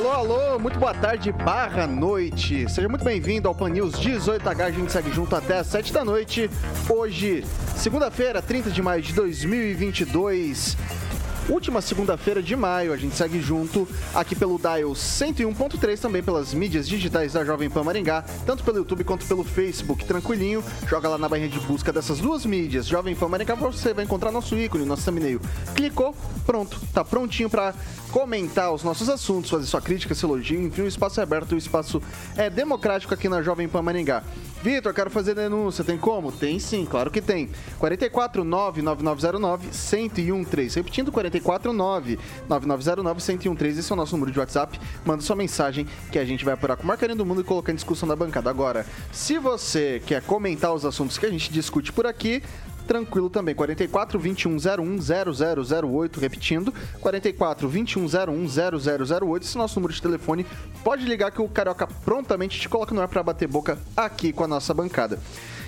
Alô, 0.00 0.12
alô, 0.12 0.58
muito 0.58 0.78
boa 0.78 0.94
tarde, 0.94 1.30
barra 1.30 1.86
noite. 1.86 2.66
Seja 2.70 2.88
muito 2.88 3.04
bem-vindo 3.04 3.46
ao 3.46 3.54
Pan 3.54 3.68
News 3.68 3.92
18H. 3.96 4.60
A 4.62 4.70
gente 4.70 4.90
segue 4.90 5.12
junto 5.12 5.36
até 5.36 5.58
às 5.58 5.66
7 5.66 5.92
da 5.92 6.02
noite. 6.02 6.48
Hoje, 6.88 7.44
segunda-feira, 7.76 8.40
30 8.40 8.70
de 8.70 8.80
maio 8.80 9.02
de 9.02 9.12
2022 9.12 10.74
última 11.48 11.80
segunda-feira 11.80 12.42
de 12.42 12.54
maio. 12.54 12.92
A 12.92 12.96
gente 12.96 13.14
segue 13.14 13.40
junto 13.40 13.88
aqui 14.14 14.34
pelo 14.34 14.58
Dial 14.58 14.90
101.3, 14.90 15.98
também 15.98 16.22
pelas 16.22 16.52
mídias 16.52 16.88
digitais 16.88 17.32
da 17.32 17.44
Jovem 17.44 17.70
Pan 17.70 17.82
Maringá, 17.82 18.24
tanto 18.44 18.64
pelo 18.64 18.78
YouTube 18.78 19.04
quanto 19.04 19.26
pelo 19.26 19.44
Facebook. 19.44 20.04
Tranquilinho, 20.04 20.62
joga 20.88 21.08
lá 21.08 21.18
na 21.18 21.28
barra 21.28 21.48
de 21.48 21.58
busca 21.60 21.92
dessas 21.92 22.18
duas 22.18 22.44
mídias, 22.44 22.86
Jovem 22.86 23.14
Pan 23.14 23.28
Maringá, 23.28 23.54
você 23.54 23.94
vai 23.94 24.04
encontrar 24.04 24.30
nosso 24.30 24.56
ícone, 24.56 24.84
nosso 24.84 25.04
thumbnail. 25.04 25.40
Clicou, 25.74 26.14
pronto, 26.44 26.80
tá 26.92 27.04
prontinho 27.04 27.48
para 27.48 27.74
comentar 28.10 28.72
os 28.72 28.82
nossos 28.82 29.08
assuntos, 29.08 29.50
fazer 29.50 29.66
sua 29.66 29.80
crítica, 29.80 30.14
seu 30.14 30.28
elogio, 30.28 30.60
enfim, 30.60 30.82
o 30.82 30.86
espaço 30.86 31.20
é 31.20 31.22
aberto, 31.22 31.52
o 31.52 31.58
espaço 31.58 32.02
é 32.36 32.50
democrático 32.50 33.14
aqui 33.14 33.28
na 33.28 33.42
Jovem 33.42 33.68
Pan 33.68 33.82
Maringá. 33.82 34.22
Vitor, 34.62 34.92
quero 34.92 35.08
fazer 35.08 35.34
denúncia, 35.34 35.82
tem 35.82 35.96
como? 35.96 36.30
Tem 36.30 36.58
sim, 36.58 36.84
claro 36.84 37.10
que 37.10 37.22
tem. 37.22 37.48
44 37.78 38.44
99909 38.44 39.68
1013. 40.22 40.76
Repetindo, 40.76 41.10
44 41.10 41.29
99909 41.38 43.38
1013. 43.38 43.80
Esse 43.80 43.92
é 43.92 43.94
o 43.94 43.96
nosso 43.96 44.14
número 44.14 44.32
de 44.32 44.38
WhatsApp. 44.38 44.80
Manda 45.04 45.22
sua 45.22 45.36
mensagem 45.36 45.86
que 46.10 46.18
a 46.18 46.24
gente 46.24 46.44
vai 46.44 46.54
apurar 46.54 46.76
com 46.76 46.82
o 46.82 46.86
Marcarinho 46.86 47.18
do 47.18 47.26
Mundo 47.26 47.40
e 47.40 47.44
colocar 47.44 47.72
em 47.72 47.76
discussão 47.76 48.08
da 48.08 48.16
bancada. 48.16 48.50
Agora, 48.50 48.86
se 49.12 49.38
você 49.38 50.02
quer 50.04 50.22
comentar 50.22 50.72
os 50.72 50.84
assuntos 50.84 51.18
que 51.18 51.26
a 51.26 51.30
gente 51.30 51.52
discute 51.52 51.92
por 51.92 52.06
aqui, 52.06 52.42
tranquilo 52.90 53.30
também. 53.30 53.54
44 53.54 54.18
2101 54.18 54.98
0008, 55.88 56.18
repetindo, 56.18 56.74
44 57.00 57.68
2101 57.68 58.48
0008, 58.48 59.44
esse 59.44 59.56
é 59.56 59.58
o 59.58 59.62
nosso 59.62 59.78
número 59.78 59.94
de 59.94 60.02
telefone. 60.02 60.44
Pode 60.82 61.04
ligar 61.04 61.30
que 61.30 61.40
o 61.40 61.48
Carioca 61.48 61.86
prontamente 61.86 62.58
te 62.58 62.68
coloca 62.68 62.92
no 62.92 63.00
ar 63.00 63.06
para 63.06 63.22
bater 63.22 63.46
boca 63.46 63.78
aqui 63.96 64.32
com 64.32 64.42
a 64.42 64.48
nossa 64.48 64.74
bancada. 64.74 65.20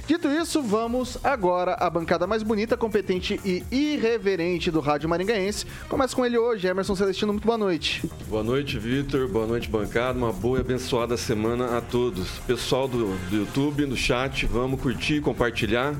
Dito 0.06 0.28
isso, 0.28 0.61
vamos 0.62 1.17
agora 1.22 1.75
à 1.75 1.89
bancada 1.89 2.27
mais 2.27 2.42
bonita, 2.42 2.77
competente 2.77 3.41
e 3.44 3.65
irreverente 3.71 4.69
do 4.71 4.81
Rádio 4.81 5.09
Maringaense. 5.09 5.65
Começa 5.88 6.15
com 6.15 6.26
ele 6.26 6.37
hoje, 6.37 6.66
Emerson 6.66 6.97
Celestino, 6.97 7.32
muito 7.32 7.47
boa 7.47 7.56
noite. 7.56 8.03
Boa 8.28 8.43
noite, 8.43 8.78
Vitor. 8.78 9.28
Boa 9.28 9.47
noite, 9.47 9.69
bancada. 9.71 10.19
Uma 10.19 10.32
boa 10.32 10.59
e 10.59 10.60
abençoada 10.60 11.16
semana 11.16 11.78
a 11.78 11.81
todos. 11.81 12.28
Pessoal 12.47 12.88
do, 12.88 13.16
do 13.31 13.37
YouTube, 13.37 13.87
do 13.87 13.97
chat, 13.97 14.44
vamos 14.47 14.81
curtir, 14.81 15.21
compartilhar. 15.21 15.94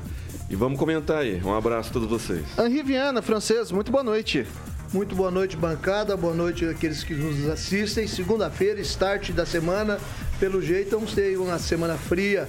E 0.51 0.57
vamos 0.57 0.79
comentar 0.79 1.19
aí. 1.19 1.41
Um 1.43 1.55
abraço 1.55 1.91
a 1.91 1.93
todos 1.93 2.09
vocês. 2.09 2.45
Henri 2.59 2.83
Viana, 2.83 3.23
francês, 3.23 3.71
muito 3.71 3.93
boa 3.93 4.05
noite. 4.05 4.47
Muito 4.93 5.15
boa 5.15 5.31
noite, 5.31 5.57
bancada. 5.57 6.15
Boa 6.17 6.35
noite 6.35 6.67
àqueles 6.67 7.03
que 7.03 7.15
nos 7.15 7.49
assistem. 7.49 8.07
Segunda-feira, 8.07 8.81
start 8.81 9.31
da 9.31 9.47
semana. 9.47 9.99
Pelo 10.39 10.61
jeito, 10.61 10.91
vamos 10.91 11.15
ter 11.15 11.39
uma 11.39 11.59
semana 11.59 11.97
fria. 11.97 12.47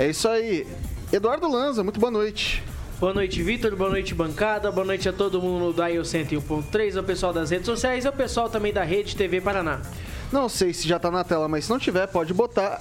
É 0.00 0.08
isso 0.08 0.26
aí. 0.26 0.66
Eduardo 1.12 1.46
Lanza, 1.46 1.84
muito 1.84 2.00
boa 2.00 2.10
noite. 2.10 2.62
Boa 2.98 3.12
noite, 3.12 3.42
Vitor. 3.42 3.76
Boa 3.76 3.90
noite, 3.90 4.14
bancada. 4.14 4.72
Boa 4.72 4.86
noite 4.86 5.06
a 5.06 5.12
todo 5.12 5.42
mundo 5.42 5.74
da 5.74 5.90
IO 5.90 6.00
101.3, 6.00 6.96
ao 6.96 7.04
pessoal 7.04 7.34
das 7.34 7.50
redes 7.50 7.66
sociais 7.66 8.06
e 8.06 8.06
ao 8.06 8.12
pessoal 8.14 8.48
também 8.48 8.72
da 8.72 8.82
Rede 8.82 9.14
TV 9.14 9.42
Paraná. 9.42 9.82
Não 10.32 10.48
sei 10.48 10.72
se 10.72 10.88
já 10.88 10.98
tá 10.98 11.10
na 11.10 11.22
tela, 11.22 11.48
mas 11.48 11.66
se 11.66 11.70
não 11.70 11.78
tiver, 11.78 12.06
pode 12.06 12.32
botar 12.32 12.80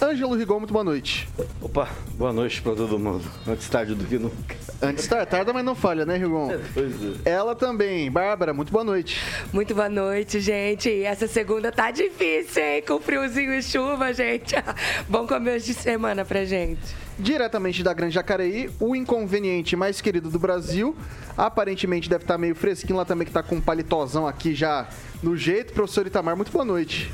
Ângelo 0.00 0.34
Rigon, 0.34 0.58
muito 0.58 0.72
boa 0.72 0.84
noite. 0.84 1.26
Opa, 1.60 1.88
boa 2.14 2.30
noite 2.30 2.60
para 2.60 2.74
todo 2.74 2.98
mundo. 2.98 3.24
Antes 3.46 3.66
tarde 3.68 3.94
do 3.94 4.04
que 4.04 4.18
nunca. 4.18 4.54
Antes 4.82 5.06
tarde, 5.06 5.30
tarda, 5.30 5.52
mas 5.54 5.64
não 5.64 5.74
falha, 5.74 6.04
né, 6.04 6.18
Rigon? 6.18 6.52
É, 6.52 6.60
pois 6.74 6.92
é. 7.24 7.30
Ela 7.30 7.54
também. 7.54 8.10
Bárbara, 8.10 8.52
muito 8.52 8.70
boa 8.70 8.84
noite. 8.84 9.18
Muito 9.54 9.74
boa 9.74 9.88
noite, 9.88 10.38
gente. 10.38 11.02
Essa 11.02 11.26
segunda 11.26 11.72
tá 11.72 11.90
difícil, 11.90 12.62
hein? 12.62 12.82
Com 12.86 13.00
friozinho 13.00 13.54
e 13.54 13.62
chuva, 13.62 14.12
gente. 14.12 14.54
Bom 15.08 15.26
começo 15.26 15.66
de 15.66 15.74
semana 15.74 16.26
pra 16.26 16.44
gente. 16.44 16.94
Diretamente 17.18 17.82
da 17.82 17.94
Grande 17.94 18.14
Jacareí, 18.14 18.68
o 18.78 18.94
inconveniente 18.94 19.74
mais 19.76 20.02
querido 20.02 20.28
do 20.28 20.38
Brasil. 20.38 20.94
Aparentemente 21.38 22.10
deve 22.10 22.24
estar 22.24 22.34
tá 22.34 22.38
meio 22.38 22.54
fresquinho 22.54 22.98
lá 22.98 23.06
também, 23.06 23.26
que 23.26 23.32
tá 23.32 23.42
com 23.42 23.56
um 23.56 23.60
palitozão 23.62 24.26
aqui 24.26 24.54
já 24.54 24.88
no 25.22 25.34
jeito. 25.34 25.72
Professor 25.72 26.06
Itamar, 26.06 26.36
muito 26.36 26.52
boa 26.52 26.66
noite. 26.66 27.10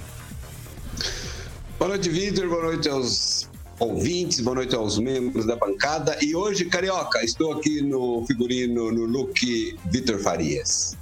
Boa 1.82 1.88
noite, 1.88 2.08
Vitor. 2.08 2.48
Boa 2.48 2.62
noite 2.62 2.88
aos 2.88 3.50
ouvintes, 3.80 4.38
boa 4.38 4.54
noite 4.54 4.72
aos 4.72 5.00
membros 5.00 5.44
da 5.44 5.56
bancada. 5.56 6.16
E 6.22 6.32
hoje, 6.32 6.64
Carioca, 6.66 7.24
estou 7.24 7.54
aqui 7.54 7.82
no 7.82 8.24
figurino, 8.24 8.92
no 8.92 9.04
look 9.04 9.76
Vitor 9.86 10.20
Farias. 10.20 10.96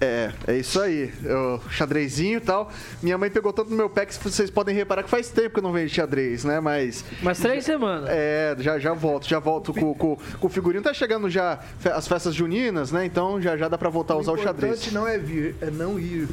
É, 0.00 0.32
é 0.46 0.56
isso 0.56 0.80
aí. 0.80 1.12
O 1.22 1.68
xadrezinho 1.68 2.38
e 2.38 2.40
tal. 2.40 2.72
Minha 3.02 3.18
mãe 3.18 3.28
pegou 3.28 3.52
tanto 3.52 3.68
no 3.68 3.76
meu 3.76 3.90
pé 3.90 4.06
que 4.06 4.14
vocês 4.14 4.48
podem 4.48 4.74
reparar 4.74 5.02
que 5.02 5.10
faz 5.10 5.28
tempo 5.28 5.50
que 5.50 5.58
eu 5.58 5.62
não 5.62 5.72
vejo 5.72 5.94
xadrez, 5.94 6.42
né? 6.42 6.58
Mas. 6.58 7.04
Mas 7.22 7.38
três 7.38 7.62
semanas. 7.62 8.08
É, 8.08 8.56
já, 8.60 8.78
já 8.78 8.94
volto, 8.94 9.28
já 9.28 9.38
volto 9.38 9.74
com, 9.74 9.92
com, 9.92 10.16
com 10.16 10.46
o 10.46 10.48
figurino. 10.48 10.82
Tá 10.82 10.94
chegando 10.94 11.28
já 11.28 11.60
as 11.94 12.08
festas 12.08 12.34
juninas, 12.34 12.90
né? 12.90 13.04
Então 13.04 13.42
já, 13.42 13.58
já 13.58 13.68
dá 13.68 13.76
pra 13.76 13.90
voltar 13.90 14.14
a 14.14 14.16
usar 14.16 14.32
o 14.32 14.38
xadrez. 14.38 14.72
O 14.72 14.74
importante 14.76 14.94
não 14.94 15.06
é 15.06 15.18
vir, 15.18 15.54
é 15.60 15.70
não 15.70 16.00
ir. 16.00 16.30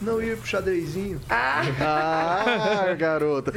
Não 0.00 0.22
ir 0.22 0.36
pro 0.36 0.46
xadrezinho. 0.46 1.20
Ah, 1.28 1.62
ah 1.80 2.94
garota. 2.94 3.52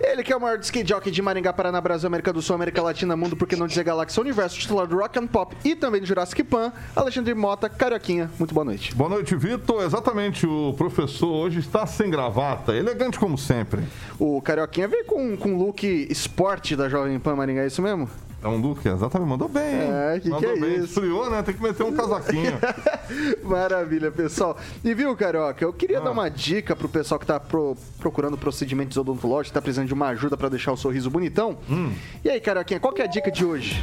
Ele 0.00 0.22
que 0.22 0.32
é 0.32 0.36
o 0.36 0.40
maior 0.40 0.58
skate 0.60 0.88
jockey 0.88 1.10
de 1.10 1.22
Maringá, 1.22 1.52
Paraná, 1.52 1.80
Brasil, 1.80 2.06
América 2.06 2.32
do 2.32 2.42
Sul, 2.42 2.56
América 2.56 2.82
Latina, 2.82 3.16
Mundo, 3.16 3.36
porque 3.36 3.56
não 3.56 3.66
dizer 3.66 3.84
Galáxia 3.84 4.20
Universo, 4.20 4.58
titular 4.58 4.86
do 4.86 4.96
Rock 4.96 5.18
and 5.18 5.26
Pop 5.26 5.56
e 5.64 5.74
também 5.74 6.00
do 6.00 6.06
Jurassic 6.06 6.42
Pan, 6.44 6.72
Alexandre 6.94 7.34
Mota, 7.34 7.68
Carioquinha. 7.68 8.30
Muito 8.38 8.54
boa 8.54 8.64
noite. 8.64 8.94
Boa 8.94 9.10
noite, 9.10 9.34
Vitor. 9.36 9.82
Exatamente, 9.82 10.46
o 10.46 10.74
professor 10.76 11.28
hoje 11.28 11.60
está 11.60 11.86
sem 11.86 12.10
gravata, 12.10 12.74
elegante 12.74 13.18
como 13.18 13.38
sempre. 13.38 13.82
O 14.18 14.42
Carioquinha 14.42 14.88
veio 14.88 15.04
com, 15.04 15.36
com 15.36 15.56
look 15.56 15.84
esporte 15.84 16.74
da 16.74 16.88
Jovem 16.88 17.18
Pan 17.18 17.36
Maringá, 17.36 17.62
é 17.62 17.66
isso 17.66 17.82
mesmo? 17.82 18.08
É 18.42 18.46
um 18.46 18.56
look, 18.56 18.86
exatamente. 18.86 19.28
Mandou 19.28 19.48
bem, 19.48 19.64
hein? 19.64 19.90
É, 20.14 20.20
que 20.20 20.28
mandou 20.28 20.52
que 20.52 20.58
é 20.58 20.60
bem. 20.60 20.74
Isso? 20.76 20.84
Esfriou, 20.84 21.28
né? 21.28 21.42
Tem 21.42 21.54
que 21.54 21.62
meter 21.62 21.82
um 21.82 21.92
casaquinho. 21.92 22.58
Maravilha, 23.42 24.12
pessoal. 24.12 24.56
E 24.84 24.94
viu, 24.94 25.16
Carioca, 25.16 25.64
eu 25.64 25.72
queria 25.72 25.98
ah. 25.98 26.02
dar 26.02 26.12
uma 26.12 26.28
dica 26.28 26.76
pro 26.76 26.88
pessoal 26.88 27.18
que 27.18 27.26
tá 27.26 27.40
pro, 27.40 27.76
procurando 27.98 28.38
procedimentos 28.38 28.96
odontológicos, 28.96 29.52
tá 29.52 29.60
precisando 29.60 29.88
de 29.88 29.94
uma 29.94 30.08
ajuda 30.08 30.36
para 30.36 30.48
deixar 30.50 30.72
o 30.72 30.76
sorriso 30.76 31.10
bonitão. 31.10 31.58
Hum. 31.68 31.92
E 32.24 32.30
aí, 32.30 32.40
Carioquinha, 32.40 32.78
qual 32.78 32.92
que 32.92 33.02
é 33.02 33.06
a 33.06 33.08
dica 33.08 33.30
de 33.30 33.44
hoje? 33.44 33.82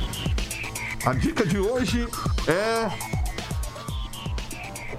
A 1.05 1.13
dica 1.13 1.45
de 1.45 1.59
hoje 1.59 2.07
é 2.47 3.24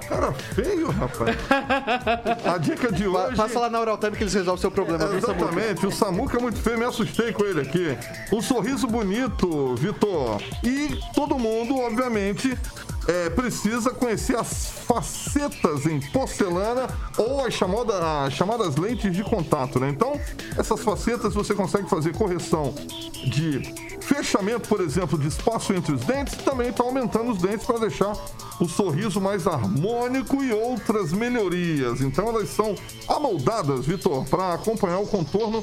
Cara 0.09 0.33
feio, 0.33 0.91
rapaz. 0.91 1.37
A 2.45 2.59
dica 2.59 2.93
de 2.93 3.07
hoje. 3.07 3.37
Passa 3.37 3.59
lá 3.59 3.71
na 3.71 3.81
Oral 3.81 3.99
Time 3.99 4.17
que 4.17 4.23
eles 4.23 4.35
resolvem 4.35 4.59
o 4.59 4.61
seu 4.61 4.71
problema. 4.71 5.05
É, 5.05 5.17
exatamente. 5.17 5.87
O 5.87 5.93
Samuca 5.93 6.39
é 6.39 6.41
muito 6.41 6.59
feio, 6.59 6.79
me 6.79 6.85
assustei 6.85 7.33
com 7.33 7.45
ele 7.45 7.61
aqui. 7.61 7.97
O 8.31 8.41
sorriso 8.41 8.87
bonito, 8.87 9.75
Vitor. 9.77 10.41
E 10.63 10.99
todo 11.15 11.39
mundo, 11.39 11.77
obviamente, 11.79 12.57
é, 13.09 13.31
precisa 13.31 13.91
conhecer 13.91 14.37
as 14.37 14.71
facetas 14.87 15.87
em 15.87 16.01
porcelana 16.11 16.87
ou 17.17 17.45
as, 17.45 17.55
chamada, 17.55 18.25
as 18.25 18.33
chamadas 18.33 18.77
lentes 18.77 19.13
de 19.15 19.23
contato, 19.23 19.79
né? 19.79 19.89
Então, 19.89 20.21
essas 20.57 20.81
facetas 20.83 21.35
você 21.35 21.55
consegue 21.55 21.89
fazer 21.89 22.13
correção 22.17 22.75
de 23.27 23.86
fechamento, 24.07 24.69
por 24.69 24.81
exemplo, 24.81 25.19
de 25.19 25.27
espaço 25.27 25.75
entre 25.75 25.93
os 25.93 26.01
dentes 26.03 26.37
também 26.37 26.69
está 26.69 26.85
aumentando 26.85 27.33
os 27.33 27.39
dentes 27.39 27.67
para 27.67 27.81
deixar 27.81 28.13
o 28.61 28.69
sorriso 28.69 29.21
mais 29.21 29.47
harmônico 29.47 30.43
e 30.43 30.53
outras 30.53 31.13
melhorias. 31.13 32.01
Então, 32.01 32.29
elas 32.29 32.49
são 32.51 32.77
amoldadas, 33.09 33.85
Vitor, 33.85 34.25
para 34.27 34.55
acompanhar 34.55 35.01
o 35.01 35.07
contorno 35.07 35.63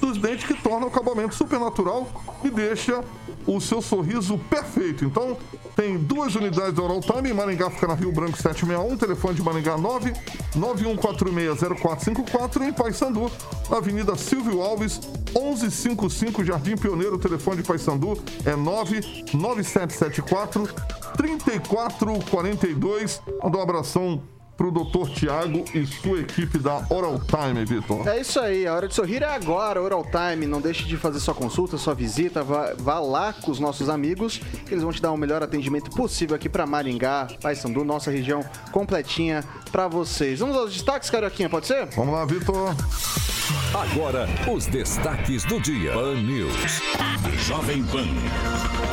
dos 0.00 0.18
dentes 0.18 0.46
que 0.46 0.54
torna 0.54 0.86
o 0.86 0.88
acabamento 0.88 1.34
super 1.34 1.58
natural 1.58 2.06
e 2.42 2.48
deixa 2.50 3.02
o 3.46 3.60
seu 3.60 3.82
sorriso 3.82 4.38
perfeito. 4.50 5.04
Então, 5.04 5.36
tem 5.76 5.98
duas 5.98 6.34
unidades 6.34 6.72
da 6.74 6.82
Oral 6.82 7.00
Time. 7.00 7.32
Maringá 7.32 7.70
fica 7.70 7.86
na 7.86 7.94
Rio 7.94 8.10
Branco 8.12 8.36
761, 8.36 8.96
telefone 8.96 9.34
de 9.34 9.42
Maringá 9.42 9.76
9 9.76 10.12
91460454 10.56 12.62
e 12.62 12.68
em 12.68 12.72
Paysandu, 12.72 13.30
na 13.68 13.76
Avenida 13.78 14.14
Silvio 14.16 14.62
Alves 14.62 15.00
1155 15.34 16.44
Jardim 16.44 16.76
Pioneiro, 16.76 17.18
telefone 17.18 17.56
de 17.58 17.64
Paysandu 17.64 18.16
é 18.44 18.54
99774 18.54 20.68
3442. 21.16 23.20
Manda 23.42 23.58
um 23.58 23.62
abração 23.62 24.22
pro 24.56 24.70
Dr. 24.70 25.10
Tiago 25.14 25.64
e 25.74 25.86
sua 25.86 26.20
equipe 26.20 26.58
da 26.58 26.84
Oral 26.88 27.20
Time, 27.20 27.64
Vitor. 27.64 28.06
É 28.06 28.20
isso 28.20 28.38
aí, 28.40 28.66
a 28.66 28.74
hora 28.74 28.88
de 28.88 28.94
sorrir 28.94 29.22
é 29.22 29.34
agora, 29.34 29.80
Oral 29.80 30.04
Time. 30.04 30.46
Não 30.46 30.60
deixe 30.60 30.84
de 30.84 30.96
fazer 30.96 31.20
sua 31.20 31.34
consulta, 31.34 31.76
sua 31.76 31.94
visita, 31.94 32.42
vá, 32.42 32.74
vá 32.76 32.98
lá 32.98 33.32
com 33.32 33.50
os 33.50 33.58
nossos 33.58 33.88
amigos, 33.88 34.40
eles 34.70 34.82
vão 34.82 34.92
te 34.92 35.02
dar 35.02 35.12
o 35.12 35.16
melhor 35.16 35.42
atendimento 35.42 35.90
possível 35.90 36.36
aqui 36.36 36.48
para 36.48 36.66
Maringá, 36.66 37.28
Paysandu, 37.40 37.84
nossa 37.84 38.10
região 38.10 38.44
completinha 38.72 39.44
para 39.70 39.88
vocês. 39.88 40.38
Vamos 40.38 40.56
aos 40.56 40.72
destaques, 40.72 41.10
Carioquinha, 41.10 41.48
pode 41.48 41.66
ser? 41.66 41.86
Vamos 41.86 42.14
lá, 42.14 42.24
Vitor. 42.24 42.74
Agora, 43.74 44.26
os 44.50 44.66
destaques 44.66 45.44
do 45.44 45.60
dia. 45.60 45.92
Pan 45.92 46.14
News. 46.14 46.80
Jovem 47.46 47.84
Pan. 47.84 48.06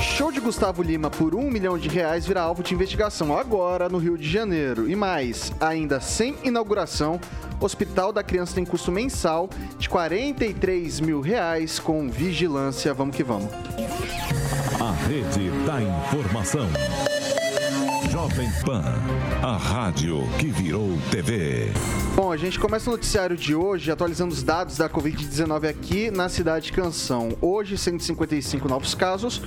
Show 0.01 0.31
de 0.31 0.39
Gustavo 0.39 0.81
Lima 0.81 1.09
por 1.09 1.35
um 1.35 1.49
milhão 1.49 1.77
de 1.77 1.87
reais 1.87 2.25
vira 2.25 2.41
alvo 2.41 2.63
de 2.63 2.73
investigação 2.73 3.37
agora 3.37 3.87
no 3.87 3.97
Rio 3.97 4.17
de 4.17 4.27
Janeiro. 4.27 4.89
E 4.89 4.95
mais, 4.95 5.50
ainda 5.59 5.99
sem 5.99 6.35
inauguração, 6.43 7.19
Hospital 7.59 8.11
da 8.11 8.23
Criança 8.23 8.55
tem 8.55 8.65
custo 8.65 8.91
mensal 8.91 9.49
de 9.77 9.87
43 9.87 10.99
mil 10.99 11.21
reais 11.21 11.79
com 11.79 12.09
vigilância. 12.09 12.93
Vamos 12.93 13.15
que 13.15 13.23
vamos. 13.23 13.51
A 14.79 14.91
rede 15.07 15.49
da 15.65 15.81
informação. 15.81 16.67
Jovem 18.09 18.49
Pan. 18.65 18.83
A 19.43 19.57
rádio 19.57 20.27
que 20.39 20.47
virou 20.47 20.97
TV. 21.11 21.71
Bom, 22.15 22.31
a 22.31 22.37
gente 22.37 22.59
começa 22.59 22.89
o 22.89 22.93
noticiário 22.93 23.37
de 23.37 23.55
hoje 23.55 23.91
atualizando 23.91 24.33
os 24.33 24.43
dados 24.43 24.77
da 24.77 24.89
Covid-19 24.89 25.69
aqui 25.69 26.11
na 26.11 26.27
cidade 26.27 26.65
de 26.65 26.73
Canção. 26.73 27.37
Hoje, 27.39 27.77
155 27.77 28.67
novos 28.67 28.93
casos. 28.93 29.41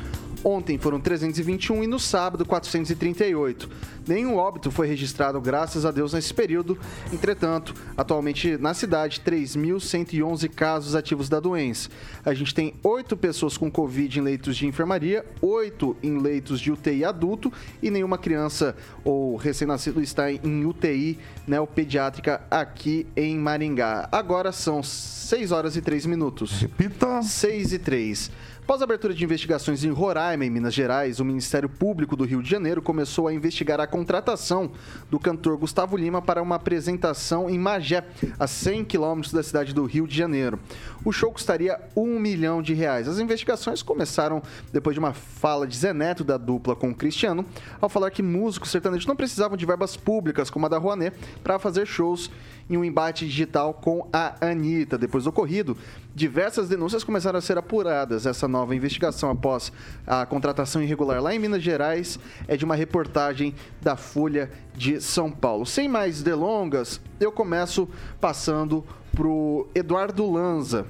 Ontem 0.44 0.76
foram 0.76 1.00
321 1.00 1.84
e 1.84 1.86
no 1.86 1.98
sábado 1.98 2.44
438. 2.44 3.70
Nenhum 4.06 4.36
óbito 4.36 4.70
foi 4.70 4.86
registrado, 4.86 5.40
graças 5.40 5.86
a 5.86 5.90
Deus, 5.90 6.12
nesse 6.12 6.34
período. 6.34 6.78
Entretanto, 7.10 7.74
atualmente 7.96 8.58
na 8.58 8.74
cidade, 8.74 9.22
3.111 9.24 10.50
casos 10.50 10.94
ativos 10.94 11.30
da 11.30 11.40
doença. 11.40 11.88
A 12.22 12.34
gente 12.34 12.54
tem 12.54 12.74
oito 12.82 13.16
pessoas 13.16 13.56
com 13.56 13.70
Covid 13.70 14.18
em 14.18 14.22
leitos 14.22 14.54
de 14.58 14.66
enfermaria, 14.66 15.24
oito 15.40 15.96
em 16.02 16.18
leitos 16.18 16.60
de 16.60 16.70
UTI 16.70 17.06
adulto 17.06 17.50
e 17.82 17.90
nenhuma 17.90 18.18
criança 18.18 18.76
ou 19.02 19.36
recém-nascido 19.36 20.02
está 20.02 20.30
em 20.30 20.66
UTI 20.66 21.18
neopediátrica 21.46 22.42
aqui 22.50 23.06
em 23.16 23.38
Maringá. 23.38 24.10
Agora 24.12 24.52
são 24.52 24.82
6 24.82 25.52
horas 25.52 25.74
e 25.74 25.80
3 25.80 26.04
minutos. 26.04 26.60
Repita. 26.60 27.22
6 27.22 27.72
e 27.72 27.78
3. 27.78 28.30
Após 28.64 28.80
a 28.80 28.84
abertura 28.84 29.12
de 29.12 29.22
investigações 29.22 29.84
em 29.84 29.90
Roraima, 29.90 30.42
em 30.42 30.48
Minas 30.48 30.72
Gerais, 30.72 31.20
o 31.20 31.24
Ministério 31.24 31.68
Público 31.68 32.16
do 32.16 32.24
Rio 32.24 32.42
de 32.42 32.48
Janeiro 32.48 32.80
começou 32.80 33.28
a 33.28 33.34
investigar 33.34 33.78
a 33.78 33.86
contratação 33.86 34.72
do 35.10 35.18
cantor 35.18 35.58
Gustavo 35.58 35.98
Lima 35.98 36.22
para 36.22 36.40
uma 36.40 36.56
apresentação 36.56 37.50
em 37.50 37.58
Magé, 37.58 38.02
a 38.38 38.46
100 38.46 38.86
quilômetros 38.86 39.34
da 39.34 39.42
cidade 39.42 39.74
do 39.74 39.84
Rio 39.84 40.08
de 40.08 40.16
Janeiro. 40.16 40.58
O 41.04 41.12
show 41.12 41.30
custaria 41.30 41.78
um 41.94 42.18
milhão 42.18 42.62
de 42.62 42.72
reais. 42.72 43.06
As 43.06 43.18
investigações 43.18 43.82
começaram 43.82 44.42
depois 44.72 44.94
de 44.94 44.98
uma 44.98 45.12
fala 45.12 45.66
de 45.66 45.76
Zé 45.76 45.92
Neto 45.92 46.24
da 46.24 46.38
dupla 46.38 46.74
com 46.74 46.94
Cristiano, 46.94 47.44
ao 47.82 47.90
falar 47.90 48.10
que 48.10 48.22
músicos 48.22 48.70
sertanejos 48.70 49.04
não 49.04 49.14
precisavam 49.14 49.58
de 49.58 49.66
verbas 49.66 49.94
públicas 49.94 50.48
como 50.48 50.64
a 50.64 50.70
da 50.70 50.78
Rouanet 50.78 51.14
para 51.42 51.58
fazer 51.58 51.84
shows 51.84 52.30
em 52.70 52.78
um 52.78 52.84
embate 52.84 53.26
digital 53.26 53.74
com 53.74 54.08
a 54.10 54.36
Anitta. 54.40 54.96
Depois 54.96 55.24
do 55.24 55.28
ocorrido, 55.30 55.76
diversas 56.14 56.68
denúncias 56.68 57.02
começaram 57.02 57.38
a 57.38 57.42
ser 57.42 57.58
apuradas. 57.58 58.24
Essa 58.24 58.46
nova 58.46 58.74
investigação 58.74 59.30
após 59.30 59.72
a 60.06 60.24
contratação 60.24 60.82
irregular 60.82 61.20
lá 61.20 61.34
em 61.34 61.38
Minas 61.38 61.62
Gerais 61.62 62.18
é 62.46 62.56
de 62.56 62.64
uma 62.64 62.76
reportagem 62.76 63.54
da 63.82 63.96
Folha 63.96 64.50
de 64.74 65.00
São 65.00 65.30
Paulo. 65.30 65.66
Sem 65.66 65.88
mais 65.88 66.22
delongas, 66.22 67.00
eu 67.18 67.32
começo 67.32 67.88
passando 68.20 68.84
pro 69.12 69.68
Eduardo 69.74 70.30
Lanza. 70.30 70.86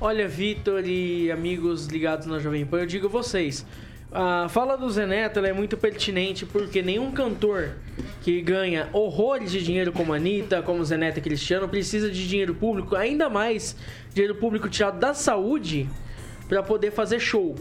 Olha, 0.00 0.28
Vitor 0.28 0.84
e 0.84 1.30
amigos 1.30 1.86
ligados 1.86 2.26
na 2.26 2.38
Jovem 2.38 2.66
Pan, 2.66 2.80
eu 2.80 2.86
digo 2.86 3.08
vocês. 3.08 3.64
A 4.16 4.48
fala 4.48 4.76
do 4.76 4.88
Zé 4.88 5.06
Neto 5.06 5.40
ela 5.40 5.48
é 5.48 5.52
muito 5.52 5.76
pertinente 5.76 6.46
porque 6.46 6.80
nenhum 6.80 7.10
cantor 7.10 7.70
que 8.22 8.40
ganha 8.40 8.88
horrores 8.92 9.50
de 9.50 9.60
dinheiro 9.60 9.90
como 9.90 10.12
a 10.12 10.16
Anitta, 10.16 10.62
como 10.62 10.78
o 10.78 10.84
Zé 10.84 10.96
Neto 10.96 11.18
e 11.18 11.20
Cristiano, 11.20 11.68
precisa 11.68 12.08
de 12.08 12.28
dinheiro 12.28 12.54
público, 12.54 12.94
ainda 12.94 13.28
mais 13.28 13.76
dinheiro 14.12 14.36
público 14.36 14.68
tirado 14.68 15.00
da 15.00 15.14
saúde 15.14 15.88
para 16.48 16.62
poder 16.62 16.92
fazer 16.92 17.18
show. 17.18 17.56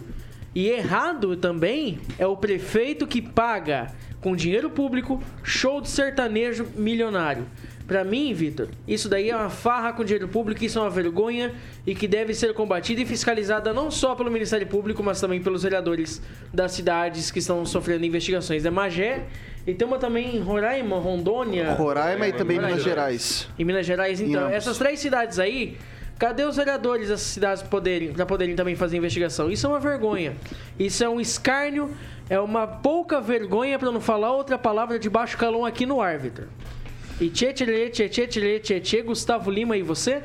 E 0.53 0.69
errado 0.69 1.35
também 1.35 1.97
é 2.19 2.27
o 2.27 2.37
prefeito 2.37 3.07
que 3.07 3.19
paga 3.19 3.91
com 4.21 4.35
dinheiro 4.35 4.69
público 4.69 5.23
show 5.41 5.81
de 5.81 5.89
sertanejo 5.89 6.67
milionário. 6.75 7.47
Pra 7.87 8.03
mim, 8.03 8.33
Vitor, 8.33 8.69
isso 8.87 9.09
daí 9.09 9.29
é 9.29 9.35
uma 9.35 9.49
farra 9.49 9.91
com 9.91 10.05
dinheiro 10.05 10.27
público, 10.27 10.63
isso 10.63 10.79
é 10.79 10.81
uma 10.81 10.89
vergonha 10.89 11.53
e 11.85 11.93
que 11.93 12.07
deve 12.07 12.33
ser 12.33 12.53
combatida 12.53 13.01
e 13.01 13.05
fiscalizada 13.05 13.73
não 13.73 13.91
só 13.91 14.15
pelo 14.15 14.31
Ministério 14.31 14.65
Público, 14.65 15.03
mas 15.03 15.19
também 15.19 15.41
pelos 15.41 15.63
vereadores 15.63 16.21
das 16.53 16.71
cidades 16.71 17.29
que 17.29 17.39
estão 17.39 17.65
sofrendo 17.65 18.05
investigações. 18.05 18.65
É 18.65 18.69
Magé 18.69 19.25
e 19.67 19.73
tem 19.73 19.85
uma 19.85 19.99
também 19.99 20.37
em 20.37 20.39
Roraima, 20.39 20.97
Rondônia. 20.97 21.73
Roraima 21.73 22.27
e 22.27 22.33
também 22.33 22.57
Roraima. 22.57 22.77
Minas 22.77 22.89
Gerais. 22.89 23.49
Em 23.59 23.65
Minas 23.65 23.85
Gerais, 23.85 24.21
então. 24.21 24.47
Essas 24.49 24.77
três 24.77 25.01
cidades 25.01 25.37
aí, 25.37 25.77
cadê 26.17 26.45
os 26.45 26.55
vereadores 26.55 27.09
dessas 27.09 27.27
cidades 27.27 27.63
poderem, 27.63 28.13
para 28.13 28.25
poderem 28.25 28.55
também 28.55 28.75
fazer 28.77 28.95
investigação? 28.95 29.51
Isso 29.51 29.65
é 29.67 29.69
uma 29.69 29.79
vergonha. 29.79 30.37
Isso 30.79 31.03
é 31.03 31.09
um 31.09 31.19
escárnio, 31.19 31.91
é 32.29 32.39
uma 32.39 32.65
pouca 32.65 33.19
vergonha, 33.19 33.77
para 33.77 33.91
não 33.91 33.99
falar 33.99 34.31
outra 34.31 34.57
palavra 34.57 34.97
de 34.97 35.09
baixo 35.09 35.37
calão 35.37 35.65
aqui 35.65 35.85
no 35.85 36.01
ar, 36.01 36.17
Vitor. 36.17 36.45
E 37.21 37.29
tchê, 37.29 37.53
tchê, 37.53 37.89
tchê, 37.89 38.09
tchê, 38.09 38.27
tchê, 38.27 38.59
tchê, 38.59 38.79
tchê, 38.79 39.01
Gustavo 39.01 39.49
Lima 39.51 39.77
e 39.77 39.83
você? 39.83 40.21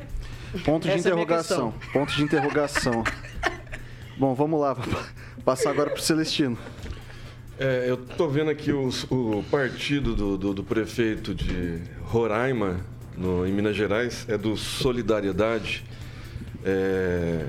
Ponto 0.65 0.85
de 0.85 0.91
Essa 0.91 1.09
é 1.09 1.13
interrogação. 1.13 1.75
Ponto 1.93 2.13
de 2.15 2.23
interrogação. 2.23 3.05
Bom, 4.17 4.35
vamos 4.35 4.61
lá. 4.61 4.77
Passar 5.45 5.71
agora 5.71 5.91
pro 5.91 6.01
Celestino. 6.03 6.59
É, 7.59 7.85
eu 7.89 7.97
tô 7.97 8.29
vendo 8.29 8.51
aqui 8.51 8.73
os- 8.73 9.05
o 9.11 9.45
partido 9.51 10.15
do, 10.15 10.39
do- 10.39 10.55
do 10.55 10.65
prefeito 10.65 11.35
de 11.35 11.81
Roraima, 12.03 12.81
no- 13.17 13.47
em 13.47 13.53
Minas 13.53 13.77
Gerais, 13.77 14.25
é 14.29 14.39
do 14.39 14.57
Solidariedade. 14.57 15.85
É, 16.65 17.45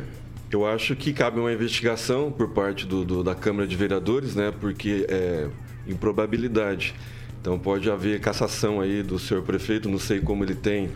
eu 0.52 0.66
acho 0.68 0.96
que 0.96 1.14
cabe 1.14 1.40
uma 1.40 1.52
investigação 1.54 2.32
por 2.32 2.50
parte 2.50 2.86
do- 2.86 3.06
do- 3.06 3.24
da 3.24 3.34
Câmara 3.36 3.68
de 3.68 3.76
Vereadores, 3.76 4.36
né? 4.36 4.52
Porque 4.60 5.06
é 5.08 5.48
improbabilidade. 5.88 6.94
Então 7.42 7.58
pode 7.58 7.90
haver 7.90 8.20
cassação 8.20 8.82
aí 8.82 9.02
do 9.02 9.18
senhor 9.18 9.44
prefeito, 9.44 9.88
não 9.90 10.00
sei 10.00 10.20
como 10.20 10.44
ele 10.44 10.56
tem 10.56 10.90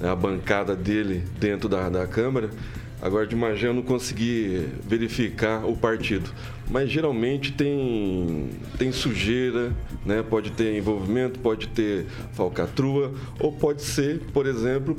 né, 0.00 0.08
a 0.08 0.16
bancada 0.16 0.74
dele 0.74 1.22
dentro 1.38 1.68
da, 1.68 1.88
da 1.88 2.06
Câmara. 2.06 2.50
Agora 3.00 3.26
de 3.26 3.34
Magé 3.34 3.66
eu 3.66 3.74
não 3.74 3.82
consegui 3.82 4.68
verificar 4.88 5.64
o 5.66 5.76
partido. 5.76 6.30
Mas 6.70 6.88
geralmente 6.88 7.52
tem, 7.52 8.48
tem 8.78 8.92
sujeira, 8.92 9.72
né? 10.06 10.22
pode 10.22 10.52
ter 10.52 10.76
envolvimento, 10.78 11.38
pode 11.40 11.66
ter 11.68 12.06
falcatrua, 12.32 13.12
ou 13.40 13.52
pode 13.52 13.82
ser, 13.82 14.20
por 14.32 14.46
exemplo, 14.46 14.96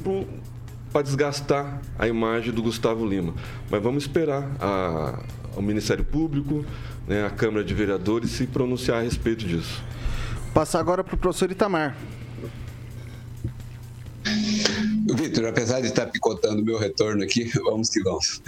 para 0.91 1.01
desgastar 1.01 1.81
a 1.97 2.07
imagem 2.07 2.51
do 2.53 2.61
Gustavo 2.61 3.05
Lima. 3.05 3.33
Mas 3.71 3.81
vamos 3.81 4.03
esperar 4.03 4.51
a- 4.59 5.23
o 5.55 5.61
Ministério 5.61 6.03
Público, 6.03 6.65
né, 7.07 7.25
a 7.25 7.29
Câmara 7.29 7.63
de 7.63 7.73
Vereadores 7.73 8.31
se 8.31 8.45
pronunciar 8.47 8.97
a 8.99 9.01
respeito 9.01 9.45
disso. 9.45 9.81
Passar 10.53 10.79
agora 10.79 11.03
pro 11.03 11.17
professor 11.17 11.51
Itamar. 11.51 11.97
Vitor, 15.15 15.45
apesar 15.47 15.81
de 15.81 15.87
estar 15.87 16.05
picotando 16.07 16.63
meu 16.63 16.77
retorno 16.77 17.23
aqui, 17.23 17.45
vamos 17.65 17.89
que 17.89 18.01
vamos. 18.03 18.41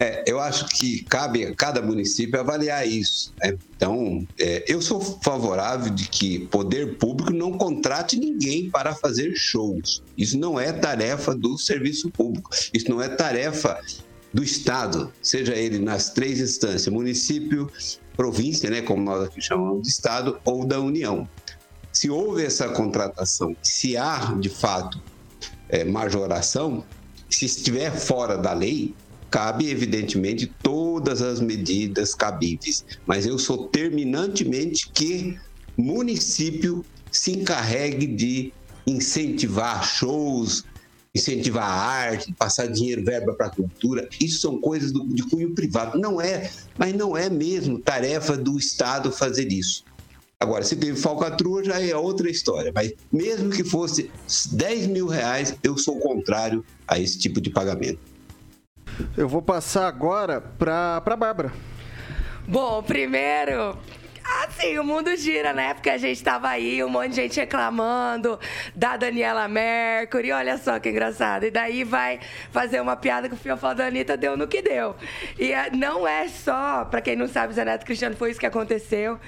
É, 0.00 0.24
eu 0.26 0.40
acho 0.40 0.66
que 0.68 1.04
cabe 1.04 1.46
a 1.46 1.54
cada 1.54 1.80
município 1.80 2.40
avaliar 2.40 2.86
isso. 2.86 3.32
né? 3.40 3.56
Então, 3.76 4.26
é, 4.36 4.64
eu 4.66 4.82
sou 4.82 5.00
favorável 5.00 5.92
de 5.94 6.08
que 6.08 6.40
poder 6.48 6.98
público 6.98 7.32
não 7.32 7.52
contrate 7.52 8.18
ninguém 8.18 8.68
para 8.68 8.92
fazer 8.92 9.32
shows. 9.36 10.02
Isso 10.18 10.36
não 10.36 10.58
é 10.58 10.72
tarefa 10.72 11.34
do 11.34 11.56
serviço 11.56 12.10
público. 12.10 12.50
Isso 12.72 12.90
não 12.90 13.00
é 13.00 13.08
tarefa 13.08 13.80
do 14.32 14.42
Estado, 14.42 15.12
seja 15.22 15.54
ele 15.54 15.78
nas 15.78 16.10
três 16.10 16.40
instâncias, 16.40 16.88
município, 16.88 17.70
província, 18.16 18.68
né, 18.68 18.82
como 18.82 19.00
nós 19.00 19.22
aqui 19.22 19.40
chamamos 19.40 19.82
de 19.82 19.88
Estado, 19.88 20.40
ou 20.44 20.66
da 20.66 20.80
União. 20.80 21.28
Se 21.94 22.10
houve 22.10 22.44
essa 22.44 22.68
contratação, 22.70 23.56
se 23.62 23.96
há, 23.96 24.34
de 24.38 24.48
fato, 24.48 25.00
é, 25.68 25.84
majoração, 25.84 26.84
Se 27.30 27.46
estiver 27.46 27.90
fora 27.90 28.36
da 28.36 28.52
lei, 28.52 28.94
cabe, 29.30 29.68
evidentemente, 29.68 30.46
todas 30.62 31.20
as 31.22 31.40
medidas 31.40 32.14
cabíveis. 32.14 32.84
Mas 33.06 33.26
eu 33.26 33.38
sou 33.38 33.68
terminantemente 33.68 34.88
que 34.92 35.36
município 35.76 36.84
se 37.10 37.32
encarregue 37.32 38.06
de 38.06 38.52
incentivar 38.86 39.82
shows, 39.84 40.64
incentivar 41.14 41.64
a 41.64 41.74
arte, 41.74 42.32
passar 42.34 42.66
dinheiro, 42.66 43.04
verba 43.04 43.34
para 43.34 43.46
a 43.46 43.50
cultura. 43.50 44.08
Isso 44.20 44.40
são 44.40 44.60
coisas 44.60 44.92
do, 44.92 45.06
de 45.08 45.22
cunho 45.24 45.54
privado. 45.54 45.98
Não 45.98 46.20
é, 46.20 46.50
mas 46.76 46.92
não 46.92 47.16
é 47.16 47.30
mesmo 47.30 47.80
tarefa 47.80 48.36
do 48.36 48.58
Estado 48.58 49.10
fazer 49.10 49.50
isso. 49.50 49.84
Agora, 50.38 50.62
se 50.64 50.76
teve 50.76 50.98
falcatrua, 50.98 51.64
já 51.64 51.80
é 51.80 51.96
outra 51.96 52.30
história. 52.30 52.72
Mas 52.74 52.92
mesmo 53.12 53.50
que 53.50 53.64
fosse 53.64 54.10
10 54.52 54.88
mil 54.88 55.06
reais, 55.06 55.56
eu 55.62 55.78
sou 55.78 55.98
contrário 56.00 56.64
a 56.86 56.98
esse 56.98 57.18
tipo 57.18 57.40
de 57.40 57.50
pagamento. 57.50 57.98
Eu 59.16 59.28
vou 59.28 59.42
passar 59.42 59.86
agora 59.88 60.40
para 60.40 61.02
a 61.04 61.16
Bárbara. 61.16 61.52
Bom, 62.46 62.82
primeiro, 62.82 63.76
Assim, 64.24 64.78
o 64.78 64.84
mundo 64.84 65.14
gira, 65.16 65.52
né? 65.52 65.74
Porque 65.74 65.90
a 65.90 65.98
gente 65.98 66.22
tava 66.24 66.48
aí, 66.48 66.82
um 66.82 66.88
monte 66.88 67.10
de 67.10 67.16
gente 67.16 67.38
reclamando 67.38 68.40
da 68.74 68.96
Daniela 68.96 69.46
Mercury. 69.46 70.32
Olha 70.32 70.56
só 70.56 70.78
que 70.78 70.88
engraçado. 70.88 71.44
E 71.44 71.50
daí 71.50 71.84
vai 71.84 72.20
fazer 72.50 72.80
uma 72.80 72.96
piada 72.96 73.28
que 73.28 73.34
o 73.34 73.36
Fiofó 73.36 73.74
da 73.74 73.86
Anitta 73.86 74.16
deu 74.16 74.34
no 74.34 74.48
que 74.48 74.62
deu. 74.62 74.96
E 75.38 75.52
é, 75.52 75.70
não 75.70 76.08
é 76.08 76.26
só, 76.28 76.86
para 76.86 77.02
quem 77.02 77.16
não 77.16 77.28
sabe, 77.28 77.52
Zé 77.52 77.66
Neto 77.66 77.84
Cristiano 77.84 78.16
foi 78.16 78.30
isso 78.30 78.40
que 78.40 78.46
aconteceu. 78.46 79.20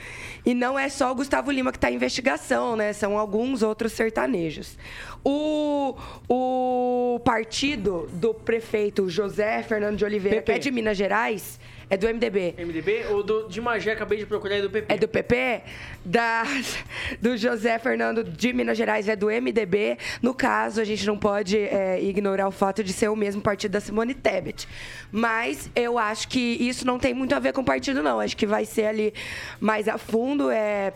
E 0.46 0.54
não 0.54 0.78
é 0.78 0.88
só 0.88 1.12
o 1.12 1.14
Gustavo 1.14 1.50
Lima 1.50 1.72
que 1.72 1.78
está 1.78 1.90
em 1.90 1.94
investigação, 1.94 2.74
né? 2.74 2.94
São 2.94 3.18
alguns 3.18 3.62
outros 3.62 3.92
sertanejos. 3.92 4.78
O, 5.22 5.94
o 6.28 7.20
partido 7.24 8.08
do 8.12 8.32
prefeito 8.32 9.10
José 9.10 9.62
Fernando 9.62 9.96
de 9.96 10.04
Oliveira, 10.04 10.36
PP. 10.36 10.52
que 10.52 10.56
é 10.56 10.58
de 10.58 10.70
Minas 10.70 10.96
Gerais, 10.96 11.58
é 11.88 11.96
do 11.96 12.06
MDB. 12.08 12.54
MDB 12.58 13.06
ou 13.10 13.22
do, 13.22 13.48
de 13.48 13.60
Magé, 13.60 13.92
acabei 13.92 14.18
de 14.18 14.26
procurar, 14.26 14.56
é 14.56 14.62
do 14.62 14.70
PP. 14.70 14.92
É 14.92 14.98
do 14.98 15.06
PP, 15.06 15.62
da, 16.04 16.42
do 17.22 17.36
José 17.36 17.78
Fernando 17.78 18.24
de 18.24 18.52
Minas 18.52 18.76
Gerais 18.76 19.08
é 19.08 19.14
do 19.14 19.26
MDB. 19.26 19.96
No 20.20 20.34
caso, 20.34 20.80
a 20.80 20.84
gente 20.84 21.06
não 21.06 21.16
pode 21.16 21.56
é, 21.56 22.02
ignorar 22.02 22.48
o 22.48 22.50
fato 22.50 22.82
de 22.82 22.92
ser 22.92 23.08
o 23.08 23.14
mesmo 23.14 23.40
partido 23.40 23.72
da 23.72 23.80
Simone 23.80 24.14
Tebet. 24.14 24.66
Mas 25.12 25.70
eu 25.76 25.96
acho 25.96 26.26
que 26.26 26.40
isso 26.40 26.84
não 26.84 26.98
tem 26.98 27.14
muito 27.14 27.34
a 27.34 27.38
ver 27.38 27.52
com 27.52 27.60
o 27.60 27.64
partido, 27.64 28.02
não. 28.02 28.18
Acho 28.18 28.36
que 28.36 28.46
vai 28.46 28.64
ser 28.64 28.86
ali 28.86 29.14
mais 29.60 29.86
a 29.86 29.96
fundo. 29.96 30.50
É, 30.50 30.92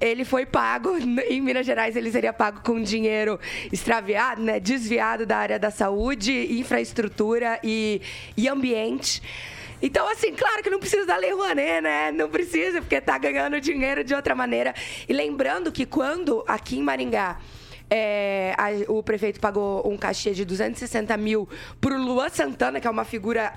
ele 0.00 0.24
foi 0.24 0.46
pago, 0.46 0.96
em 1.28 1.40
Minas 1.42 1.66
Gerais 1.66 1.96
ele 1.96 2.10
seria 2.10 2.32
pago 2.32 2.60
com 2.62 2.80
dinheiro 2.80 3.38
extraviado, 3.70 4.42
né, 4.42 4.58
desviado 4.58 5.26
da 5.26 5.36
área 5.36 5.58
da 5.58 5.70
saúde, 5.70 6.58
infraestrutura 6.58 7.60
e, 7.62 8.00
e 8.36 8.48
ambiente. 8.48 9.22
Então, 9.82 10.08
assim, 10.08 10.32
claro 10.34 10.62
que 10.62 10.70
não 10.70 10.78
precisa 10.78 11.04
da 11.06 11.16
Lei 11.16 11.32
Rouanet, 11.32 11.80
né? 11.82 12.10
Não 12.12 12.28
precisa, 12.30 12.80
porque 12.80 13.00
tá 13.00 13.18
ganhando 13.18 13.60
dinheiro 13.60 14.02
de 14.02 14.14
outra 14.14 14.34
maneira. 14.34 14.74
E 15.08 15.12
lembrando 15.12 15.70
que 15.70 15.84
quando 15.84 16.42
aqui 16.46 16.78
em 16.78 16.82
Maringá 16.82 17.38
é, 17.90 18.54
a- 18.56 18.90
o 18.90 19.02
prefeito 19.02 19.38
pagou 19.38 19.86
um 19.86 19.96
cachê 19.96 20.32
de 20.32 20.44
260 20.44 21.16
mil 21.18 21.46
pro 21.80 21.98
Luan 22.00 22.28
Santana, 22.30 22.80
que 22.80 22.86
é 22.86 22.90
uma 22.90 23.04
figura 23.04 23.52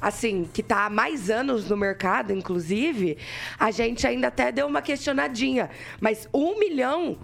assim, 0.00 0.48
que 0.52 0.62
tá 0.62 0.86
há 0.86 0.90
mais 0.90 1.30
anos 1.30 1.68
no 1.68 1.76
mercado, 1.76 2.32
inclusive, 2.32 3.18
a 3.58 3.70
gente 3.70 4.06
ainda 4.06 4.28
até 4.28 4.50
deu 4.52 4.66
uma 4.66 4.82
questionadinha. 4.82 5.70
Mas 6.00 6.28
um 6.32 6.58
milhão. 6.58 7.18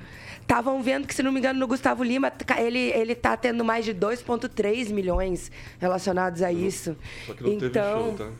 Estavam 0.48 0.82
vendo 0.82 1.06
que, 1.06 1.14
se 1.14 1.22
não 1.22 1.30
me 1.30 1.40
engano, 1.40 1.60
no 1.60 1.66
Gustavo 1.66 2.02
Lima, 2.02 2.32
ele, 2.56 2.78
ele 2.78 3.14
tá 3.14 3.36
tendo 3.36 3.62
mais 3.62 3.84
de 3.84 3.92
2,3 3.94 4.90
milhões 4.94 5.52
relacionados 5.78 6.40
a 6.40 6.50
isso. 6.50 6.96
Só 7.26 7.34
que 7.34 7.42
não 7.42 7.52
então. 7.52 7.68
teve 7.68 7.82
show, 7.84 8.14
tá? 8.14 8.30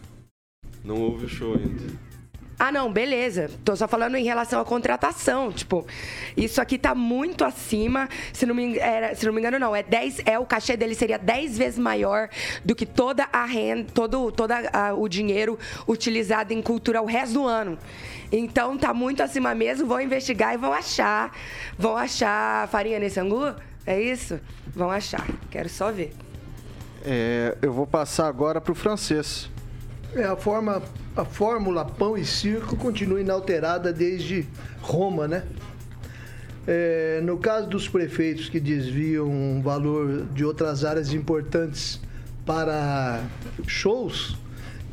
Não 0.83 1.03
houve 1.03 1.29
show 1.29 1.55
ainda. 1.55 2.08
Ah, 2.61 2.73
não, 2.73 2.93
beleza. 2.93 3.49
Tô 3.65 3.77
só 3.77 3.87
falando 3.87 4.17
em 4.17 4.25
relação 4.25 4.61
à 4.61 4.65
contratação. 4.65 5.53
Tipo, 5.53 5.87
isso 6.37 6.61
aqui 6.61 6.77
tá 6.77 6.93
muito 6.93 7.45
acima. 7.45 8.09
Se 8.33 8.45
não 8.45 8.55
me, 8.55 8.77
era, 8.79 9.15
se 9.15 9.25
não 9.25 9.33
me 9.33 9.39
engano, 9.41 9.61
não. 9.61 9.77
É 9.77 9.83
10, 9.83 10.23
é, 10.27 10.37
o 10.41 10.45
cachê 10.45 10.77
dele 10.77 10.95
seria 10.97 11.19
10 11.19 11.57
vezes 11.57 11.79
maior 11.79 12.29
do 12.65 12.75
que 12.75 12.85
toda 12.85 13.29
a 13.33 13.45
renda, 13.45 13.87
todo, 13.95 14.33
todo 14.33 14.51
a- 14.51 14.93
o 14.95 15.09
dinheiro 15.09 15.57
utilizado 15.87 16.53
em 16.53 16.61
cultura 16.61 17.01
o 17.01 17.07
resto 17.07 17.35
do 17.35 17.47
ano. 17.47 17.79
Então 18.33 18.77
tá 18.77 18.93
muito 18.93 19.23
acima 19.23 19.55
mesmo. 19.55 19.87
Vão 19.87 20.01
investigar 20.01 20.53
e 20.53 20.57
vão 20.57 20.73
achar. 20.73 21.33
Vão 21.79 21.97
achar 21.97 22.67
farinha 22.69 22.99
nesse 22.99 23.21
angu? 23.21 23.55
É 23.87 24.01
isso? 24.03 24.41
Vão 24.75 24.91
achar. 24.91 25.25
Quero 25.49 25.69
só 25.69 25.93
ver. 25.93 26.13
É, 27.05 27.57
eu 27.63 27.73
vou 27.73 27.87
passar 27.87 28.27
agora 28.27 28.61
para 28.61 28.73
o 28.73 28.75
francês. 28.75 29.49
É, 30.15 30.25
a, 30.25 30.37
forma, 30.37 30.83
a 31.17 31.25
fórmula 31.25 31.85
pão 31.85 32.17
e 32.17 32.25
circo 32.25 32.77
continua 32.77 33.21
inalterada 33.21 33.93
desde 33.93 34.47
Roma, 34.81 35.29
né? 35.29 35.45
É, 36.67 37.21
no 37.23 37.39
caso 37.39 37.69
dos 37.69 37.89
prefeitos 37.89 38.49
que 38.49 38.61
desviam 38.61 39.27
um 39.31 39.61
valor 39.63 40.27
de 40.35 40.45
outras 40.45 40.85
áreas 40.85 41.13
importantes 41.13 42.01
para 42.45 43.23
shows, 43.67 44.37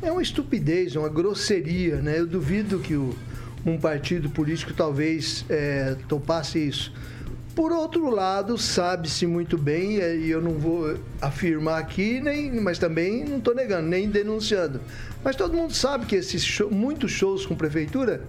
é 0.02 0.10
uma 0.10 0.22
estupidez, 0.22 0.96
uma 0.96 1.08
grosseria, 1.08 1.96
né? 1.96 2.18
Eu 2.18 2.26
duvido 2.26 2.78
que 2.78 2.94
o- 2.94 3.14
um 3.64 3.78
partido 3.78 4.30
político 4.30 4.72
talvez 4.74 5.44
é, 5.48 5.96
topasse 6.08 6.58
isso. 6.58 6.92
Por 7.56 7.72
outro 7.72 8.10
lado, 8.10 8.58
sabe-se 8.58 9.26
muito 9.26 9.56
bem, 9.56 9.94
e 9.96 10.30
eu 10.30 10.42
não 10.42 10.58
vou 10.58 10.98
afirmar 11.22 11.78
aqui, 11.78 12.20
nem, 12.20 12.60
mas 12.60 12.78
também 12.78 13.24
não 13.24 13.38
estou 13.38 13.54
negando, 13.54 13.88
nem 13.88 14.10
denunciando. 14.10 14.78
Mas 15.24 15.36
todo 15.36 15.56
mundo 15.56 15.72
sabe 15.72 16.04
que 16.04 16.14
esses 16.16 16.44
show, 16.44 16.70
muitos 16.70 17.12
shows 17.12 17.46
com 17.46 17.54
prefeitura 17.54 18.20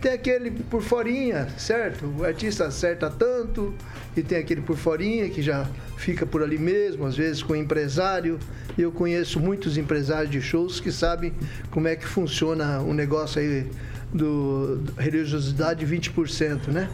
tem 0.00 0.12
aquele 0.12 0.52
por 0.52 0.82
forinha, 0.82 1.48
certo? 1.58 2.06
O 2.16 2.24
artista 2.24 2.66
acerta 2.66 3.10
tanto 3.10 3.74
e 4.16 4.22
tem 4.22 4.38
aquele 4.38 4.60
por 4.60 4.76
forinha 4.76 5.28
que 5.30 5.42
já 5.42 5.66
fica 5.96 6.24
por 6.24 6.40
ali 6.40 6.56
mesmo, 6.56 7.06
às 7.06 7.16
vezes 7.16 7.42
com 7.42 7.56
empresário. 7.56 8.38
Eu 8.78 8.92
conheço 8.92 9.40
muitos 9.40 9.76
empresários 9.76 10.30
de 10.30 10.40
shows 10.40 10.78
que 10.78 10.92
sabem 10.92 11.34
como 11.72 11.88
é 11.88 11.96
que 11.96 12.06
funciona 12.06 12.78
o 12.82 12.94
negócio 12.94 13.40
aí 13.40 13.68
do, 14.12 14.76
do 14.76 14.92
religiosidade 14.92 15.84
20%, 15.84 16.68
né? 16.68 16.88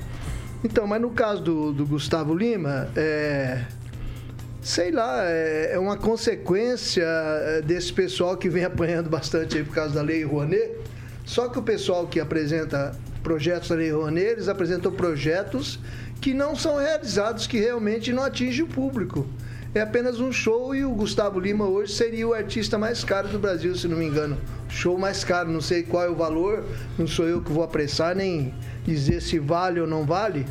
Então, 0.64 0.86
mas 0.86 1.00
no 1.00 1.10
caso 1.10 1.42
do, 1.42 1.72
do 1.72 1.84
Gustavo 1.84 2.34
Lima, 2.34 2.88
é, 2.94 3.64
sei 4.60 4.92
lá, 4.92 5.24
é, 5.24 5.72
é 5.72 5.78
uma 5.78 5.96
consequência 5.96 7.04
é, 7.04 7.62
desse 7.62 7.92
pessoal 7.92 8.36
que 8.36 8.48
vem 8.48 8.62
apanhando 8.64 9.10
bastante 9.10 9.58
aí 9.58 9.64
por 9.64 9.74
causa 9.74 9.94
da 9.94 10.02
Lei 10.02 10.24
Rouanet. 10.24 10.76
Só 11.24 11.48
que 11.48 11.58
o 11.58 11.62
pessoal 11.62 12.06
que 12.06 12.20
apresenta 12.20 12.94
projetos 13.22 13.68
da 13.68 13.74
Lei 13.74 13.92
Rouanet, 13.92 14.26
eles 14.32 14.48
apresentam 14.48 14.92
projetos 14.92 15.80
que 16.20 16.32
não 16.32 16.54
são 16.54 16.76
realizados, 16.76 17.46
que 17.46 17.58
realmente 17.58 18.12
não 18.12 18.22
atingem 18.22 18.64
o 18.64 18.68
público. 18.68 19.26
É 19.74 19.80
apenas 19.80 20.20
um 20.20 20.30
show 20.30 20.74
e 20.74 20.84
o 20.84 20.90
Gustavo 20.90 21.40
Lima 21.40 21.64
hoje 21.64 21.94
seria 21.94 22.28
o 22.28 22.34
artista 22.34 22.76
mais 22.76 23.02
caro 23.02 23.28
do 23.28 23.38
Brasil, 23.38 23.74
se 23.74 23.88
não 23.88 23.96
me 23.96 24.04
engano. 24.04 24.36
Show 24.68 24.98
mais 24.98 25.24
caro, 25.24 25.50
não 25.50 25.62
sei 25.62 25.82
qual 25.82 26.04
é 26.04 26.10
o 26.10 26.14
valor, 26.14 26.62
não 26.98 27.06
sou 27.06 27.26
eu 27.26 27.40
que 27.40 27.50
vou 27.50 27.64
apressar 27.64 28.14
nem 28.14 28.52
dizer 28.84 29.22
se 29.22 29.38
vale 29.38 29.80
ou 29.80 29.86
não 29.86 30.04
vale. 30.04 30.46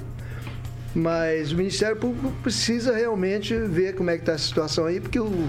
Mas 0.96 1.52
o 1.52 1.56
Ministério 1.56 1.98
Público 1.98 2.34
precisa 2.42 2.96
realmente 2.96 3.56
ver 3.56 3.94
como 3.94 4.10
é 4.10 4.16
que 4.16 4.24
está 4.24 4.34
a 4.34 4.38
situação 4.40 4.86
aí, 4.86 5.00
porque 5.00 5.20
o, 5.20 5.48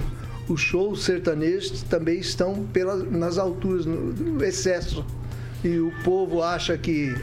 os 0.51 0.61
shows 0.61 1.05
sertanejos 1.05 1.83
também 1.85 2.19
estão 2.19 2.67
pela, 2.75 2.97
nas 2.97 3.39
alturas, 3.39 3.87
no, 3.87 4.13
no 4.13 4.45
excesso. 4.45 5.03
E 5.65 5.79
o 5.79 5.91
povo 6.05 6.43
acha 6.43 6.77
que 6.77 7.15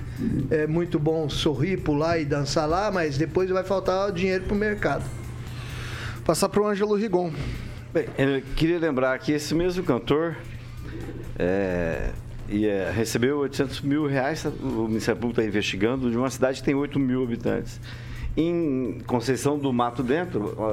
é 0.49 0.65
muito 0.65 0.97
bom 0.97 1.29
sorrir, 1.29 1.77
pular 1.77 2.17
e 2.17 2.25
dançar 2.25 2.67
lá, 2.67 2.89
mas 2.89 3.19
depois 3.19 3.51
vai 3.51 3.63
faltar 3.63 4.11
dinheiro 4.11 4.45
para 4.45 4.55
o 4.55 4.57
mercado. 4.57 5.19
Passar 6.25 6.49
para 6.49 6.61
o 6.61 6.67
Ângelo 6.67 6.95
Rigon. 6.95 7.31
Bem, 7.93 8.05
eu 8.17 8.41
queria 8.55 8.77
lembrar 8.77 9.17
que 9.19 9.31
esse 9.31 9.55
mesmo 9.55 9.83
cantor 9.83 10.35
é, 11.37 12.11
ia, 12.47 12.91
recebeu 12.91 13.39
800 13.39 13.81
mil 13.81 14.05
reais, 14.05 14.45
o 14.45 14.87
Ministério 14.87 15.19
Público 15.19 15.41
está 15.41 15.49
investigando, 15.49 16.11
de 16.11 16.17
uma 16.17 16.29
cidade 16.29 16.59
que 16.59 16.63
tem 16.65 16.75
8 16.75 16.99
mil 16.99 17.23
habitantes. 17.23 17.79
Em 18.37 18.99
Conceição 19.07 19.57
do 19.57 19.73
Mato 19.73 20.03
Dentro, 20.03 20.53
ó, 20.57 20.71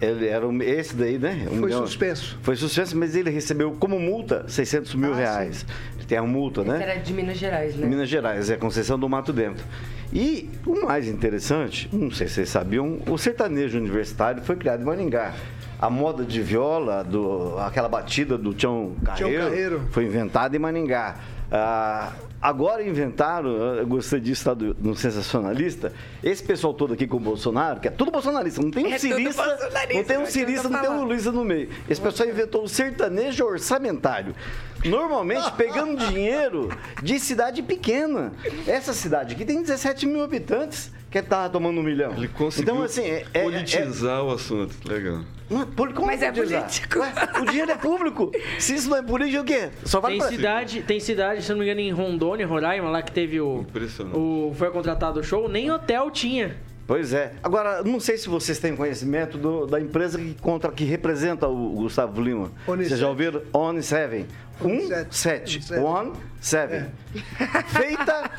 ele 0.00 0.26
era 0.26 0.46
um- 0.46 0.60
esse 0.60 0.96
daí, 0.96 1.16
né? 1.16 1.44
Um 1.46 1.58
Foi 1.58 1.66
milhão- 1.68 1.86
suspenso. 1.86 2.36
Foi 2.42 2.56
suspenso, 2.56 2.96
mas 2.98 3.14
ele 3.14 3.30
recebeu 3.30 3.70
como 3.78 3.98
multa 4.00 4.44
600 4.48 4.94
mil 4.96 5.12
Ah, 5.12 5.16
reais. 5.16 5.64
Ele 5.96 6.04
tem 6.06 6.18
a 6.18 6.22
multa, 6.24 6.64
né? 6.64 6.74
Esse 6.74 6.82
era 6.82 7.00
de 7.00 7.12
Minas 7.14 7.38
Gerais, 7.38 7.76
né? 7.76 7.86
Minas 7.86 8.08
Gerais, 8.08 8.50
é 8.50 8.56
Conceição 8.56 8.98
do 8.98 9.08
Mato 9.08 9.32
Dentro. 9.32 9.64
E 10.12 10.50
o 10.66 10.84
mais 10.84 11.08
interessante, 11.08 11.88
não 11.92 12.10
sei 12.10 12.28
se 12.28 12.34
vocês 12.34 12.48
sabiam, 12.50 12.98
o 13.08 13.16
sertanejo 13.16 13.78
universitário 13.78 14.42
foi 14.42 14.56
criado 14.56 14.82
em 14.82 14.84
Maringá. 14.84 15.32
A 15.80 15.88
moda 15.88 16.22
de 16.24 16.40
viola, 16.42 17.02
do, 17.02 17.58
aquela 17.58 17.88
batida 17.88 18.36
do 18.38 18.52
Tião 18.54 18.94
Carreiro, 19.04 19.44
Carreiro. 19.44 19.82
foi 19.90 20.04
inventada 20.04 20.54
em 20.54 20.58
Maningá. 20.58 21.16
Ah, 21.50 22.12
Agora 22.42 22.82
inventaram, 22.82 23.50
eu 23.76 23.86
gostei 23.86 24.18
disso, 24.18 24.46
tá, 24.46 24.52
do, 24.52 24.76
no 24.80 24.96
sensacionalista, 24.96 25.92
esse 26.24 26.42
pessoal 26.42 26.74
todo 26.74 26.92
aqui 26.92 27.06
com 27.06 27.16
o 27.16 27.20
Bolsonaro, 27.20 27.78
que 27.78 27.86
é 27.86 27.90
tudo 27.90 28.10
bolsonarista, 28.10 28.60
não 28.60 28.68
tem 28.68 28.84
um 28.84 28.88
É 28.88 28.98
tudo 28.98 29.14
cirista, 29.14 29.44
não 29.94 30.02
tem 30.02 30.18
um 30.18 30.26
cirista, 30.26 30.68
não 30.68 30.80
tem 30.80 30.90
um. 30.90 31.04
Luiza 31.04 31.30
no 31.30 31.44
meio. 31.44 31.68
Esse 31.88 32.00
pessoal 32.00 32.28
inventou 32.28 32.64
o 32.64 32.68
sertanejo 32.68 33.44
orçamentário. 33.44 34.34
Normalmente 34.84 35.50
pegando 35.56 35.96
dinheiro 36.06 36.68
de 37.02 37.18
cidade 37.20 37.62
pequena. 37.62 38.32
Essa 38.66 38.92
cidade 38.92 39.34
aqui 39.34 39.44
tem 39.44 39.60
17 39.62 40.06
mil 40.06 40.22
habitantes, 40.22 40.92
que 41.10 41.20
tava 41.22 41.48
tomando 41.50 41.78
um 41.80 41.82
milhão. 41.82 42.12
Ele 42.16 42.28
conseguiu 42.28 42.72
Então, 42.74 42.84
assim, 42.84 43.02
é, 43.02 43.24
é- 43.34 43.42
politizar 43.42 44.24
o 44.24 44.30
assunto. 44.32 44.74
Legal. 44.88 45.20
Não, 45.50 45.66
poli- 45.66 45.92
como 45.92 46.06
Mas 46.06 46.22
é 46.22 46.32
político. 46.32 46.98
Ué, 47.00 47.12
o 47.42 47.44
dinheiro 47.44 47.70
é 47.70 47.76
público. 47.76 48.32
Se 48.58 48.74
isso 48.74 48.88
não 48.88 48.96
é 48.96 49.02
político, 49.02 49.42
o 49.42 49.44
quê? 49.44 49.68
Só 49.84 50.00
vale 50.00 50.14
Tem 50.14 50.20
pra... 50.22 50.30
cidade, 50.30 50.82
tem 50.82 50.98
cidade, 50.98 51.42
se 51.42 51.50
não 51.50 51.58
me 51.58 51.64
engano, 51.64 51.80
em 51.80 51.90
Rondônia, 51.92 52.46
Roraima, 52.46 52.88
lá 52.88 53.02
que 53.02 53.12
teve 53.12 53.38
o. 53.38 53.60
Impressionante. 53.60 54.16
o 54.16 54.54
foi 54.56 54.70
contratado 54.70 55.20
o 55.20 55.22
show, 55.22 55.48
nem 55.50 55.70
hotel 55.70 56.10
tinha. 56.10 56.56
Pois 56.86 57.12
é. 57.12 57.32
Agora, 57.42 57.82
não 57.82 58.00
sei 58.00 58.18
se 58.18 58.28
vocês 58.28 58.58
têm 58.58 58.74
conhecimento 58.76 59.38
do- 59.38 59.66
da 59.66 59.80
empresa 59.80 60.18
que, 60.18 60.34
contra, 60.40 60.70
que 60.72 60.84
representa 60.84 61.46
o 61.48 61.70
Gustavo 61.70 62.20
Lima. 62.20 62.50
Vocês 62.66 62.98
já 62.98 63.08
ouviram? 63.08 63.40
On7. 63.52 64.26
Onicef. 64.60 65.06
17. 65.10 65.56
Onicef. 65.74 65.80
On 65.80 66.12
7. 66.40 66.86
Feita, 67.68 68.30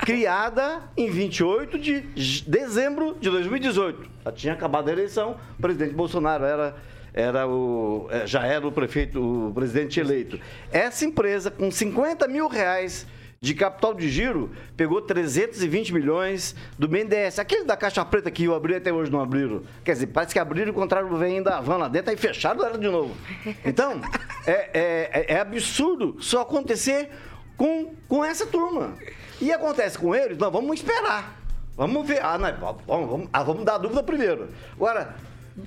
criada 0.00 0.82
em 0.96 1.10
28 1.10 1.78
de 1.78 2.00
dezembro 2.46 3.16
de 3.20 3.30
2018. 3.30 4.10
Já 4.24 4.32
tinha 4.32 4.52
acabado 4.52 4.88
a 4.88 4.92
eleição, 4.92 5.36
o 5.58 5.62
presidente 5.62 5.94
Bolsonaro 5.94 6.44
era, 6.44 6.76
era 7.14 7.46
o, 7.48 8.08
eh, 8.10 8.26
já 8.26 8.44
era 8.44 8.66
o 8.66 8.72
prefeito, 8.72 9.48
o 9.48 9.52
presidente 9.54 9.98
eleito. 10.00 10.38
Essa 10.70 11.04
empresa, 11.04 11.50
com 11.50 11.70
50 11.70 12.26
mil 12.28 12.48
reais 12.48 13.06
de 13.42 13.54
capital 13.54 13.92
de 13.92 14.08
giro, 14.08 14.52
pegou 14.76 15.02
320 15.02 15.92
milhões 15.92 16.54
do 16.78 16.86
BNDES. 16.86 17.40
Aquele 17.40 17.64
da 17.64 17.76
Caixa 17.76 18.04
Preta 18.04 18.30
que 18.30 18.44
eu 18.44 18.54
abri 18.54 18.76
até 18.76 18.92
hoje 18.92 19.10
não 19.10 19.20
abriram. 19.20 19.64
Quer 19.84 19.94
dizer, 19.94 20.06
parece 20.06 20.32
que 20.32 20.38
abriram 20.38 20.68
e 20.68 20.70
encontraram 20.70 21.12
o 21.12 21.16
vem 21.16 21.42
da 21.42 21.60
van 21.60 21.76
lá 21.76 21.88
dentro, 21.88 22.12
aí 22.12 22.16
fecharam 22.16 22.64
ela 22.64 22.78
de 22.78 22.86
novo. 22.88 23.16
Então, 23.64 24.00
é, 24.46 24.52
é- 24.72 25.10
é- 25.12 25.34
é 25.34 25.40
absurdo 25.40 26.16
só 26.20 26.42
acontecer 26.42 27.10
com, 27.56 27.92
com 28.08 28.24
essa 28.24 28.46
turma. 28.46 28.94
E 29.40 29.52
acontece 29.52 29.98
com 29.98 30.14
eles, 30.14 30.38
nós 30.38 30.52
vamos 30.52 30.76
esperar. 30.76 31.36
Vamos 31.76 32.06
ver. 32.06 32.20
Ah, 32.24 32.38
não, 32.38 32.56
vamos, 32.86 33.08
vamos, 33.10 33.28
ah, 33.32 33.42
vamos 33.42 33.64
dar 33.64 33.78
dúvida 33.78 34.04
primeiro. 34.04 34.50
Agora, 34.76 35.16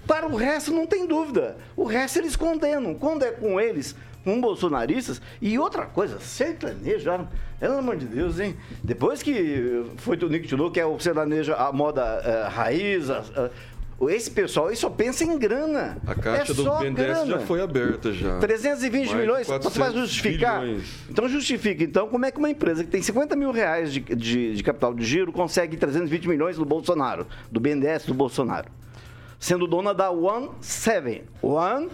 para 0.07 0.25
o 0.25 0.35
resto 0.37 0.71
não 0.71 0.87
tem 0.87 1.05
dúvida. 1.05 1.57
O 1.75 1.83
resto 1.83 2.19
eles 2.19 2.37
condenam. 2.37 2.93
Quando 2.95 3.23
é 3.23 3.31
com 3.31 3.59
eles, 3.59 3.93
com 4.25 4.41
bolsonaristas. 4.41 5.21
E 5.41 5.57
outra 5.57 5.85
coisa, 5.85 6.19
sertanejo, 6.19 7.09
ah, 7.09 7.25
pelo 7.59 7.77
amor 7.77 7.95
de 7.95 8.05
Deus, 8.07 8.39
hein? 8.39 8.57
Depois 8.83 9.23
que 9.23 9.85
foi 9.97 10.17
o 10.17 10.27
Nick 10.27 10.47
tirou, 10.47 10.69
que 10.69 10.79
é 10.79 10.85
o 10.85 10.99
sertanejo, 10.99 11.53
a 11.53 11.71
moda 11.71 12.01
eh, 12.25 12.47
raiz, 12.49 13.09
a- 13.09 13.23
a- 13.37 13.49
esse 14.09 14.29
pessoal 14.29 14.67
aí 14.67 14.75
só 14.75 14.89
pensa 14.89 15.23
em 15.23 15.37
grana. 15.39 15.97
A 16.05 16.13
caixa 16.13 16.51
é 16.51 16.55
do 16.55 16.63
BNDES 16.65 17.27
já 17.27 17.39
foi 17.39 17.61
aberta 17.61 18.11
já. 18.11 18.39
320 18.39 19.07
Mais 19.07 19.19
milhões, 19.21 19.47
você 19.47 19.53
vai 19.53 19.61
400 19.61 20.01
justificar? 20.01 20.61
bilhões. 20.61 20.83
Então 21.09 21.29
justifica. 21.29 21.81
Então, 21.81 22.05
como 22.09 22.25
é 22.25 22.31
que 22.31 22.37
uma 22.37 22.49
empresa 22.49 22.83
que 22.83 22.89
tem 22.89 23.01
50 23.01 23.37
mil 23.37 23.51
reais 23.51 23.93
de, 23.93 24.01
de- 24.01 24.53
de 24.55 24.63
capital 24.63 24.93
de 24.93 25.05
giro 25.05 25.31
consegue 25.31 25.77
320 25.77 26.27
milhões 26.27 26.57
do 26.57 26.65
Bolsonaro, 26.65 27.25
do 27.49 27.59
BNDES 27.61 28.05
do 28.07 28.13
Bolsonaro? 28.13 28.67
Sendo 29.39 29.65
dona 29.65 29.93
da 29.93 30.09
One 30.11 30.49
Seven. 30.59 31.23
One 31.41 31.89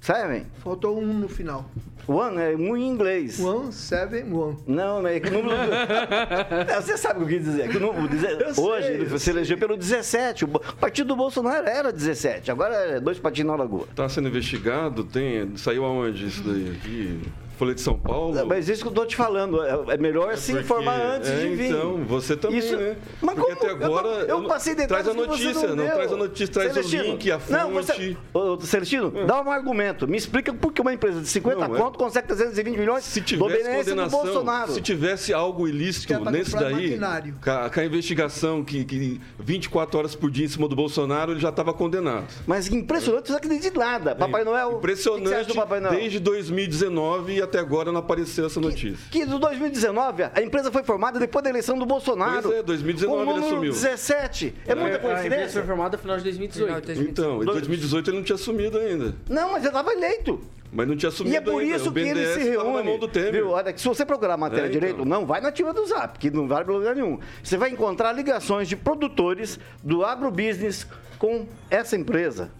Seven. 0.00 0.46
Faltou 0.62 0.98
um 0.98 1.12
no 1.12 1.28
final. 1.28 1.64
One 2.08 2.38
é 2.38 2.56
um 2.56 2.76
em 2.76 2.88
inglês. 2.88 3.38
One, 3.38 3.72
seven, 3.72 4.32
one. 4.32 4.56
Não, 4.66 5.06
é 5.06 5.20
que 5.20 5.28
o 5.28 5.32
número. 5.32 5.72
É, 5.72 6.80
Você 6.80 6.96
sabe 6.96 7.22
o 7.22 7.26
que 7.26 7.38
dizer? 7.38 7.68
Que 7.68 7.76
o 7.76 7.80
número, 7.80 8.08
Eu 8.16 8.64
Hoje 8.64 8.86
sei, 8.86 8.94
ele 8.96 9.18
se 9.18 9.30
elegeu 9.30 9.58
pelo 9.58 9.76
17. 9.76 10.44
O 10.44 10.48
partido 10.48 11.08
do 11.08 11.16
Bolsonaro 11.16 11.66
era 11.68 11.92
17. 11.92 12.50
Agora 12.50 12.74
é 12.74 13.00
dois 13.00 13.18
patinhos 13.18 13.50
na 13.50 13.56
lagoa. 13.56 13.86
Está 13.90 14.08
sendo 14.08 14.28
investigado? 14.28 15.04
Tem, 15.04 15.56
saiu 15.56 15.84
aonde 15.84 16.26
isso 16.26 16.42
daí? 16.42 16.70
Aqui? 16.70 17.20
Folha 17.60 17.74
de 17.74 17.80
São 17.82 17.98
Paulo? 17.98 18.38
É, 18.38 18.42
Mas 18.44 18.68
isso 18.70 18.80
que 18.82 18.88
eu 18.88 18.92
tô 18.92 19.04
te 19.04 19.14
falando. 19.14 19.62
É 19.62 19.94
é 19.94 19.96
melhor 19.98 20.34
se 20.38 20.52
Porque- 20.52 20.64
informar 20.64 20.98
antes 20.98 21.28
é, 21.28 21.36
de 21.42 21.48
vir. 21.54 21.66
Então, 21.70 22.04
você 22.06 22.34
também, 22.36 22.58
Isso- 22.58 22.74
né? 22.76 22.96
Mas 23.20 23.34
Porque 23.34 23.54
como? 23.54 23.70
até 23.72 23.84
agora. 23.84 24.08
Eu, 24.08 24.28
não- 24.28 24.42
eu 24.44 24.48
passei 24.48 24.74
detalhes 24.74 25.04
Traz 25.04 25.08
a 25.08 25.10
que 25.10 25.28
você 25.28 25.44
notícia, 25.44 25.68
não, 25.68 25.76
não, 25.76 25.92
traz 25.92 26.12
a 26.12 26.16
notícia, 26.16 26.48
traz 26.54 26.72
Celestino, 26.72 27.02
o 27.02 27.06
link, 27.08 27.30
a 27.30 27.38
fonte. 27.38 27.52
Não, 27.52 27.70
você, 27.72 28.16
ô, 28.32 28.60
Celestino, 28.60 29.10
dá 29.26 29.42
um 29.42 29.50
argumento. 29.50 30.08
Me 30.08 30.16
explica 30.16 30.54
por 30.54 30.72
que 30.72 30.80
uma 30.80 30.92
empresa 30.94 31.20
de 31.20 31.26
50 31.28 31.68
Não, 31.68 31.76
é- 31.76 31.78
conto 31.78 31.98
consegue 31.98 32.28
320 32.28 32.78
milhões 32.78 33.04
Se 33.04 33.20
do 33.20 33.26
tivesse 33.26 33.94
do 33.94 34.06
Bolsonaro. 34.08 34.72
se 34.72 34.80
tivesse 34.80 35.34
algo 35.34 35.66
é 35.66 35.70
ilícito 35.70 36.18
nesse 36.30 36.56
daí, 36.56 36.98
com 37.44 37.50
a, 37.50 37.68
com 37.70 37.80
a 37.80 37.84
investigação 37.84 38.64
que, 38.64 38.84
que 38.84 39.20
24 39.38 39.98
horas 39.98 40.14
por 40.14 40.30
dia 40.30 40.46
em 40.46 40.48
cima 40.48 40.66
do 40.66 40.74
Bolsonaro, 40.76 41.32
ele 41.32 41.40
já 41.40 41.50
estava 41.50 41.74
condenado. 41.74 42.26
Mas 42.46 42.68
impressionante, 42.68 43.26
você 43.26 43.32
não 43.32 43.38
acredita 43.38 43.76
em 43.76 43.78
nada. 43.78 44.14
Papai 44.14 44.44
Noel. 44.44 44.76
o 44.76 44.80
que 44.80 44.86
que 44.86 44.96
você 44.96 45.08
acha 45.10 45.18
Impressionante, 45.18 45.48
do 45.48 45.54
Papai 45.54 45.80
Noel? 45.80 45.94
desde 46.00 46.18
2019 46.20 47.34
e 47.34 47.42
até 47.50 47.58
agora 47.58 47.90
não 47.92 47.98
apareceu 48.00 48.46
essa 48.46 48.60
notícia. 48.60 48.96
Que 49.10 49.24
do 49.26 49.38
2019, 49.38 50.22
a 50.34 50.40
empresa 50.42 50.70
foi 50.70 50.82
formada 50.82 51.18
depois 51.18 51.42
da 51.42 51.50
eleição 51.50 51.78
do 51.78 51.84
Bolsonaro. 51.84 52.42
Pois 52.44 52.54
é, 52.58 52.62
2019 52.62 53.24
com 53.24 53.30
o 53.30 53.36
ele 53.36 53.44
assumiu. 53.46 53.72
17. 53.72 54.54
É 54.66 54.74
muita 54.74 54.96
A 54.96 54.96
empresa 54.96 55.00
foi 55.00 55.10
coincidência? 55.22 55.62
formada 55.64 55.96
no 55.96 56.00
final 56.02 56.16
de 56.16 56.22
2018. 56.24 56.92
Então, 57.02 57.42
em 57.42 57.46
2018 57.46 58.10
ele 58.10 58.16
não 58.18 58.24
tinha 58.24 58.36
assumido 58.36 58.78
ainda. 58.78 59.14
Não, 59.28 59.48
mas 59.52 59.58
ele 59.58 59.66
estava 59.68 59.92
eleito. 59.92 60.40
Mas 60.72 60.86
não 60.86 60.96
tinha 60.96 61.08
assumido 61.08 61.34
E 61.34 61.36
é 61.36 61.40
por 61.40 61.60
ainda. 61.60 61.76
isso 61.76 61.90
que 61.92 61.98
ele 61.98 62.26
se 62.34 62.48
reúne. 62.48 62.76
na 62.76 62.82
mão 62.84 62.98
do 62.98 63.08
Temer. 63.08 63.32
Viu? 63.32 63.50
Olha, 63.50 63.76
se 63.76 63.88
você 63.88 64.06
procurar 64.06 64.34
a 64.34 64.36
matéria 64.36 64.62
É, 64.62 64.68
então. 64.68 64.80
direito, 64.80 65.04
não 65.04 65.26
vai 65.26 65.40
na 65.40 65.48
ativa 65.48 65.72
do 65.72 65.84
Zap, 65.84 66.16
que 66.18 66.30
não 66.30 66.46
vale 66.46 66.64
pra 66.64 66.72
lugar 66.74 66.94
nenhum. 66.94 67.18
Você 67.42 67.56
vai 67.56 67.70
encontrar 67.70 68.12
ligações 68.12 68.68
de 68.68 68.76
produtores 68.76 69.58
do 69.82 70.04
agrobusiness 70.04 70.86
com 71.18 71.46
essa 71.68 71.96
empresa. 71.96 72.50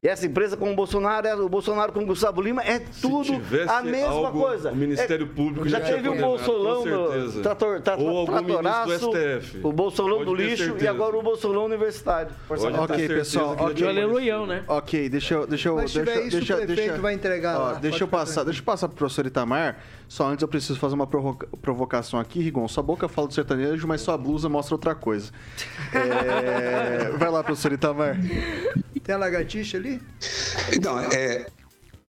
E 0.00 0.06
essa 0.06 0.24
empresa 0.26 0.56
com 0.56 0.70
o 0.72 0.76
Bolsonaro, 0.76 1.26
é- 1.26 1.34
o 1.34 1.48
Bolsonaro 1.48 1.92
com 1.92 1.98
o 2.04 2.06
Gustavo 2.06 2.40
Lima, 2.40 2.62
é 2.62 2.78
tudo 3.00 3.32
a 3.68 3.82
mesma 3.82 4.06
algo, 4.08 4.40
coisa. 4.42 4.70
o 4.70 4.76
Ministério 4.76 5.26
É- 5.26 5.34
Público 5.34 5.68
já 5.68 5.80
já 5.80 5.86
teve 5.86 6.08
o 6.08 6.12
condenado, 6.12 6.30
Bolsolão 6.30 6.84
do 6.84 7.42
trator, 7.42 7.80
tra, 7.80 7.96
Ou 7.96 8.18
algum 8.18 8.32
ministro 8.42 8.84
do 9.10 9.16
STF. 9.16 9.60
o 9.64 9.72
Bolsolão 9.72 10.18
Pode 10.18 10.30
do 10.30 10.34
lixo 10.36 10.62
e 10.62 10.66
certeza. 10.66 10.90
agora 10.90 11.16
o 11.16 11.22
Bolsolão 11.22 11.64
universitário. 11.64 12.30
Ok, 12.48 13.08
pessoal, 13.08 13.56
já 13.58 13.62
ok. 13.64 13.74
tinha 13.74 13.88
Aleluião, 13.90 14.46
né? 14.46 14.62
Ok, 14.68 15.08
deixa 15.08 15.34
eu. 15.34 15.46
Deixa 15.48 15.68
eu 15.68 15.74
Mas 15.74 15.92
deixa, 15.92 15.98
tiver 16.12 16.26
isso, 16.28 16.36
deixa, 16.36 16.54
o 16.54 16.56
prefeito 16.58 16.76
deixa- 16.86 17.02
vai 17.02 17.14
entregar 17.14 17.56
ó, 17.56 17.62
lá, 17.64 17.72
Deixa 17.74 17.90
pode 17.90 18.02
eu 18.02 18.08
passar, 18.08 18.44
deixa 18.44 18.60
eu 18.60 18.64
passar 18.64 18.86
pro 18.86 18.96
professor 18.98 19.26
Itamar. 19.26 19.78
Só 20.06 20.26
antes 20.28 20.42
eu 20.42 20.48
preciso 20.48 20.78
fazer 20.78 20.94
uma 20.94 21.06
provoca- 21.08 21.48
provocação 21.60 22.20
aqui, 22.20 22.40
Rigon. 22.40 22.68
Sua 22.68 22.84
boca 22.84 23.08
fala 23.08 23.26
do 23.26 23.34
sertanejo, 23.34 23.86
mas 23.88 24.00
sua 24.00 24.16
blusa 24.16 24.48
mostra 24.48 24.76
outra 24.76 24.94
coisa. 24.94 25.32
É, 25.92 27.10
Vai 27.18 27.30
lá, 27.30 27.42
professor 27.42 27.72
Itamar. 27.72 28.16
Tem 29.08 29.14
a 29.14 29.18
lagartixa 29.18 29.78
ali? 29.78 30.02
Então, 30.70 31.00
é, 31.00 31.46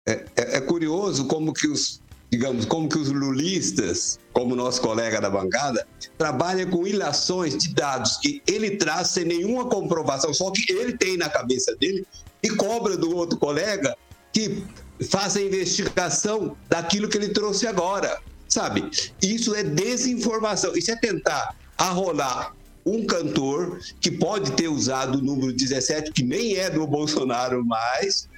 é, 0.08 0.26
é- 0.38 0.62
curioso 0.62 1.28
como 1.28 1.54
que 1.54 1.68
os, 1.68 2.02
digamos, 2.32 2.64
como 2.64 2.88
que 2.88 2.98
os 2.98 3.10
lulistas, 3.10 4.18
como 4.32 4.56
nosso 4.56 4.80
colega 4.80 5.20
da 5.20 5.30
bancada, 5.30 5.86
trabalham 6.18 6.70
com 6.70 6.88
ilações 6.88 7.58
de 7.58 7.74
dados 7.74 8.16
que 8.16 8.42
ele 8.48 8.78
traz 8.78 9.10
sem 9.10 9.26
nenhuma 9.26 9.66
comprovação, 9.68 10.34
só 10.34 10.50
que 10.52 10.72
ele 10.72 10.98
tem 10.98 11.18
na 11.18 11.28
cabeça 11.28 11.76
dele, 11.76 12.08
e 12.42 12.50
cobra 12.52 12.96
do 12.96 13.14
outro 13.14 13.38
colega 13.38 13.94
que 14.32 14.64
faça 15.10 15.40
a 15.40 15.42
investigação 15.42 16.56
daquilo 16.70 17.10
que 17.10 17.18
ele 17.18 17.34
trouxe 17.34 17.68
agora, 17.68 18.22
sabe? 18.48 18.90
Isso 19.22 19.54
é 19.54 19.64
desinformação, 19.64 20.74
isso 20.78 20.92
é 20.92 20.96
tentar 20.96 21.58
arrolar 21.78 22.56
um 22.86 23.06
cantor 23.06 23.80
que 24.00 24.12
pode 24.12 24.52
ter 24.52 24.68
usado 24.68 25.18
o 25.18 25.22
número 25.22 25.52
17, 25.52 26.12
que 26.12 26.24
nem 26.24 26.56
é 26.56 26.70
do 26.70 26.86
Bolsonaro 26.86 27.66
mais, 27.66 28.30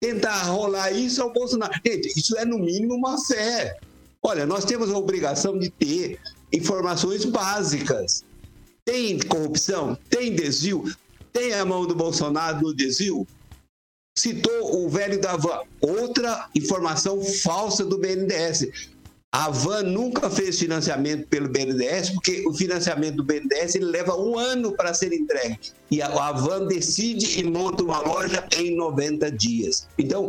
tentar 0.00 0.42
rolar 0.42 0.90
isso 0.92 1.22
ao 1.22 1.32
Bolsonaro. 1.32 1.72
Gente, 1.84 2.12
isso 2.18 2.36
é 2.36 2.44
no 2.44 2.58
mínimo 2.58 2.94
uma 2.94 3.18
fé. 3.24 3.78
Olha, 4.22 4.44
nós 4.44 4.64
temos 4.64 4.90
a 4.90 4.98
obrigação 4.98 5.58
de 5.58 5.70
ter 5.70 6.20
informações 6.52 7.24
básicas. 7.24 8.22
Tem 8.84 9.18
corrupção? 9.18 9.96
Tem 10.10 10.34
desvio? 10.34 10.84
Tem 11.32 11.54
a 11.54 11.64
mão 11.64 11.86
do 11.86 11.94
Bolsonaro 11.94 12.60
no 12.60 12.74
desvio? 12.74 13.26
Citou 14.16 14.84
o 14.84 14.88
velho 14.88 15.20
da 15.20 15.36
van. 15.36 15.62
Outra 15.80 16.48
informação 16.54 17.22
falsa 17.22 17.84
do 17.84 17.98
BNDES. 17.98 18.93
A 19.34 19.50
Van 19.50 19.82
nunca 19.82 20.30
fez 20.30 20.60
financiamento 20.60 21.26
pelo 21.26 21.48
BNDES, 21.48 22.10
porque 22.10 22.44
o 22.46 22.54
financiamento 22.54 23.16
do 23.16 23.24
BNDES 23.24 23.74
ele 23.74 23.86
leva 23.86 24.16
um 24.16 24.38
ano 24.38 24.76
para 24.76 24.94
ser 24.94 25.12
entregue. 25.12 25.58
E 25.90 26.00
a, 26.00 26.30
Van 26.30 26.68
decide 26.68 27.40
e 27.40 27.42
monta 27.42 27.82
uma 27.82 27.98
loja 27.98 28.46
em 28.56 28.76
90 28.76 29.32
dias. 29.32 29.88
Então, 29.98 30.28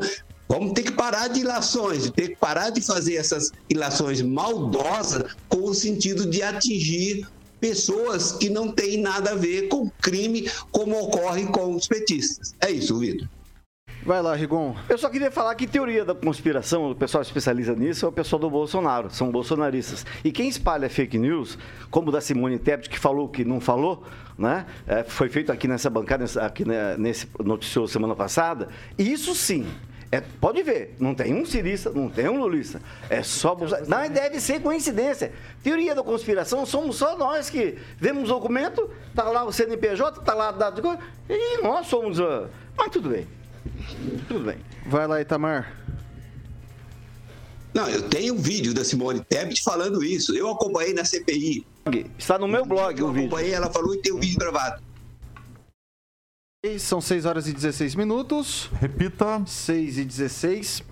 vamos 0.50 0.74
ter 0.74 0.82
que 0.82 0.92
parar 0.92 1.28
de 1.28 1.42
ilações, 1.42 2.10
ter 2.10 2.30
que 2.30 2.36
parar 2.38 2.72
de 2.72 2.82
fazer 2.82 3.18
essas 3.18 3.52
ilações 3.70 4.24
maldosas 4.24 5.36
com 5.48 5.66
o 5.66 5.76
sentido 5.76 6.28
de 6.28 6.42
atingir 6.42 7.28
pessoas 7.60 8.32
que 8.32 8.50
não 8.50 8.72
têm 8.72 8.98
nada 8.98 9.34
a 9.34 9.36
ver 9.36 9.68
com 9.68 9.88
crime, 10.02 10.50
como 10.72 11.00
ocorre 11.00 11.46
com 11.46 11.76
os 11.76 11.88
petistas. 11.88 12.56
É 12.60 12.72
isso, 12.72 12.98
Vitor. 12.98 13.30
Vai 14.04 14.22
lá, 14.22 14.36
Rigon. 14.36 14.76
Eu 14.88 14.98
só 14.98 15.10
queria 15.10 15.32
falar 15.32 15.56
que 15.56 15.66
teoria 15.66 16.06
da 16.06 16.14
conspiração, 16.14 16.92
o 16.92 16.96
pessoal 16.96 17.24
especializa 17.24 17.76
nisso, 17.76 18.06
é 18.06 18.10
o 18.10 18.12
pessoal 18.12 18.40
do 18.40 18.50
Bolsonaro, 18.50 19.10
são 19.10 19.32
bolsonaristas. 19.32 20.06
E 20.24 20.32
quem 20.32 20.48
espalha 20.48 20.90
fake 20.90 21.18
news, 21.18 21.58
como 21.90 22.10
o 22.10 22.12
da 22.12 22.22
Simone 22.22 22.60
Tebet, 22.60 22.88
que 22.88 23.00
falou 23.00 23.28
que 23.28 23.44
não 23.44 23.60
falou, 23.60 24.04
né? 24.38 24.66
É, 24.86 25.04
foi 25.04 25.28
feito 25.30 25.52
aqui 25.52 25.68
nessa 25.68 25.90
bancada, 25.90 26.26
aqui 26.42 26.64
né, 26.64 26.96
nesse 26.98 27.28
noticioso 27.44 27.94
semana 27.94 28.16
passada, 28.16 28.68
isso 28.98 29.34
sim. 29.34 29.66
É, 30.12 30.22
pode 30.22 30.62
ver, 30.62 30.96
não 31.00 31.16
tem 31.16 31.34
um 31.34 31.46
cirista, 31.46 31.90
não 31.90 32.08
tem 32.08 32.30
um 32.30 32.38
lulista. 32.38 32.80
É 33.10 33.24
só 33.24 33.56
Bolsonaro. 33.56 33.90
Mas 33.90 34.12
deve 34.12 34.40
ser 34.40 34.62
coincidência. 34.62 35.34
Teoria 35.64 35.96
da 35.96 36.04
conspiração, 36.04 36.66
somos 36.66 36.96
só 36.96 37.18
nós 37.18 37.50
que 37.50 37.78
vemos 37.98 38.30
o 38.30 38.34
documento, 38.34 38.90
tá 39.16 39.24
lá 39.24 39.44
o 39.44 39.52
CNPJ, 39.52 40.22
tá 40.22 40.34
lá 40.34 40.50
a 40.50 40.52
data 40.52 40.76
de 40.76 40.82
coisa, 40.82 41.00
e 41.28 41.62
nós 41.64 41.88
somos. 41.88 42.20
Uh... 42.20 42.48
Mas 42.78 42.90
tudo 42.92 43.10
bem. 43.10 43.28
Tudo 44.28 44.46
bem. 44.46 44.58
Vai 44.86 45.08
lá, 45.08 45.22
Itamar. 45.22 45.74
Não, 47.74 47.90
eu 47.90 48.04
tenho 48.04 48.34
um 48.34 48.38
vídeo 48.38 48.74
da 48.74 48.86
Simone 48.86 49.22
Tebet 49.22 49.62
falando 49.62 50.04
isso. 50.04 50.34
Eu 50.34 50.50
acompanhei 50.50 50.94
na 50.94 51.04
CPI. 51.04 51.66
Está 52.18 52.40
no 52.40 52.48
meu 52.48 52.66
blog 52.66 52.98
eu 52.98 53.08
o 53.08 53.12
vídeo. 53.12 53.28
acompanhei, 53.28 53.54
ela 53.54 53.70
falou 53.70 53.94
e 53.94 54.02
tem 54.02 54.14
o 54.14 54.20
vídeo 54.20 54.40
gravado. 54.40 54.82
São 56.80 57.00
6 57.00 57.26
horas 57.26 57.48
e 57.48 57.54
16 57.54 57.96
minutos. 57.96 58.72
Repita. 58.80 59.44
6 59.46 60.00
e 60.00 60.06
16. 60.06 60.84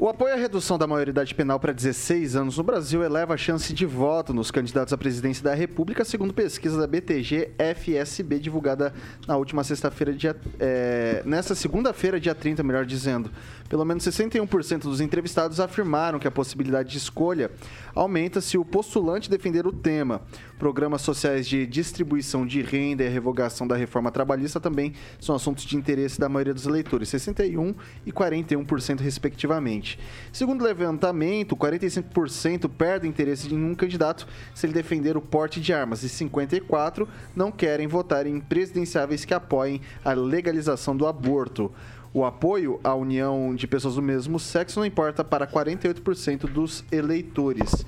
O 0.00 0.08
apoio 0.08 0.32
à 0.32 0.36
redução 0.36 0.78
da 0.78 0.86
maioridade 0.86 1.34
penal 1.34 1.58
para 1.58 1.72
16 1.72 2.36
anos 2.36 2.56
no 2.56 2.62
Brasil 2.62 3.02
eleva 3.02 3.34
a 3.34 3.36
chance 3.36 3.72
de 3.72 3.84
voto 3.84 4.32
nos 4.32 4.48
candidatos 4.48 4.92
à 4.92 4.96
presidência 4.96 5.42
da 5.42 5.52
República, 5.54 6.04
segundo 6.04 6.32
pesquisa 6.32 6.78
da 6.78 6.86
BTG 6.86 7.50
FSB 7.58 8.38
divulgada 8.38 8.94
na 9.26 9.36
última 9.36 9.64
sexta-feira, 9.64 10.12
dia, 10.12 10.36
é, 10.60 11.20
nessa 11.26 11.52
segunda-feira, 11.56 12.20
dia 12.20 12.32
30, 12.32 12.62
melhor 12.62 12.86
dizendo. 12.86 13.28
Pelo 13.68 13.84
menos 13.84 14.04
61% 14.04 14.82
dos 14.82 15.00
entrevistados 15.00 15.58
afirmaram 15.58 16.20
que 16.20 16.28
a 16.28 16.30
possibilidade 16.30 16.90
de 16.90 16.98
escolha 16.98 17.50
aumenta 17.92 18.40
se 18.40 18.56
o 18.56 18.64
postulante 18.64 19.28
defender 19.28 19.66
o 19.66 19.72
tema. 19.72 20.22
Programas 20.58 21.02
sociais 21.02 21.46
de 21.46 21.64
distribuição 21.64 22.44
de 22.44 22.60
renda 22.62 23.04
e 23.04 23.06
a 23.06 23.10
revogação 23.10 23.64
da 23.64 23.76
reforma 23.76 24.10
trabalhista 24.10 24.58
também 24.58 24.92
são 25.20 25.36
assuntos 25.36 25.64
de 25.64 25.76
interesse 25.76 26.18
da 26.18 26.28
maioria 26.28 26.52
dos 26.52 26.66
eleitores, 26.66 27.10
61% 27.10 27.76
e 28.04 28.10
41%, 28.10 28.98
respectivamente. 28.98 30.00
Segundo 30.32 30.62
o 30.62 30.64
levantamento, 30.64 31.56
45% 31.56 32.68
perdem 32.68 33.08
interesse 33.08 33.54
em 33.54 33.62
um 33.62 33.72
candidato 33.72 34.26
se 34.52 34.66
ele 34.66 34.72
defender 34.72 35.16
o 35.16 35.20
porte 35.20 35.60
de 35.60 35.72
armas 35.72 36.02
e 36.02 36.08
54% 36.08 37.06
não 37.36 37.52
querem 37.52 37.86
votar 37.86 38.26
em 38.26 38.40
presidenciáveis 38.40 39.24
que 39.24 39.34
apoiem 39.34 39.80
a 40.04 40.12
legalização 40.12 40.96
do 40.96 41.06
aborto. 41.06 41.72
O 42.12 42.24
apoio 42.24 42.80
à 42.82 42.94
união 42.94 43.54
de 43.54 43.68
pessoas 43.68 43.94
do 43.94 44.02
mesmo 44.02 44.40
sexo 44.40 44.80
não 44.80 44.86
importa 44.86 45.22
para 45.22 45.46
48% 45.46 46.50
dos 46.50 46.84
eleitores. 46.90 47.84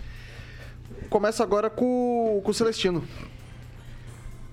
Começa 1.11 1.43
agora 1.43 1.69
com, 1.69 2.41
com 2.45 2.51
o 2.51 2.55
Celestino. 2.55 3.03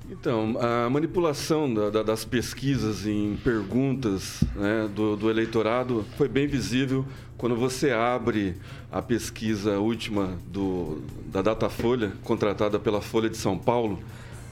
Então, 0.09 0.55
a 0.59 0.89
manipulação 0.89 1.71
da- 1.71 1.89
da- 1.89 2.03
das 2.03 2.23
pesquisas 2.25 3.05
em 3.05 3.35
perguntas 3.43 4.41
né, 4.55 4.89
do, 4.95 5.15
do 5.15 5.29
eleitorado 5.29 6.05
foi 6.17 6.27
bem 6.27 6.47
visível 6.47 7.05
quando 7.37 7.55
você 7.55 7.91
abre 7.91 8.55
a 8.91 9.01
pesquisa 9.01 9.77
última 9.79 10.37
do, 10.47 11.01
da 11.27 11.41
Datafolha, 11.41 12.13
contratada 12.23 12.79
pela 12.79 13.01
Folha 13.01 13.29
de 13.29 13.37
São 13.37 13.57
Paulo, 13.57 13.99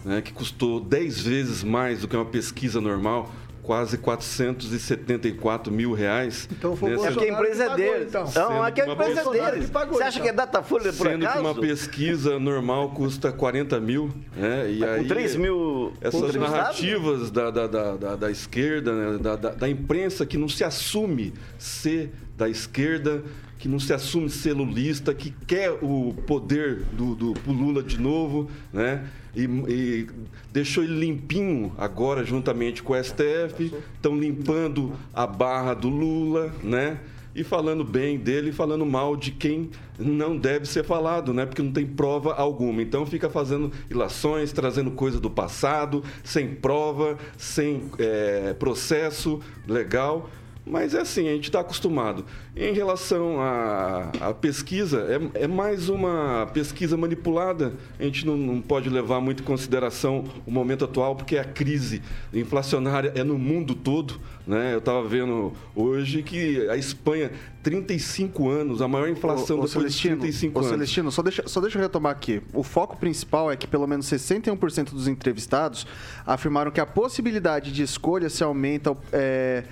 né, 0.03 0.21
que 0.21 0.31
custou 0.33 0.79
10 0.79 1.21
vezes 1.21 1.63
mais 1.63 2.01
do 2.01 2.07
que 2.07 2.15
uma 2.15 2.25
pesquisa 2.25 2.79
normal, 2.79 3.31
quase 3.65 3.97
474 3.97 5.73
mil 5.73 5.93
reais. 5.93 6.47
Então 6.51 6.75
foi 6.75 6.91
o 6.91 6.95
Nessa- 6.95 7.07
É 7.07 7.11
porque 7.11 7.25
a 7.29 7.33
empresa 7.33 7.63
é 7.63 7.69
que 7.69 7.75
deles. 7.75 8.07
então. 8.09 8.31
Não, 8.35 8.65
é 8.65 8.71
que 8.71 8.81
a 8.81 8.87
empresa 8.87 9.23
uma 9.23 9.37
é 9.37 9.51
que 9.59 9.67
pagou, 9.67 9.97
Você 9.97 10.03
acha 10.03 10.17
então. 10.19 10.23
que 10.23 10.29
é 10.29 10.33
Datafolha 10.33 10.93
por 10.93 11.07
Sendo 11.07 11.19
que 11.19 11.25
acaso? 11.25 11.41
uma 11.43 11.55
pesquisa 11.55 12.39
normal 12.39 12.91
custa 12.91 13.31
40 13.31 13.79
mil, 13.79 14.11
né? 14.35 14.69
E 14.71 14.79
Com 14.79 14.85
aí, 14.85 15.07
3 15.07 15.35
mil 15.35 15.93
essas 15.99 16.35
narrativas 16.35 17.31
da, 17.31 17.49
da, 17.49 17.67
da, 17.67 17.95
da, 17.95 18.15
da 18.15 18.31
esquerda, 18.31 18.93
né? 18.93 19.17
da, 19.17 19.35
da, 19.35 19.49
da 19.49 19.69
imprensa 19.69 20.25
que 20.25 20.37
não 20.37 20.47
se 20.47 20.63
assume 20.63 21.33
ser 21.57 22.11
da 22.37 22.47
esquerda, 22.49 23.23
que 23.57 23.67
não 23.67 23.79
se 23.79 23.93
assume 23.93 24.29
ser 24.29 24.53
lulista, 24.53 25.13
que 25.13 25.33
quer 25.47 25.71
o 25.81 26.13
poder 26.27 26.83
do, 26.91 27.15
do 27.15 27.33
pro 27.33 27.51
Lula 27.53 27.81
de 27.81 27.99
novo, 27.99 28.49
né? 28.71 29.05
E, 29.35 29.43
e 29.43 30.07
deixou 30.51 30.83
ele 30.83 30.99
limpinho 30.99 31.73
agora, 31.77 32.23
juntamente 32.23 32.81
com 32.81 32.93
o 32.93 33.03
STF, 33.03 33.73
estão 33.95 34.17
limpando 34.17 34.93
a 35.13 35.27
barra 35.27 35.73
do 35.73 35.89
Lula, 35.89 36.53
né? 36.63 36.99
e 37.35 37.43
falando 37.43 37.83
bem 37.83 38.17
dele 38.17 38.53
falando 38.53 38.85
mal 38.85 39.17
de 39.17 39.31
quem 39.31 39.69
não 39.99 40.37
deve 40.37 40.65
ser 40.65 40.85
falado, 40.85 41.33
né? 41.33 41.45
Porque 41.45 41.61
não 41.61 41.71
tem 41.71 41.85
prova 41.85 42.33
alguma. 42.33 42.81
Então 42.81 43.05
fica 43.05 43.29
fazendo 43.29 43.71
ilações, 43.89 44.53
trazendo 44.53 44.91
coisa 44.91 45.19
do 45.19 45.29
passado, 45.29 46.01
sem 46.23 46.55
prova, 46.55 47.17
sem 47.37 47.83
é, 47.99 48.53
processo 48.53 49.41
legal. 49.67 50.29
Mas 50.65 50.95
é 50.95 51.01
assim, 51.01 51.27
a 51.27 51.33
gente 51.33 51.43
está 51.45 51.59
acostumado. 51.59 52.25
Em 52.55 52.73
relação 52.73 53.39
à, 53.39 54.09
à 54.19 54.33
pesquisa, 54.33 55.05
é, 55.35 55.43
é 55.43 55.47
mais 55.47 55.89
uma 55.89 56.49
pesquisa 56.53 56.97
manipulada. 56.97 57.73
A 57.99 58.03
gente 58.03 58.25
não, 58.25 58.35
não 58.35 58.59
pode 58.59 58.89
levar 58.89 59.21
muito 59.21 59.43
em 59.43 59.45
consideração 59.45 60.23
o 60.43 60.49
momento 60.49 60.83
atual, 60.83 61.15
porque 61.15 61.37
a 61.37 61.43
crise 61.43 62.01
inflacionária 62.33 63.11
é 63.15 63.23
no 63.23 63.37
mundo 63.37 63.75
todo. 63.75 64.19
Né? 64.47 64.73
Eu 64.73 64.79
estava 64.79 65.07
vendo 65.07 65.53
hoje 65.75 66.23
que 66.23 66.67
a 66.67 66.75
Espanha, 66.75 67.31
35 67.61 68.49
anos, 68.49 68.81
a 68.81 68.87
maior 68.87 69.07
inflação 69.07 69.59
ô, 69.59 69.65
depois 69.65 69.71
de 69.71 69.79
Celestino, 69.79 70.17
35 70.17 70.55
ô, 70.55 70.59
anos. 70.59 70.71
Celestino, 70.71 71.11
só 71.11 71.21
deixa, 71.21 71.47
só 71.47 71.61
deixa 71.61 71.77
eu 71.77 71.81
retomar 71.83 72.11
aqui. 72.11 72.41
O 72.53 72.63
foco 72.63 72.97
principal 72.97 73.51
é 73.51 73.55
que 73.55 73.67
pelo 73.67 73.85
menos 73.85 74.07
61% 74.07 74.91
dos 74.91 75.07
entrevistados 75.07 75.85
afirmaram 76.25 76.71
que 76.71 76.81
a 76.81 76.85
possibilidade 76.87 77.71
de 77.71 77.83
escolha 77.83 78.29
se 78.29 78.43
aumenta 78.43 78.97
é, 79.13 79.63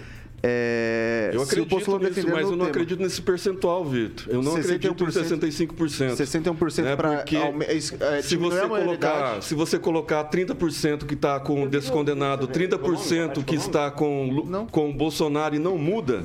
é, 0.45 1.29
Eu 1.33 1.39
se 1.45 1.55
o 1.57 1.61
acredito 1.63 1.75
nisso, 1.77 1.99
defender 1.99 2.31
mas 2.33 2.41
eu 2.43 2.49
não 2.51 2.57
tema. 2.57 2.69
acredito 2.69 2.99
nesse 3.01 3.21
percentual, 3.21 3.85
Vitor. 3.85 4.25
Eu 4.27 4.41
não 4.41 4.55
acredito 4.57 5.03
em 5.03 5.07
65%. 5.07 6.15
61% 6.17 6.83
né? 6.83 6.95
para 6.97 7.17
Porque 7.17 7.37
é, 7.37 8.21
se 8.21 8.35
você, 8.35 8.67
colocar, 8.67 9.41
se 9.41 9.55
você 9.55 9.79
colocar 9.79 10.29
30% 10.29 11.05
que 11.05 11.13
está 11.13 11.39
com 11.39 11.63
o 11.63 11.69
descondenado, 11.69 12.47
30% 12.49 13.43
que 13.45 13.55
está 13.55 13.89
com, 13.89 14.29
Lu- 14.29 14.67
com 14.69 14.89
o 14.89 14.93
Bolsonaro 14.93 15.55
e 15.55 15.59
não 15.59 15.77
muda, 15.77 16.23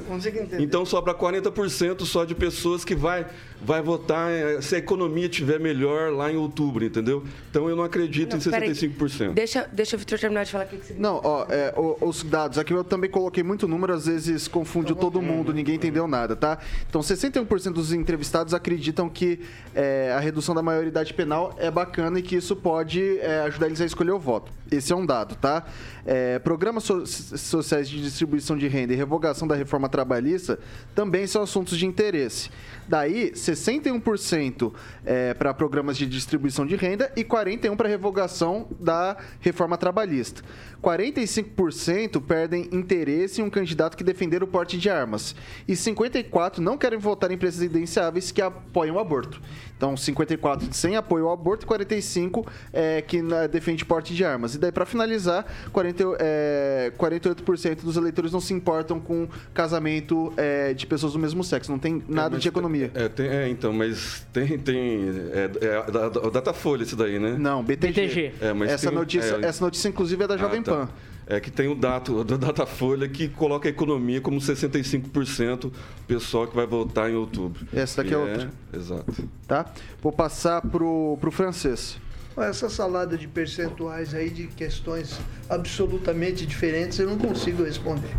então 0.59 0.85
sobra 0.85 1.14
40% 1.14 2.04
só 2.04 2.24
de 2.24 2.35
pessoas 2.35 2.85
que 2.85 2.96
vai, 2.96 3.24
vai 3.62 3.81
votar 3.81 4.33
eh, 4.33 4.61
se 4.61 4.74
a 4.74 4.78
economia 4.78 5.26
estiver 5.26 5.61
melhor 5.61 6.12
lá 6.12 6.33
em 6.33 6.37
outubro, 6.37 6.85
entendeu? 6.85 7.22
Então 7.50 7.68
eu 7.68 7.76
não 7.76 7.85
acredito 7.85 8.37
em 8.37 8.40
peraí. 8.40 8.70
65%. 8.70 9.33
Deixa, 9.33 9.68
deixa 9.72 9.94
o 9.94 9.98
Vitor 9.98 10.18
terminar 10.18 10.44
de 10.44 10.50
falar 10.50 10.64
o 10.64 10.68
que 10.68 10.76
você 10.76 10.94
Não, 10.98 11.20
ó, 11.22 11.46
é, 11.48 11.72
os 12.00 12.22
dados, 12.24 12.59
aqui 12.59 12.72
eu 12.72 12.83
também 12.83 13.09
coloquei 13.11 13.42
muito 13.44 13.68
número, 13.68 13.92
às 13.92 14.08
vezes 14.09 14.49
confundiu 14.49 14.97
todo 14.97 15.23
mundo, 15.23 15.55
ninguém 15.55 15.77
entendeu 15.77 16.09
nada, 16.09 16.35
tá? 16.35 16.59
Então, 16.88 17.01
61% 17.01 17.73
dos 17.73 17.92
entrevistados 17.92 18.53
acreditam 18.53 19.09
que 19.09 19.40
é, 19.75 20.12
a 20.16 20.18
redução 20.18 20.55
da 20.55 20.62
maioridade 20.62 21.14
penal 21.14 21.55
é 21.59 21.71
bacana 21.71 22.18
e 22.18 22.23
que 22.23 22.35
isso 22.35 22.57
pode 22.57 23.18
é, 23.21 23.42
ajudar 23.42 23.66
eles 23.66 23.81
a 23.81 23.85
escolher 23.85 24.11
o 24.11 24.18
voto. 24.18 24.51
Esse 24.71 24.92
é 24.92 24.97
um 24.97 25.07
dado, 25.07 25.35
tá? 25.37 25.64
É, 26.05 26.38
programas 26.38 26.85
so- 26.85 27.07
sociais 27.07 27.88
de 27.88 28.03
distribuição 28.03 28.57
de 28.57 28.66
renda 28.66 28.92
e 28.92 28.97
revogação 28.97 29.47
da 29.47 29.55
reforma 29.55 29.88
trabalhista 29.88 30.59
também 30.94 31.27
são 31.27 31.42
assuntos 31.42 31.79
de 31.79 31.87
interesse. 31.87 32.51
Daí, 32.88 33.33
61% 33.33 34.73
é, 35.05 35.35
para 35.35 35.53
programas 35.53 35.99
de 35.99 36.07
distribuição 36.07 36.66
de 36.66 36.75
renda 36.75 37.12
e 37.14 37.23
41% 37.23 37.77
para 37.77 37.88
revogação 37.88 38.66
da 38.81 39.16
reforma 39.40 39.77
trabalhista. 39.77 40.42
45% 40.83 42.23
perdem 42.23 42.68
interesse 42.73 43.40
em 43.40 43.44
um 43.44 43.51
candidato 43.51 43.97
que 43.98 44.04
defender 44.04 44.42
o 44.42 44.46
porte 44.46 44.78
de 44.78 44.88
armas. 44.88 45.34
E 45.66 45.72
54% 45.74 46.58
não 46.58 46.78
querem 46.78 46.98
votar 46.98 47.30
em 47.30 47.37
presidenciáveis 47.37 48.30
que 48.30 48.40
apoiam 48.40 48.96
o 48.96 48.98
aborto. 48.98 49.40
Então, 49.76 49.94
54% 49.94 50.72
sem 50.72 50.96
apoio 50.96 51.26
ao 51.26 51.32
aborto 51.32 51.64
e 51.64 51.68
45% 51.68 52.46
é, 52.72 53.02
que 53.02 53.20
na- 53.22 53.46
defende 53.46 53.84
porte 53.84 54.14
de 54.14 54.24
armas. 54.24 54.54
E 54.54 54.58
daí, 54.58 54.72
para 54.72 54.84
finalizar, 54.87 55.44
40, 55.72 56.04
é, 56.18 56.92
48% 56.98 57.82
dos 57.84 57.96
eleitores 57.96 58.32
não 58.32 58.40
se 58.40 58.52
importam 58.54 58.98
com 58.98 59.28
casamento 59.52 60.32
é, 60.37 60.72
de 60.74 60.87
pessoas 60.87 61.12
do 61.12 61.18
mesmo 61.18 61.44
sexo. 61.44 61.70
Não 61.70 61.78
tem 61.78 62.02
nada 62.08 62.38
de 62.38 62.48
economia. 62.48 62.90
É, 62.94 63.08
tem- 63.08 63.28
é, 63.28 63.48
então, 63.48 63.72
mas 63.72 64.26
tem. 64.32 64.58
tem 64.58 65.11
é, 65.32 65.50
é 65.64 65.90
da, 65.90 66.08
da 66.08 66.30
Datafolha 66.30 66.82
isso 66.82 66.96
daí, 66.96 67.18
né? 67.18 67.37
Não, 67.38 67.62
BTG. 67.62 67.92
BTG. 68.02 68.32
É, 68.40 68.72
essa, 68.72 68.88
tem- 68.88 68.98
notícia, 68.98 69.38
é, 69.42 69.44
essa 69.46 69.64
notícia, 69.64 69.88
inclusive, 69.88 70.24
é 70.24 70.26
da 70.26 70.37
Jovem 70.37 70.61
Ah, 70.61 70.62
tá. 70.64 70.72
Pan. 70.72 70.88
É 71.30 71.38
que 71.38 71.50
tem 71.50 71.68
o 71.68 71.74
dato 71.74 72.24
da 72.24 72.38
Datafolha 72.38 73.06
que 73.06 73.28
coloca 73.28 73.68
a 73.68 73.70
economia 73.70 74.18
como 74.18 74.38
65% 74.38 75.70
pessoal 76.06 76.46
que 76.46 76.56
vai 76.56 76.66
votar 76.66 77.10
em 77.10 77.14
outubro. 77.14 77.66
Essa 77.72 78.02
daqui 78.02 78.14
E 78.14 78.14
é 78.14 78.18
outra. 78.18 78.50
Exato. 78.72 79.28
Tá? 79.46 79.66
Vou 80.00 80.10
passar 80.10 80.62
pro, 80.62 81.18
pro 81.20 81.30
francês. 81.30 81.98
Essa 82.42 82.68
salada 82.68 83.16
de 83.16 83.27
percentuais 83.27 84.14
aí 84.14 84.31
de 84.31 84.46
questões 84.46 85.18
absolutamente 85.48 86.44
diferentes 86.46 86.98
eu 86.98 87.09
não 87.09 87.18
consigo 87.18 87.64
responder. 87.64 88.11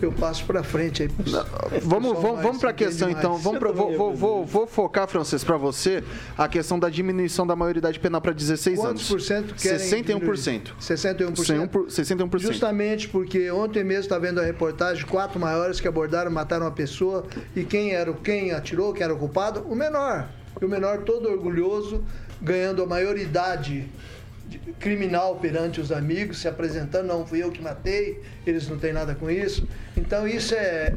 eu 0.00 0.12
passo 0.12 0.44
para 0.44 0.62
frente 0.62 1.02
aí. 1.02 1.08
Vamos, 1.82 2.12
vamos, 2.20 2.42
vamos 2.42 2.58
para 2.58 2.70
a 2.70 2.72
questão 2.72 3.08
então. 3.10 3.36
Vamos 3.38 3.58
pra, 3.58 3.72
vou, 3.72 3.96
vou, 3.96 4.14
vou, 4.14 4.44
vou 4.44 4.66
focar, 4.66 5.08
Francês, 5.08 5.42
para 5.42 5.56
você 5.56 6.02
a 6.36 6.48
questão 6.48 6.78
da 6.78 6.88
diminuição 6.88 7.46
da 7.46 7.56
maioridade 7.56 7.98
penal 7.98 8.20
para 8.20 8.32
16 8.32 8.78
Quantos 8.78 8.90
anos. 8.90 9.08
por 9.08 9.20
cento 9.20 9.54
querem 9.54 9.78
61%. 9.78 10.72
61%. 10.80 11.86
61%. 11.86 12.38
Justamente 12.38 13.08
porque 13.08 13.50
ontem 13.50 13.82
mesmo 13.84 14.02
está 14.02 14.18
vendo 14.18 14.40
a 14.40 14.44
reportagem, 14.44 15.06
quatro 15.06 15.40
maiores 15.40 15.80
que 15.80 15.88
abordaram, 15.88 16.30
mataram 16.30 16.66
uma 16.66 16.72
pessoa 16.72 17.24
e 17.54 17.64
quem 17.64 17.92
era 17.92 18.10
o 18.10 18.14
quem 18.14 18.52
atirou, 18.52 18.92
quem 18.92 19.02
era 19.04 19.14
o 19.14 19.18
culpado? 19.18 19.64
O 19.68 19.74
menor. 19.74 20.28
E 20.60 20.64
o 20.64 20.68
menor 20.68 21.02
todo 21.02 21.28
orgulhoso, 21.28 22.02
ganhando 22.40 22.82
a 22.82 22.86
maioridade 22.86 23.88
de- 24.48 24.58
criminal 24.78 25.36
perante 25.36 25.80
os 25.80 25.90
amigos, 25.90 26.38
se 26.38 26.48
apresentando, 26.48 27.06
não 27.06 27.26
fui 27.26 27.42
eu 27.42 27.50
que 27.50 27.60
matei, 27.62 28.20
eles 28.46 28.68
não 28.68 28.78
têm 28.78 28.92
nada 28.92 29.14
com 29.14 29.30
isso. 29.30 29.66
Então 29.96 30.26
isso 30.26 30.54
é, 30.54 30.94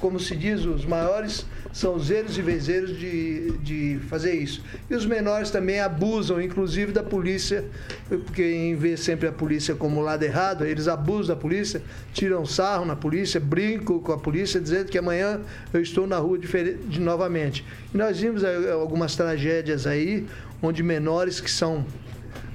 como 0.00 0.18
se 0.20 0.36
diz, 0.36 0.64
os 0.64 0.84
maiores 0.84 1.44
são 1.72 1.94
os 1.94 2.10
erros 2.10 2.38
e 2.38 2.42
vezeiros 2.42 2.96
de, 2.98 3.52
de 3.58 4.00
fazer 4.08 4.34
isso. 4.34 4.62
E 4.88 4.94
os 4.94 5.04
menores 5.04 5.50
também 5.50 5.80
abusam, 5.80 6.40
inclusive 6.40 6.92
da 6.92 7.02
polícia, 7.02 7.64
porque 8.08 8.42
em 8.42 8.74
vez 8.74 9.00
sempre 9.00 9.28
a 9.28 9.32
polícia 9.32 9.74
como 9.74 10.00
lado 10.00 10.22
errado, 10.22 10.64
eles 10.64 10.88
abusam 10.88 11.34
da 11.34 11.40
polícia, 11.40 11.82
tiram 12.12 12.46
sarro 12.46 12.84
na 12.84 12.96
polícia, 12.96 13.40
brincam 13.40 13.98
com 13.98 14.12
a 14.12 14.18
polícia, 14.18 14.60
dizendo 14.60 14.86
que 14.86 14.98
amanhã 14.98 15.40
eu 15.72 15.80
estou 15.80 16.06
na 16.06 16.18
rua 16.18 16.38
de, 16.38 17.00
novamente. 17.00 17.64
E 17.92 17.96
nós 17.96 18.18
vimos 18.20 18.42
eh, 18.44 18.70
algumas 18.70 19.16
tragédias 19.16 19.86
aí, 19.86 20.26
onde 20.62 20.82
menores 20.82 21.40
que 21.40 21.50
são 21.50 21.84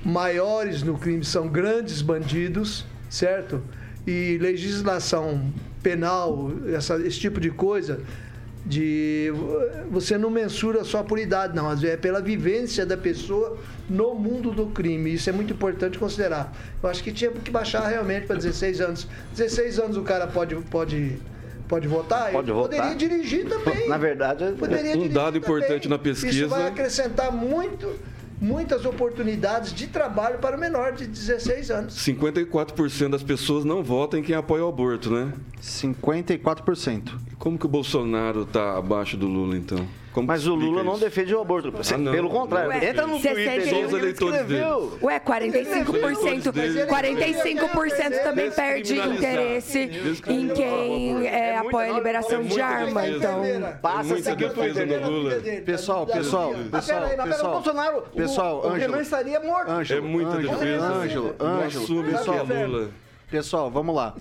maiores 0.04 0.84
no 0.84 0.98
crime 0.98 1.24
são 1.24 1.48
grandes 1.48 2.02
bandidos, 2.02 2.86
certo? 3.10 3.62
E 4.06 4.38
legislação 4.42 5.54
penal, 5.84 6.52
essa- 6.74 6.98
esse 7.06 7.20
tipo 7.20 7.40
de 7.40 7.52
coisa, 7.52 8.00
de 8.66 9.32
você 9.92 10.18
não 10.18 10.30
mensura 10.30 10.86
só 10.86 11.04
por 11.04 11.20
idade, 11.20 11.54
não, 11.54 11.70
às 11.70 11.82
vezes 11.82 11.96
é 11.96 11.98
pela 11.98 12.22
vivência 12.22 12.86
da 12.86 12.96
pessoa 12.96 13.58
no 13.90 14.16
mundo 14.16 14.52
do 14.52 14.68
crime. 14.68 15.14
Isso 15.14 15.30
é 15.30 15.34
muito 15.34 15.52
importante 15.54 16.00
considerar. 16.00 16.56
Eu 16.82 16.88
acho 16.90 17.04
que 17.04 17.12
tinha 17.12 17.30
que 17.30 17.52
baixar 17.52 17.86
realmente 17.86 18.26
para 18.26 18.38
16 18.38 18.80
anos. 18.80 19.06
16 19.36 19.80
anos 19.80 19.98
o 19.98 20.02
cara 20.02 20.28
pode 20.28 20.56
pode 20.72 21.18
pode 21.68 21.88
votar, 21.88 22.32
Pode 22.32 22.50
ele 22.52 22.54
votar? 22.60 22.78
poderia 22.80 22.96
dirigir 22.96 23.48
também. 23.50 23.88
Na 23.90 23.98
verdade, 23.98 24.44
é- 24.44 24.52
Poderia 24.52 24.96
Um 24.98 25.08
dado 25.08 25.38
importante 25.38 25.84
também. 25.84 25.90
na 25.90 25.98
pesquisa- 25.98 26.40
Isso 26.42 26.48
vai 26.50 26.68
acrescentar 26.68 27.32
muito, 27.34 27.88
muitas 28.42 28.86
oportunidades 28.86 29.74
de 29.74 29.88
trabalho 29.88 30.40
para 30.40 30.58
o 30.58 30.60
menor 30.60 30.94
de 30.94 31.08
16 31.08 31.72
anos. 31.72 31.96
54% 31.96 33.10
das 33.10 33.24
pessoas 33.24 33.66
não 33.66 33.84
votam 33.84 34.20
em 34.20 34.24
quem 34.24 34.36
apoia 34.36 34.66
o 34.66 34.70
aborto, 34.70 35.12
né? 35.12 35.34
54%. 35.62 37.12
Como 37.44 37.60
que 37.60 37.66
o 37.66 37.70
Bolsonaro 37.70 38.46
tá 38.46 38.78
abaixo 38.78 39.18
do 39.18 39.28
Lula, 39.28 39.58
então? 39.58 39.86
Como 40.14 40.26
Mas 40.26 40.48
o 40.48 40.56
Lula 40.56 40.82
não 40.82 40.98
defende 40.98 41.36
o 41.36 41.42
aborto. 41.42 41.74
Ah, 41.94 41.98
não. 41.98 42.10
Pelo 42.14 42.30
contrário, 42.30 42.70
Ué, 42.70 42.90
entra 42.90 43.06
no 43.06 43.20
Twitter 43.20 43.36
61 43.36 43.44
dele, 43.44 43.70
Só 43.70 43.82
os 43.82 43.92
ele 43.92 44.02
eleitores 44.02 44.40
escreveu. 44.40 44.98
Ué, 45.02 45.20
45%, 45.20 46.52
dele. 46.54 46.86
45% 46.86 48.24
também 48.24 48.50
perde 48.50 48.98
interesse 48.98 49.80
em 50.30 50.48
quem 50.54 51.28
é, 51.28 51.58
apoia 51.58 51.92
a 51.92 51.98
liberação 51.98 52.44
de 52.44 52.62
arma. 52.62 53.10
Então, 53.10 53.42
Passa 53.82 54.14
a 54.14 54.24
seguir 54.24 54.46
o 54.46 54.50
defesa 54.54 54.86
Twitter. 54.86 55.64
Pessoal, 55.66 56.08
pessoal, 56.08 56.54
pessoal, 56.72 57.10
pessoal. 57.26 57.54
Bolsonaro, 57.56 58.04
Pessoal, 58.16 58.62
o, 58.62 58.70
Ângelo. 58.70 59.02
Estaria 59.02 59.42
morto. 59.42 59.70
Ângelo, 59.70 60.00
É 60.00 60.10
muita 60.10 60.38
defesa. 60.38 60.86
Ângelo, 60.86 61.36
Ângelo, 61.42 61.84
assume 61.84 62.04
que 62.06 62.18
pessoal, 62.18 62.48
é 62.50 62.66
Lula. 62.66 62.90
pessoal, 63.30 63.70
vamos 63.70 63.94
lá. 63.94 64.16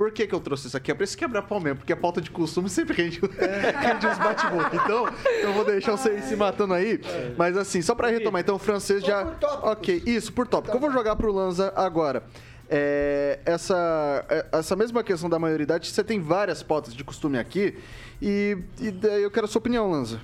Por 0.00 0.10
que, 0.10 0.26
que 0.26 0.34
eu 0.34 0.40
trouxe 0.40 0.66
isso 0.66 0.76
aqui? 0.78 0.90
É 0.90 0.94
pra 0.94 1.04
isso 1.04 1.14
quebrar 1.14 1.42
pau 1.42 1.60
mesmo, 1.60 1.76
porque 1.76 1.92
a 1.92 1.96
pauta 1.96 2.22
de 2.22 2.30
costume 2.30 2.70
sempre 2.70 2.94
rende, 2.96 3.20
rende 3.20 4.06
uns 4.06 4.16
bate-boca. 4.16 4.74
Então, 4.74 5.06
eu 5.42 5.52
vou 5.52 5.62
deixar 5.62 5.92
vocês 5.92 6.24
se 6.24 6.34
matando 6.36 6.72
aí. 6.72 6.98
Mas 7.36 7.54
assim, 7.54 7.82
só 7.82 7.94
pra 7.94 8.08
retomar, 8.08 8.40
então 8.40 8.56
o 8.56 8.58
francês 8.58 9.04
já. 9.04 9.30
Ok, 9.60 10.02
isso, 10.06 10.32
por 10.32 10.48
tópico. 10.48 10.74
Eu 10.74 10.80
vou 10.80 10.90
jogar 10.90 11.16
pro 11.16 11.30
Lanza 11.30 11.70
agora. 11.76 12.22
É, 12.66 13.40
essa, 13.44 14.24
é, 14.30 14.46
essa 14.52 14.74
mesma 14.74 15.04
questão 15.04 15.28
da 15.28 15.38
maioridade, 15.38 15.88
você 15.88 16.02
tem 16.02 16.18
várias 16.18 16.62
pautas 16.62 16.94
de 16.94 17.04
costume 17.04 17.38
aqui. 17.38 17.76
E, 18.22 18.56
e 18.80 18.90
daí 18.90 19.22
eu 19.22 19.30
quero 19.30 19.44
a 19.44 19.48
sua 19.50 19.58
opinião, 19.58 19.90
Lanza. 19.90 20.18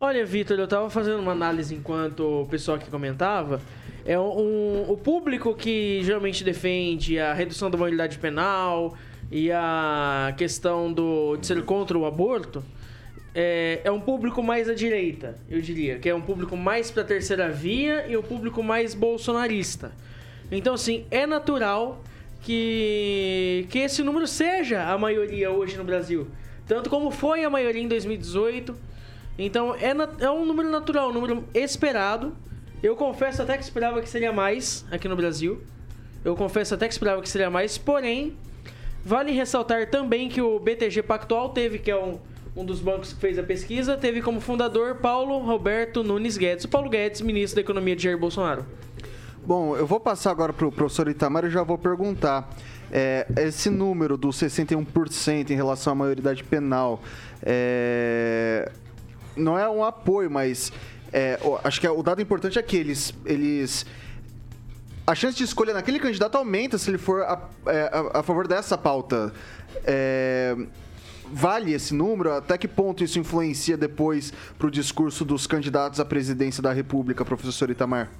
Olha, 0.00 0.26
Vitor, 0.26 0.58
eu 0.58 0.66
tava 0.66 0.90
fazendo 0.90 1.20
uma 1.20 1.30
análise 1.30 1.72
enquanto 1.76 2.42
o 2.42 2.46
pessoal 2.48 2.76
que 2.76 2.90
comentava. 2.90 3.60
É 4.04 4.18
um, 4.18 4.90
o 4.90 4.96
público 4.96 5.54
que 5.54 6.00
geralmente 6.02 6.42
defende 6.42 7.20
a 7.20 7.32
redução 7.32 7.70
da 7.70 7.78
maioridade 7.78 8.18
penal 8.18 8.96
e 9.32 9.50
a 9.50 10.34
questão 10.36 10.92
do, 10.92 11.38
de 11.38 11.46
ser 11.46 11.64
contra 11.64 11.96
o 11.96 12.04
aborto 12.04 12.62
é, 13.34 13.80
é 13.82 13.90
um 13.90 13.98
público 13.98 14.42
mais 14.42 14.68
à 14.68 14.74
direita, 14.74 15.38
eu 15.48 15.58
diria. 15.62 15.98
Que 15.98 16.10
é 16.10 16.14
um 16.14 16.20
público 16.20 16.54
mais 16.54 16.90
pra 16.90 17.02
terceira 17.02 17.50
via 17.50 18.06
e 18.06 18.14
um 18.14 18.22
público 18.22 18.62
mais 18.62 18.92
bolsonarista. 18.92 19.90
Então, 20.50 20.74
assim, 20.74 21.06
é 21.10 21.26
natural 21.26 22.04
que, 22.42 23.66
que 23.70 23.78
esse 23.78 24.02
número 24.02 24.26
seja 24.26 24.84
a 24.84 24.98
maioria 24.98 25.50
hoje 25.50 25.78
no 25.78 25.84
Brasil. 25.84 26.28
Tanto 26.66 26.90
como 26.90 27.10
foi 27.10 27.42
a 27.42 27.48
maioria 27.48 27.80
em 27.80 27.88
2018. 27.88 28.76
Então, 29.38 29.74
é, 29.76 29.94
é 30.24 30.30
um 30.30 30.44
número 30.44 30.70
natural, 30.70 31.08
um 31.08 31.12
número 31.14 31.48
esperado. 31.54 32.36
Eu 32.82 32.94
confesso 32.96 33.40
até 33.40 33.56
que 33.56 33.64
esperava 33.64 34.02
que 34.02 34.10
seria 34.10 34.30
mais 34.30 34.84
aqui 34.90 35.08
no 35.08 35.16
Brasil. 35.16 35.62
Eu 36.22 36.36
confesso 36.36 36.74
até 36.74 36.86
que 36.86 36.92
esperava 36.92 37.22
que 37.22 37.30
seria 37.30 37.48
mais, 37.48 37.78
porém, 37.78 38.36
vale 39.04 39.32
ressaltar 39.32 39.90
também 39.90 40.28
que 40.28 40.40
o 40.40 40.58
BTG 40.58 41.02
Pactual 41.02 41.50
teve, 41.50 41.78
que 41.78 41.90
é 41.90 41.96
um, 41.96 42.18
um 42.56 42.64
dos 42.64 42.80
bancos 42.80 43.12
que 43.12 43.20
fez 43.20 43.38
a 43.38 43.42
pesquisa, 43.42 43.96
teve 43.96 44.20
como 44.22 44.40
fundador 44.40 44.96
Paulo 44.96 45.38
Roberto 45.38 46.02
Nunes 46.04 46.36
Guedes. 46.36 46.64
O 46.64 46.68
Paulo 46.68 46.88
Guedes, 46.88 47.20
ministro 47.20 47.56
da 47.56 47.60
Economia 47.62 47.96
de 47.96 48.02
Jair 48.02 48.18
Bolsonaro. 48.18 48.64
Bom, 49.44 49.76
eu 49.76 49.86
vou 49.86 49.98
passar 49.98 50.30
agora 50.30 50.52
para 50.52 50.66
o 50.66 50.70
professor 50.70 51.08
Itamar 51.08 51.44
e 51.44 51.50
já 51.50 51.62
vou 51.62 51.76
perguntar. 51.76 52.48
É, 52.92 53.26
esse 53.38 53.70
número 53.70 54.16
do 54.18 54.28
61% 54.28 55.50
em 55.50 55.54
relação 55.54 55.94
à 55.94 55.96
maioridade 55.96 56.44
penal 56.44 57.00
é, 57.42 58.70
não 59.34 59.58
é 59.58 59.68
um 59.68 59.82
apoio, 59.82 60.30
mas 60.30 60.70
é, 61.12 61.38
acho 61.64 61.80
que 61.80 61.86
é- 61.86 61.90
o 61.90 62.02
dado 62.02 62.20
importante 62.20 62.58
é 62.58 62.62
que 62.62 62.76
eles, 62.76 63.14
eles 63.24 63.86
a 65.06 65.14
chance 65.14 65.36
de 65.36 65.44
escolha 65.44 65.74
naquele 65.74 65.98
candidato 65.98 66.36
aumenta 66.36 66.78
se 66.78 66.90
ele 66.90 66.98
for 66.98 67.22
a, 67.22 67.48
é, 67.66 67.90
a- 67.92 68.20
a 68.20 68.22
favor 68.22 68.46
dessa 68.46 68.78
pauta. 68.78 69.32
É, 69.84 70.56
vale 71.32 71.72
esse 71.72 71.92
número? 71.94 72.32
Até 72.32 72.56
que 72.56 72.68
ponto 72.68 73.02
isso 73.02 73.18
influencia 73.18 73.76
depois 73.76 74.32
para 74.58 74.66
o 74.66 74.70
discurso 74.70 75.24
dos 75.24 75.46
candidatos 75.46 75.98
à 75.98 76.04
presidência 76.04 76.62
da 76.62 76.72
República, 76.72 77.24
professor 77.24 77.70
Itamar? 77.70 78.10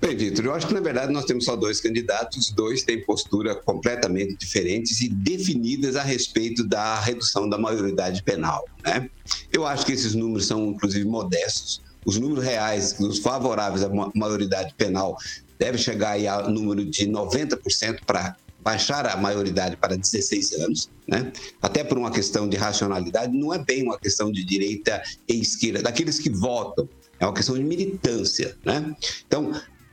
Bem, 0.00 0.16
Vitor, 0.16 0.46
eu 0.46 0.54
acho 0.54 0.66
que 0.66 0.72
na 0.72 0.80
verdade 0.80 1.12
nós 1.12 1.26
temos 1.26 1.44
só 1.44 1.54
dois 1.54 1.78
candidatos, 1.78 2.48
os 2.48 2.50
dois 2.52 2.82
têm 2.82 3.04
postura 3.04 3.54
completamente 3.54 4.34
diferentes 4.34 5.02
e 5.02 5.10
definidas 5.10 5.94
a 5.94 6.02
respeito 6.02 6.64
da 6.66 6.98
redução 6.98 7.46
da 7.46 7.58
maioridade 7.58 8.22
penal. 8.22 8.64
Né? 8.82 9.10
Eu 9.52 9.66
acho 9.66 9.84
que 9.84 9.92
esses 9.92 10.14
números 10.14 10.46
são, 10.46 10.68
inclusive, 10.70 11.04
modestos. 11.06 11.82
Os 12.04 12.18
números 12.18 12.44
reais, 12.44 12.98
os 12.98 13.18
favoráveis 13.18 13.82
à 13.82 13.88
ma- 13.88 14.10
maioridade 14.14 14.74
penal, 14.76 15.16
devem 15.58 15.80
chegar 15.80 16.12
aí 16.12 16.26
ao 16.26 16.50
número 16.50 16.84
de 16.84 17.06
90% 17.06 18.00
para 18.06 18.36
baixar 18.62 19.06
a 19.06 19.16
maioridade 19.16 19.76
para 19.76 19.96
16 19.96 20.52
anos, 20.60 20.90
né? 21.06 21.32
até 21.62 21.82
por 21.82 21.96
uma 21.98 22.10
questão 22.10 22.48
de 22.48 22.56
racionalidade, 22.56 23.36
não 23.36 23.54
é 23.54 23.58
bem 23.58 23.82
uma 23.82 23.98
questão 23.98 24.30
de 24.30 24.44
direita 24.44 25.02
e 25.28 25.40
esquerda, 25.40 25.82
daqueles 25.82 26.18
que 26.18 26.28
votam, 26.30 26.88
é 27.18 27.24
uma 27.26 27.32
questão 27.34 27.54
de 27.54 27.64
militância. 27.64 28.56
Né? 28.64 28.94
Então, 29.26 29.52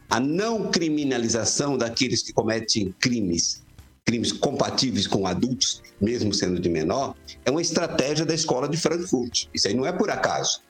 a 0.10 0.20
não 0.20 0.70
criminalização 0.70 1.78
daqueles 1.78 2.22
que 2.22 2.34
cometem 2.34 2.93
crimes, 3.00 3.63
crimes 4.06 4.32
compatíveis 4.32 5.08
com 5.08 5.26
adultos, 5.28 5.82
mesmo 6.02 6.34
sendo 6.34 6.60
de 6.60 6.70
menor, 6.70 7.15
é 7.46 7.52
uma 7.52 7.62
estratégia 7.62 8.26
da 8.26 8.34
escola 8.34 8.67
de 8.70 8.78
Frankfurt. 8.78 9.48
Isso 9.54 9.67
aí 9.67 9.74
não 9.74 9.86
é 9.86 9.91
por 9.91 10.10
acaso. 10.10 10.62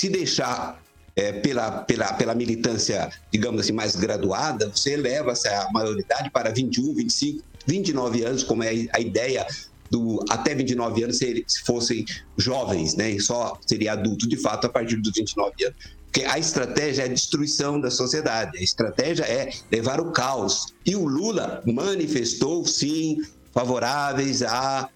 Se 0.00 0.08
deixar 0.08 0.82
é, 1.14 1.30
pela, 1.30 1.82
pela, 1.82 2.14
pela 2.14 2.34
militância, 2.34 3.10
digamos 3.30 3.60
assim, 3.60 3.72
mais 3.72 3.94
graduada, 3.94 4.70
você 4.74 4.94
eleva 4.94 5.32
essa 5.32 5.68
maioridade 5.74 6.30
para 6.30 6.50
21, 6.50 6.94
25, 6.94 7.44
29 7.66 8.24
anos, 8.24 8.42
como 8.42 8.62
é 8.62 8.70
a 8.94 8.98
ideia 8.98 9.46
do 9.90 10.24
até 10.30 10.54
29 10.54 11.04
anos 11.04 11.18
se, 11.18 11.44
se 11.46 11.62
fossem 11.64 12.06
jovens, 12.38 12.94
né? 12.94 13.10
E 13.10 13.20
só 13.20 13.60
seria 13.66 13.92
adulto 13.92 14.26
de 14.26 14.38
fato 14.38 14.68
a 14.68 14.70
partir 14.70 14.96
dos 14.96 15.12
29 15.14 15.66
anos. 15.66 15.76
Porque 16.06 16.24
a 16.24 16.38
estratégia 16.38 17.02
é 17.02 17.04
a 17.04 17.08
destruição 17.08 17.78
da 17.78 17.90
sociedade, 17.90 18.56
a 18.56 18.62
estratégia 18.62 19.24
é 19.24 19.50
levar 19.70 20.00
o 20.00 20.12
caos. 20.12 20.68
E 20.86 20.96
o 20.96 21.04
Lula 21.04 21.62
manifestou, 21.66 22.64
sim, 22.64 23.18
favoráveis 23.52 24.42
à 24.42 24.88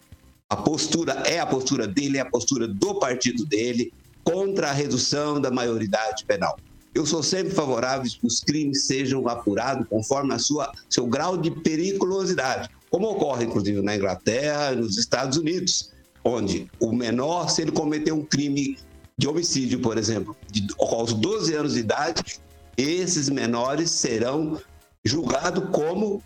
a 0.49 0.57
postura, 0.57 1.13
é 1.27 1.41
a 1.41 1.47
postura 1.47 1.87
dele, 1.87 2.17
é 2.17 2.23
a 2.23 2.31
postura 2.31 2.67
do 2.67 2.99
partido 2.99 3.45
dele 3.45 3.93
contra 4.25 4.71
a 4.71 4.73
redução 4.73 5.41
da 5.41 5.51
maioridade 5.51 6.25
penal. 6.25 6.57
Eu 6.95 7.05
sou 7.05 7.23
sempre 7.23 7.53
favorável 7.53 8.11
que 8.11 8.27
os 8.27 8.41
crimes 8.41 8.87
sejam 8.87 9.29
apurados 9.29 9.87
conforme 9.89 10.33
a 10.33 10.39
sua 10.39 10.73
seu 10.89 11.07
grau 11.07 11.37
de 11.37 11.51
periculosidade, 11.51 12.71
como 12.89 13.11
ocorre 13.11 13.45
inclusive 13.45 13.83
na 13.83 13.97
Inglaterra 13.97 14.73
nos 14.73 14.97
Estados 14.97 15.37
Unidos, 15.37 15.93
onde 16.25 16.71
o 16.81 16.93
menor, 16.93 17.51
se 17.51 17.63
ele 17.63 17.73
cometer 17.73 18.13
um 18.13 18.25
crime 18.25 18.79
de 19.19 19.29
homicídio, 19.29 19.81
por 19.81 19.99
exemplo, 19.99 20.37
de, 20.51 20.67
aos 20.79 21.13
12 21.13 21.55
anos 21.55 21.75
de 21.75 21.81
idade, 21.81 22.41
esses 22.77 23.29
menores 23.29 23.91
serão 23.91 24.59
julgados 25.05 25.69
como 25.71 26.23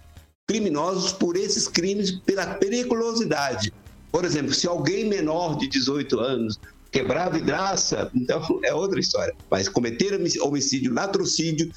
criminosos 0.47 1.13
por 1.13 1.37
esses 1.37 1.67
crimes 1.67 2.11
pela 2.11 2.47
periculosidade. 2.55 3.73
Por 4.11 4.25
exemplo, 4.25 4.55
se 4.55 4.67
alguém 4.67 5.07
menor 5.07 5.59
de 5.59 5.69
18 5.69 6.19
anos 6.21 6.59
quebrar 6.91 7.31
vidraça, 7.31 8.11
então 8.15 8.43
é 8.65 8.75
outra 8.75 9.01
história. 9.01 9.35
Mas 9.51 9.69
cometer 9.69 10.19
homicídio, 10.41 10.93
latrocínio, 10.93 11.71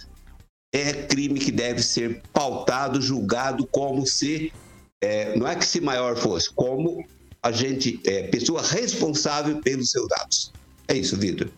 é 0.73 0.93
crime 0.93 1.39
que 1.39 1.51
deve 1.51 1.83
ser 1.83 2.21
pautado, 2.31 3.01
julgado 3.01 3.67
como 3.67 4.05
se, 4.05 4.53
é, 5.01 5.37
não 5.37 5.47
é 5.47 5.55
que 5.55 5.65
se 5.65 5.81
maior 5.81 6.15
fosse, 6.15 6.49
como 6.53 7.05
a 7.43 7.51
gente, 7.51 7.99
é, 8.05 8.27
pessoa 8.27 8.61
responsável 8.61 9.59
pelos 9.61 9.91
seus 9.91 10.09
atos. 10.13 10.53
É 10.87 10.95
isso, 10.95 11.17
Vitor. 11.17 11.49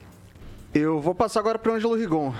Eu 0.73 0.99
vou 0.99 1.13
passar 1.13 1.41
agora 1.41 1.59
para 1.59 1.71
o 1.71 1.75
Ângelo 1.75 1.95
Rigon. 1.95 2.33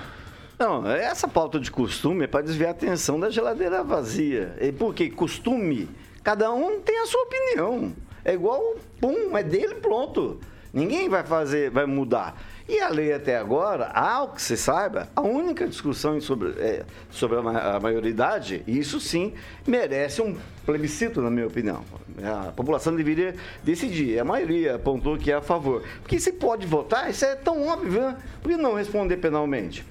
Não, 0.58 0.88
essa 0.88 1.28
pauta 1.28 1.60
de 1.60 1.70
costume 1.70 2.24
é 2.24 2.26
para 2.26 2.44
desviar 2.44 2.68
a 2.68 2.72
atenção 2.72 3.18
da 3.18 3.28
geladeira 3.28 3.82
vazia. 3.82 4.56
E 4.60 4.72
porque 4.72 5.10
costume, 5.10 5.88
cada 6.22 6.52
um 6.52 6.80
tem 6.80 6.98
a 7.00 7.06
sua 7.06 7.22
opinião. 7.22 7.92
É 8.24 8.34
igual, 8.34 8.76
pum, 9.00 9.36
é 9.36 9.42
dele, 9.42 9.74
pronto. 9.76 10.40
Ninguém 10.74 11.08
vai 11.08 11.22
fazer, 11.22 11.70
vai 11.70 11.86
mudar. 11.86 12.36
E 12.68 12.80
a 12.80 12.88
lei 12.88 13.12
até 13.12 13.36
agora, 13.36 13.86
ao 13.90 14.32
que 14.32 14.42
se 14.42 14.56
saiba, 14.56 15.08
a 15.14 15.20
única 15.20 15.68
discussão 15.68 16.20
sobre, 16.20 16.50
é, 16.58 16.84
sobre 17.10 17.38
a, 17.38 17.76
a 17.76 17.80
maioridade, 17.80 18.64
isso 18.66 18.98
sim 18.98 19.34
merece 19.64 20.20
um 20.20 20.36
plebiscito, 20.66 21.22
na 21.22 21.30
minha 21.30 21.46
opinião. 21.46 21.84
A 22.22 22.50
população 22.50 22.96
deveria 22.96 23.36
decidir. 23.62 24.18
A 24.18 24.24
maioria 24.24 24.74
apontou 24.74 25.16
que 25.16 25.30
é 25.30 25.34
a 25.34 25.40
favor. 25.40 25.84
Porque 26.00 26.18
se 26.18 26.32
pode 26.32 26.66
votar, 26.66 27.08
isso 27.08 27.24
é 27.24 27.36
tão 27.36 27.68
óbvio, 27.68 28.00
né? 28.00 28.16
Por 28.42 28.50
que 28.50 28.56
não 28.56 28.74
responder 28.74 29.18
penalmente? 29.18 29.86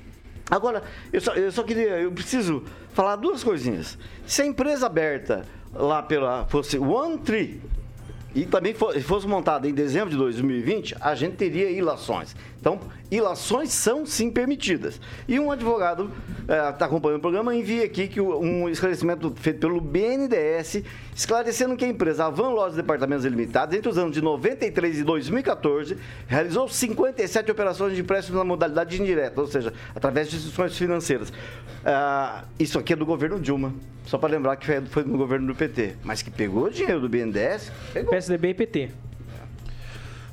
Agora, 0.52 0.84
eu 1.14 1.22
só, 1.22 1.34
eu 1.34 1.52
só 1.52 1.64
queria, 1.64 2.02
eu 2.02 2.12
preciso 2.12 2.64
falar 2.94 3.16
duas 3.16 3.42
coisinhas. 3.42 3.98
Se 4.26 4.42
a 4.42 4.46
empresa 4.46 4.88
aberta 4.88 5.46
lá 5.74 6.04
pela 6.04 6.46
fosse 6.46 6.78
One 6.78 7.20
Tree 7.20 7.62
e 8.36 8.46
também 8.46 8.74
fosse 8.74 9.28
montada 9.28 9.68
em 9.68 9.74
dezembro 9.74 10.10
de 10.10 10.18
2020, 10.18 10.96
a 11.00 11.14
gente 11.16 11.36
teria 11.36 11.70
ilações. 11.70 12.36
Então, 12.60 12.80
ilações 13.16 13.72
são 13.72 14.06
sim 14.06 14.30
permitidas. 14.30 15.00
E 15.28 15.40
um 15.40 15.52
advogado 15.52 16.12
está 16.42 16.78
é, 16.80 16.84
acompanhando 16.84 17.18
o 17.18 17.22
programa 17.22 17.56
envia 17.56 17.86
aqui 17.86 18.08
que 18.08 18.20
um 18.20 18.68
esclarecimento 18.70 19.34
feito 19.36 19.60
pelo 19.60 19.80
BNDES, 19.80 20.84
esclarecendo 21.16 21.76
que 21.76 21.86
a 21.86 21.88
empresa 21.88 22.26
Avan 22.26 22.50
Lojas 22.50 22.76
Departamentos 22.76 23.26
Ilimitados, 23.26 23.76
entre 23.76 23.90
os 23.90 23.98
anos 23.98 24.14
de 24.14 24.22
93 24.22 25.00
e 25.00 25.04
2014, 25.04 25.98
realizou 26.28 26.68
57 26.68 27.52
operações 27.52 27.96
de 27.96 28.02
empréstimo 28.02 28.38
na 28.38 28.44
modalidade 28.44 29.02
indireta, 29.02 29.42
ou 29.42 29.48
seja, 29.48 29.74
através 29.96 30.30
de 30.30 30.36
instituições 30.36 30.78
financeiras. 30.78 31.32
Ah, 31.86 32.46
isso 32.58 32.80
aqui 32.80 32.94
é 32.94 32.96
do 32.96 33.06
governo 33.06 33.40
Dilma. 33.40 33.74
Só 34.06 34.18
para 34.18 34.30
lembrar 34.30 34.58
que 34.58 34.82
foi 34.88 35.04
no 35.04 35.18
governo 35.18 35.48
do 35.48 35.56
PT. 35.56 35.96
Mas 36.04 36.22
que 36.22 36.30
pegou 36.30 36.70
dinheiro 36.70 37.00
do 37.00 37.08
BNDES, 37.08 37.72
pegou. 37.94 38.10
PSDB 38.12 38.50
e 38.50 38.54
PT. 38.54 38.90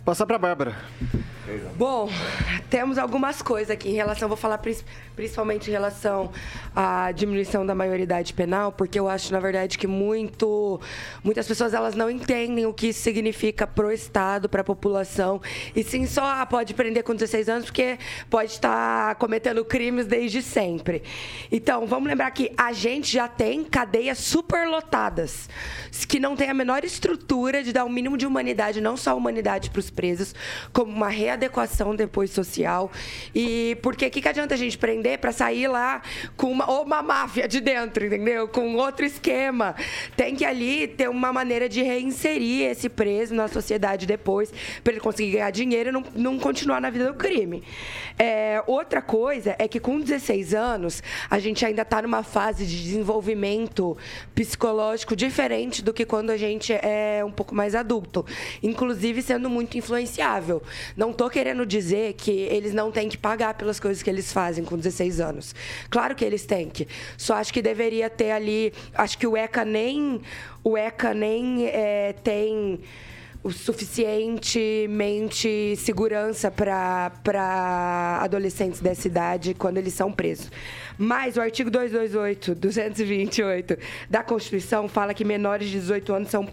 Passar 0.05 0.27
para 0.27 0.39
Bárbara. 0.39 0.77
Bom, 1.77 2.11
temos 2.69 2.99
algumas 2.99 3.43
coisas 3.43 3.71
aqui 3.71 3.89
em 3.89 3.95
relação, 3.95 4.29
vou 4.29 4.37
falar 4.37 4.61
principalmente 5.17 5.69
em 5.69 5.73
relação 5.73 6.31
à 6.75 7.11
diminuição 7.11 7.65
da 7.67 7.75
maioridade 7.75 8.33
penal, 8.33 8.71
porque 8.71 8.99
eu 8.99 9.09
acho, 9.09 9.33
na 9.33 9.41
verdade, 9.41 9.77
que 9.79 9.87
muito, 9.87 10.81
muitas 11.25 11.49
pessoas 11.49 11.75
elas 11.75 11.95
não 11.95 12.11
entendem 12.11 12.67
o 12.67 12.73
que 12.73 12.89
isso 12.89 13.01
significa 13.01 13.67
pro 13.67 13.91
Estado, 13.91 14.49
para 14.49 14.61
a 14.61 14.65
população, 14.65 15.41
e 15.75 15.83
sim 15.83 16.07
só 16.07 16.45
pode 16.47 16.75
prender 16.75 17.03
com 17.03 17.15
16 17.15 17.49
anos, 17.49 17.65
porque 17.65 17.99
pode 18.29 18.53
estar 18.53 19.15
cometendo 19.17 19.65
crimes 19.65 20.07
desde 20.07 20.43
sempre. 20.43 21.03
Então, 21.51 21.87
vamos 21.87 22.09
lembrar 22.09 22.31
que 22.31 22.53
a 22.57 22.73
gente 22.73 23.11
já 23.11 23.27
tem 23.27 23.65
cadeias 23.65 24.19
superlotadas, 24.19 25.49
que 26.07 26.21
não 26.21 26.37
tem 26.37 26.51
a 26.51 26.55
menor 26.55 26.85
estrutura 26.85 27.63
de 27.63 27.73
dar 27.73 27.85
o 27.85 27.89
um 27.89 27.91
mínimo 27.91 28.17
de 28.17 28.27
humanidade, 28.27 28.81
não 28.81 28.97
só 28.97 29.17
humanidade 29.17 29.71
para 29.71 29.81
os 29.81 29.91
presos, 29.91 30.35
como 30.73 30.93
uma 30.93 31.09
readequação 31.09 31.40
adequação 31.41 31.97
depois 31.97 32.31
social. 32.31 32.91
E 33.35 33.77
porque 33.83 34.07
o 34.07 34.11
que, 34.11 34.21
que 34.21 34.29
adianta 34.29 34.55
a 34.55 34.59
gente 34.59 34.77
prender 34.77 35.19
para 35.19 35.33
sair 35.33 35.67
lá 35.67 36.03
com 36.37 36.51
uma, 36.51 36.71
ou 36.71 36.85
uma 36.85 37.03
máfia 37.03 37.49
de 37.49 37.61
dentro, 37.61 38.05
entendeu? 38.05 38.47
Com 38.47 38.77
outro 38.77 39.05
esquema. 39.07 39.75
Tem 40.17 40.37
que 40.37 40.45
ali 40.45 40.87
ter 40.87 41.09
uma 41.09 41.33
maneira 41.33 41.69
de 41.69 41.83
reinserir 41.83 42.71
esse 42.71 42.89
preso 42.89 43.35
na 43.35 43.49
sociedade 43.49 44.07
depois, 44.07 44.53
para 44.85 44.93
ele 44.93 45.01
conseguir 45.01 45.33
ganhar 45.33 45.51
dinheiro 45.51 45.89
e 45.89 45.93
não, 45.93 46.05
não 46.15 46.39
continuar 46.39 46.81
na 46.81 46.91
vida 46.91 47.07
do 47.07 47.15
crime. 47.15 47.63
É, 48.19 48.63
outra 48.67 49.01
coisa 49.01 49.57
é 49.59 49.67
que 49.67 49.81
com 49.81 49.99
16 49.99 50.55
anos, 50.55 51.03
a 51.31 51.39
gente 51.39 51.65
ainda 51.65 51.83
está 51.83 52.03
numa 52.03 52.23
fase 52.23 52.67
de 52.67 52.83
desenvolvimento 52.83 53.97
psicológico 54.35 55.17
diferente 55.17 55.83
do 55.83 55.93
que 55.93 56.05
quando 56.05 56.31
a 56.31 56.37
gente 56.37 56.73
é 56.73 57.23
um 57.25 57.33
pouco 57.33 57.55
mais 57.55 57.75
adulto. 57.75 58.27
Inclusive 58.63 59.23
sendo 59.23 59.49
muito 59.49 59.79
influenciável. 59.79 60.63
Não 60.97 61.13
estou 61.21 61.29
querendo 61.29 61.67
dizer 61.67 62.15
que 62.15 62.31
eles 62.31 62.73
não 62.73 62.91
têm 62.91 63.07
que 63.07 63.19
pagar 63.19 63.53
pelas 63.53 63.79
coisas 63.79 64.03
que 64.03 64.09
eles 64.09 64.33
fazem 64.33 64.65
com 64.65 64.75
16 64.75 65.21
anos. 65.21 65.55
Claro 65.91 66.15
que 66.15 66.25
eles 66.25 66.47
têm 66.47 66.71
que. 66.71 66.89
Só 67.19 67.35
acho 67.35 67.53
que 67.53 67.61
deveria 67.61 68.09
ter 68.09 68.31
ali. 68.31 68.73
Acho 68.95 69.19
que 69.19 69.27
o 69.27 69.37
ECA 69.37 69.63
nem. 69.63 70.23
O 70.65 70.79
ECA 70.79 71.13
nem 71.13 71.67
é, 71.67 72.15
tem 72.25 72.81
o 73.43 73.51
suficientemente 73.51 75.75
segurança 75.77 76.51
para 76.51 78.21
adolescentes 78.23 78.81
dessa 78.81 79.09
idade 79.09 79.55
quando 79.55 79.79
eles 79.79 79.95
são 79.95 80.13
presos. 80.13 80.51
Mas 80.99 81.39
o 81.39 81.41
artigo 81.41 81.71
228, 81.71 82.55
228 82.55 83.79
da 84.11 84.23
Constituição 84.23 84.87
fala 84.87 85.15
que 85.15 85.25
menores 85.25 85.69
de 85.69 85.81
18 85.81 86.13
anos 86.13 86.29
são 86.29 86.47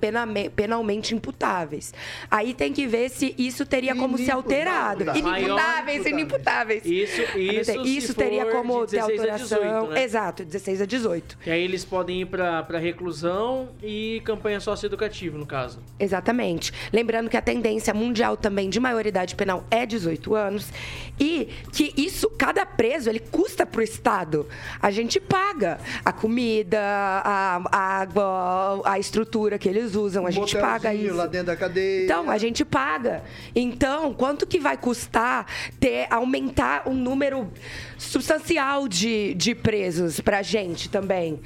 penalmente 0.55 1.13
imputáveis. 1.13 1.93
Aí 2.31 2.53
tem 2.53 2.71
que 2.71 2.87
ver 2.87 3.09
se 3.09 3.35
isso 3.37 3.65
teria 3.65 3.93
como 3.93 4.17
ser 4.17 4.31
alterado. 4.31 5.03
Inimputáveis, 5.13 6.05
inimputáveis. 6.05 6.85
Isso, 6.85 7.21
isso, 7.37 7.81
isso 7.81 8.13
teria 8.13 8.45
como 8.45 8.87
ter 8.87 8.99
alteração. 8.99 9.59
18, 9.59 9.87
né? 9.87 10.03
Exato, 10.03 10.45
16 10.45 10.81
a 10.81 10.85
18. 10.85 11.37
E 11.45 11.51
aí 11.51 11.61
eles 11.61 11.83
podem 11.83 12.21
ir 12.21 12.27
para 12.27 12.79
reclusão 12.79 13.67
e 13.83 14.21
campanha 14.23 14.61
socioeducativa, 14.61 15.37
no 15.37 15.45
caso. 15.45 15.79
Exatamente. 15.99 16.71
Lembrando 16.91 17.29
que 17.29 17.37
a 17.37 17.41
tendência 17.41 17.93
mundial 17.93 18.35
também 18.35 18.69
de 18.69 18.79
maioridade 18.79 19.35
penal 19.35 19.65
é 19.69 19.85
18 19.85 20.35
anos 20.35 20.71
e 21.19 21.49
que 21.71 21.93
isso, 21.97 22.29
cada 22.31 22.65
preso, 22.65 23.09
ele 23.09 23.19
custa 23.19 23.65
para 23.65 23.79
o 23.79 23.83
Estado 23.83 24.47
a 24.81 24.91
gente 24.91 25.19
paga 25.19 25.79
a 26.03 26.11
comida, 26.11 26.79
a, 26.79 27.61
a 27.71 27.77
água, 28.01 28.81
a 28.85 28.99
estrutura 28.99 29.57
que 29.57 29.67
eles 29.67 29.95
usam, 29.95 30.25
a 30.25 30.31
gente 30.31 30.57
paga 30.57 30.93
isso. 30.93 31.15
lá 31.15 31.25
dentro 31.25 31.47
da 31.47 31.55
cadeia. 31.55 32.05
Então, 32.05 32.29
a 32.29 32.37
gente 32.37 32.63
paga. 32.63 33.23
Então, 33.55 34.13
quanto 34.13 34.45
que 34.45 34.59
vai 34.59 34.77
custar 34.77 35.45
ter 35.79 36.07
aumentar 36.09 36.87
um 36.87 36.93
número 36.93 37.51
substancial 37.97 38.87
de, 38.87 39.33
de 39.33 39.55
presos 39.55 40.19
pra 40.19 40.41
gente 40.41 40.89
também? 40.89 41.39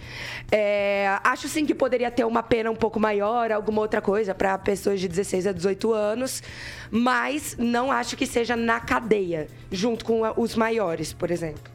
É, 0.52 1.18
acho 1.24 1.48
sim 1.48 1.66
que 1.66 1.74
poderia 1.74 2.12
ter 2.12 2.26
uma 2.26 2.44
pena 2.44 2.70
um 2.70 2.76
pouco 2.76 3.00
maior, 3.00 3.52
alguma 3.52 3.82
outra 3.82 4.02
coisa 4.02 4.36
para 4.36 4.58
pessoas 4.58 5.00
de 5.00 5.08
16 5.08 5.48
a 5.48 5.52
18 5.52 5.94
anos, 5.94 6.44
mas 6.90 7.56
não 7.58 7.92
acho 7.92 8.18
que 8.18 8.26
seja 8.26 8.56
na 8.56 8.80
cadeia, 8.80 9.48
junto 9.72 10.04
com 10.04 10.22
os 10.38 10.56
maiores, 10.56 11.14
por 11.14 11.32
exemplo. 11.32 11.72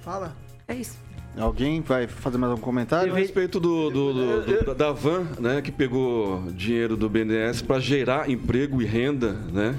Fala. 0.00 0.36
É 0.66 0.74
isso. 0.74 1.02
Alguém 1.36 1.80
vai 1.80 2.06
fazer 2.06 2.36
mais 2.36 2.52
um 2.52 2.58
comentário? 2.58 3.12
A 3.12 3.16
respeito 3.16 3.58
do, 3.58 3.88
do, 3.88 4.12
do, 4.12 4.64
do, 4.64 4.74
da 4.74 4.92
van, 4.92 5.26
né, 5.40 5.62
que 5.62 5.72
pegou 5.72 6.42
dinheiro 6.50 6.94
do 6.94 7.08
BNDES 7.08 7.62
para 7.62 7.80
gerar 7.80 8.28
emprego 8.28 8.82
e 8.82 8.84
renda, 8.84 9.32
né? 9.50 9.74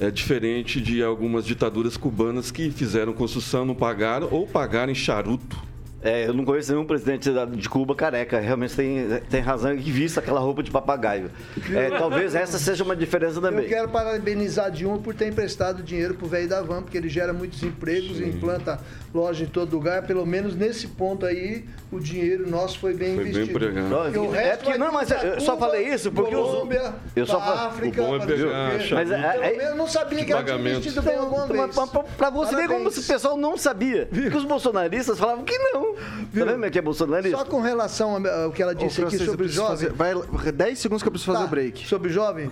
É 0.00 0.10
diferente 0.10 0.80
de 0.80 1.02
algumas 1.02 1.44
ditaduras 1.44 1.94
cubanas 1.94 2.50
que 2.50 2.70
fizeram 2.70 3.12
construção, 3.12 3.66
não 3.66 3.74
pagaram 3.74 4.28
ou 4.30 4.46
pagaram 4.46 4.90
em 4.90 4.94
charuto. 4.94 5.70
É, 6.02 6.26
eu 6.26 6.32
não 6.32 6.46
conheço 6.46 6.72
nenhum 6.72 6.86
presidente 6.86 7.30
de 7.56 7.68
Cuba 7.68 7.94
careca. 7.94 8.40
Realmente 8.40 8.74
tem, 8.74 9.20
tem 9.28 9.40
razão 9.42 9.76
que 9.76 9.92
vista 9.92 10.20
aquela 10.20 10.40
roupa 10.40 10.62
de 10.62 10.70
papagaio. 10.70 11.30
É, 11.74 11.90
talvez 11.90 12.34
essa 12.34 12.58
seja 12.58 12.82
uma 12.82 12.96
diferença 12.96 13.38
também. 13.40 13.64
Eu 13.64 13.68
quero 13.68 13.88
parabenizar 13.90 14.70
Dilma 14.70 14.98
por 14.98 15.14
ter 15.14 15.28
emprestado 15.28 15.82
dinheiro 15.82 16.14
pro 16.14 16.26
velho 16.26 16.48
da 16.48 16.62
van, 16.62 16.82
porque 16.82 16.96
ele 16.96 17.10
gera 17.10 17.34
muitos 17.34 17.62
empregos 17.62 18.16
Sim. 18.16 18.24
e 18.24 18.28
implanta 18.30 18.80
loja 19.12 19.44
em 19.44 19.46
todo 19.48 19.72
lugar, 19.74 20.06
pelo 20.06 20.24
menos 20.24 20.54
nesse 20.54 20.86
ponto 20.86 21.26
aí, 21.26 21.64
o 21.90 21.98
dinheiro 21.98 22.48
nosso 22.48 22.78
foi 22.78 22.94
bem 22.94 23.14
Foi 23.16 23.24
bem 23.24 23.32
investido. 23.32 23.58
empregado. 23.58 23.88
Porque 24.04 24.18
o 24.18 24.34
É 24.34 24.44
resto 24.44 24.60
que- 24.64 24.70
vai 24.70 24.78
não, 24.78 24.92
mas 24.92 25.08
pra 25.08 25.24
eu 25.24 25.40
só 25.40 25.54
Cuba, 25.54 25.66
falei 25.66 25.88
isso 25.88 26.12
porque 26.12 26.36
os- 26.36 26.68
eu 27.16 27.26
só 27.26 27.36
pra 27.40 27.46
fa- 27.56 27.66
África, 27.66 28.02
o 28.02 28.06
bom 28.06 28.16
é 28.16 28.18
pegar 28.26 28.46
não 28.46 28.94
Mas, 28.96 29.10
é- 29.10 29.14
é- 29.14 29.50
menos 29.50 29.64
eu 29.64 29.74
não 29.74 29.88
sabia 29.88 30.24
que 30.24 30.32
era 30.32 30.52
investido 30.58 31.02
bem 31.02 31.16
alguma 31.16 31.46
vez. 31.46 31.74
Pra, 31.74 31.86
pra- 31.88 32.02
pra 32.04 32.30
você 32.30 32.54
ver 32.54 32.68
como 32.68 32.78
Parabéns. 32.84 33.04
o 33.04 33.12
pessoal 33.12 33.36
não 33.36 33.56
sabia. 33.56 34.08
Porque 34.10 34.36
os 34.36 34.44
bolsonaristas 34.44 35.18
falavam 35.18 35.44
que 35.44 35.58
não. 35.58 35.94
Tá 35.94 36.00
vendo 36.32 36.52
como 36.52 36.64
é 36.66 36.70
que 36.70 36.78
é 36.78 36.82
bolsonarista? 36.82 37.36
Só 37.38 37.44
com 37.44 37.60
relação 37.60 38.24
ao 38.24 38.52
que 38.52 38.62
ela 38.62 38.72
Ô, 38.72 38.74
disse 38.76 39.00
aqui 39.02 39.16
Francês, 39.16 39.20
eu 39.22 39.26
sobre 39.32 39.48
jovem. 39.48 39.70
fazer- 39.70 39.92
Vai 39.92 40.14
10 40.52 40.78
segundos 40.78 41.02
que 41.02 41.08
eu 41.08 41.12
preciso 41.12 41.32
fazer 41.32 41.44
Tá, 41.44 41.48
o 41.48 41.50
break. 41.50 41.86
Sobre 41.88 42.10
jovem, 42.10 42.48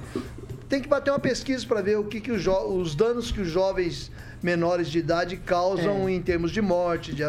tem 0.68 0.80
que 0.82 0.88
bater 0.88 1.10
uma 1.10 1.18
pesquisa 1.18 1.66
para 1.66 1.80
ver 1.80 1.98
o 1.98 2.04
que, 2.04 2.20
que 2.20 2.30
os, 2.30 2.46
os 2.46 2.94
danos 2.94 3.32
que 3.32 3.40
os 3.40 3.48
jovens 3.48 4.10
menores 4.42 4.88
de 4.88 4.98
idade 4.98 5.36
causam 5.36 6.08
em 6.08 6.20
termos 6.22 6.50
de 6.52 6.60
morte, 6.60 7.12
de, 7.12 7.24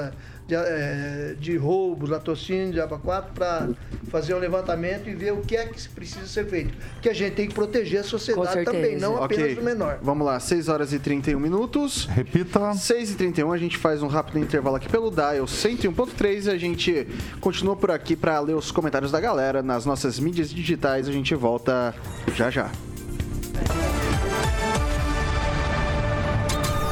de, 0.47 0.55
eh, 0.55 1.35
de 1.39 1.57
roubos, 1.57 2.09
latrocínio, 2.09 2.71
de 2.71 2.79
aba 2.79 2.99
4, 2.99 3.33
para 3.33 3.69
fazer 4.09 4.35
um 4.35 4.39
levantamento 4.39 5.09
e 5.09 5.15
ver 5.15 5.33
o 5.33 5.41
que 5.41 5.55
é 5.55 5.65
que 5.65 5.89
precisa 5.89 6.27
ser 6.27 6.45
feito. 6.45 6.75
Porque 6.93 7.09
a 7.09 7.13
gente 7.13 7.33
tem 7.33 7.47
que 7.47 7.53
proteger 7.55 8.01
a 8.01 8.03
sociedade 8.03 8.63
também, 8.63 8.97
não 8.97 9.23
apenas 9.23 9.51
Ok, 9.51 9.57
o 9.59 9.63
menor. 9.63 9.99
vamos 10.01 10.25
lá, 10.25 10.39
6 10.39 10.67
horas 10.69 10.93
e 10.93 10.99
31 10.99 11.39
minutos. 11.39 12.05
Repita. 12.05 12.73
6 12.73 13.11
e 13.11 13.15
31 13.15 13.51
a 13.51 13.57
gente 13.57 13.77
faz 13.77 14.03
um 14.03 14.07
rápido 14.07 14.37
intervalo 14.37 14.75
aqui 14.75 14.89
pelo 14.89 15.09
Dial 15.09 15.45
101.3 15.45 16.45
e 16.45 16.49
a 16.49 16.57
gente 16.57 17.07
continua 17.39 17.75
por 17.75 17.89
aqui 17.89 18.15
para 18.15 18.39
ler 18.39 18.55
os 18.55 18.71
comentários 18.71 19.11
da 19.11 19.19
galera 19.19 19.63
nas 19.63 19.85
nossas 19.85 20.19
mídias 20.19 20.51
digitais. 20.51 21.07
A 21.07 21.11
gente 21.11 21.33
volta 21.33 21.95
já 22.35 22.49
já. 22.51 22.69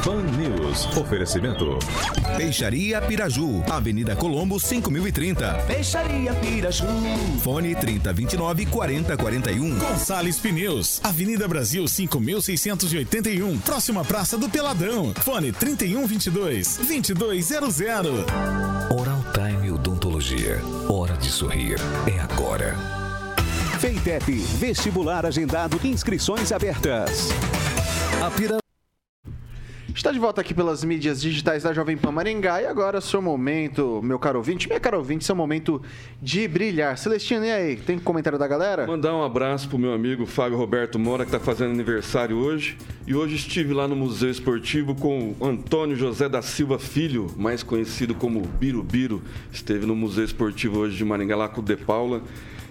Pan 0.08 0.22
News. 0.22 0.86
Oferecimento. 0.96 1.78
Peixaria 2.36 3.00
Piraju, 3.02 3.62
Avenida 3.70 4.16
Colombo 4.16 4.58
5030. 4.58 5.52
Peixaria 5.66 6.32
Piraju. 6.32 6.86
Fone 7.42 7.74
3029 7.74 8.66
4041. 8.66 9.78
Gonçalves 9.78 10.38
Pneus, 10.38 11.00
Avenida 11.02 11.46
Brasil 11.46 11.86
5681, 11.86 13.58
próxima 13.58 14.02
Praça 14.04 14.38
do 14.38 14.48
Peladão. 14.48 15.12
Fone 15.14 15.52
3122 15.52 16.78
2200. 16.78 18.24
Oral 18.90 19.24
Time 19.34 19.70
Odontologia. 19.72 20.60
Hora 20.88 21.16
de 21.18 21.28
sorrir. 21.28 21.76
É 22.06 22.18
agora. 22.20 22.97
Feitep, 23.78 24.32
vestibular 24.58 25.24
agendado, 25.24 25.78
inscrições 25.86 26.50
abertas. 26.50 27.28
A 28.20 28.28
Pira... 28.28 28.58
Está 29.94 30.10
de 30.10 30.18
volta 30.18 30.40
aqui 30.40 30.52
pelas 30.52 30.82
mídias 30.82 31.20
digitais 31.20 31.62
da 31.62 31.72
Jovem 31.72 31.96
Pan 31.96 32.10
Maringá 32.10 32.60
e 32.60 32.66
agora 32.66 33.00
seu 33.00 33.22
momento, 33.22 34.00
meu 34.02 34.18
caro 34.18 34.38
ouvinte, 34.38 34.66
minha 34.66 34.80
caro 34.80 34.98
ouvinte, 34.98 35.24
seu 35.24 35.36
momento 35.36 35.80
de 36.20 36.48
brilhar. 36.48 36.98
Celestino, 36.98 37.44
e 37.44 37.52
aí? 37.52 37.76
Tem 37.76 38.00
comentário 38.00 38.36
da 38.36 38.48
galera? 38.48 38.84
Mandar 38.84 39.14
um 39.14 39.22
abraço 39.22 39.68
pro 39.68 39.78
meu 39.78 39.92
amigo 39.92 40.26
Fábio 40.26 40.58
Roberto 40.58 40.98
Mora, 40.98 41.24
que 41.24 41.28
está 41.28 41.38
fazendo 41.38 41.70
aniversário 41.70 42.36
hoje. 42.36 42.76
E 43.06 43.14
hoje 43.14 43.36
estive 43.36 43.72
lá 43.72 43.86
no 43.86 43.94
Museu 43.94 44.28
Esportivo 44.30 44.92
com 44.96 45.36
o 45.38 45.46
Antônio 45.46 45.94
José 45.94 46.28
da 46.28 46.42
Silva 46.42 46.80
Filho, 46.80 47.28
mais 47.36 47.62
conhecido 47.62 48.12
como 48.12 48.40
Birubiru. 48.40 49.22
Esteve 49.52 49.86
no 49.86 49.94
Museu 49.94 50.24
Esportivo 50.24 50.80
hoje 50.80 50.96
de 50.96 51.04
Maringá, 51.04 51.36
lá 51.36 51.48
com 51.48 51.60
o 51.60 51.64
De 51.64 51.76
Paula. 51.76 52.22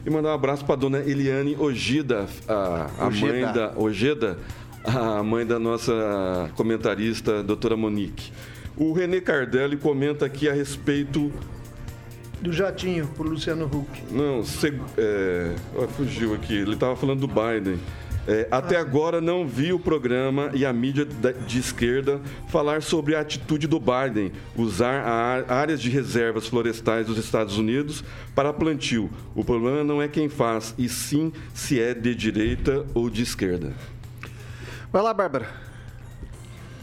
E 0.07 0.09
mandar 0.09 0.29
um 0.29 0.35
abraço 0.35 0.63
para 0.63 0.77
dona 0.77 0.99
Eliane 0.99 1.57
Ojida, 1.59 2.27
a, 2.47 2.89
a 2.97 3.07
Ojeda. 3.07 3.27
mãe 3.33 3.53
da 3.53 3.73
Ojeda, 3.75 4.37
a 4.85 5.21
mãe 5.21 5.45
da 5.45 5.59
nossa 5.59 6.49
comentarista, 6.55 7.43
doutora 7.43 7.75
Monique. 7.75 8.31
O 8.77 8.93
René 8.93 9.19
Cardelli 9.19 9.75
comenta 9.75 10.25
aqui 10.25 10.47
a 10.47 10.53
respeito 10.53 11.29
Do 12.39 12.53
jatinho, 12.53 13.05
pro 13.17 13.27
Luciano 13.27 13.65
Huck. 13.65 14.01
não, 14.09 14.45
seg- 14.45 14.79
é, 14.97 15.53
fugiu 15.97 16.33
aqui. 16.35 16.53
Ele 16.53 16.75
estava 16.75 16.95
falando 16.95 17.19
do 17.19 17.27
Biden. 17.27 17.77
É, 18.27 18.45
até 18.51 18.75
agora 18.75 19.21
não 19.21 19.47
vi 19.47 19.71
o 19.71 19.79
programa 19.79 20.51
e 20.53 20.65
a 20.65 20.73
mídia 20.73 21.05
de 21.05 21.59
esquerda 21.59 22.19
falar 22.49 22.81
sobre 22.81 23.15
a 23.15 23.21
atitude 23.21 23.67
do 23.67 23.79
Biden 23.79 24.33
usar 24.55 25.45
áreas 25.47 25.81
de 25.81 25.89
reservas 25.89 26.45
florestais 26.45 27.07
dos 27.07 27.17
Estados 27.17 27.57
Unidos 27.57 28.03
para 28.35 28.51
plantio. 28.51 29.09
O 29.33 29.45
problema 29.45 29.83
não 29.83 30.01
é 30.01 30.09
quem 30.09 30.27
faz, 30.27 30.75
e 30.77 30.89
sim 30.89 31.31
se 31.53 31.79
é 31.79 31.93
de 31.93 32.13
direita 32.13 32.85
ou 32.93 33.09
de 33.09 33.21
esquerda. 33.21 33.73
Vai 34.91 35.01
lá, 35.01 35.13
Bárbara. 35.13 35.66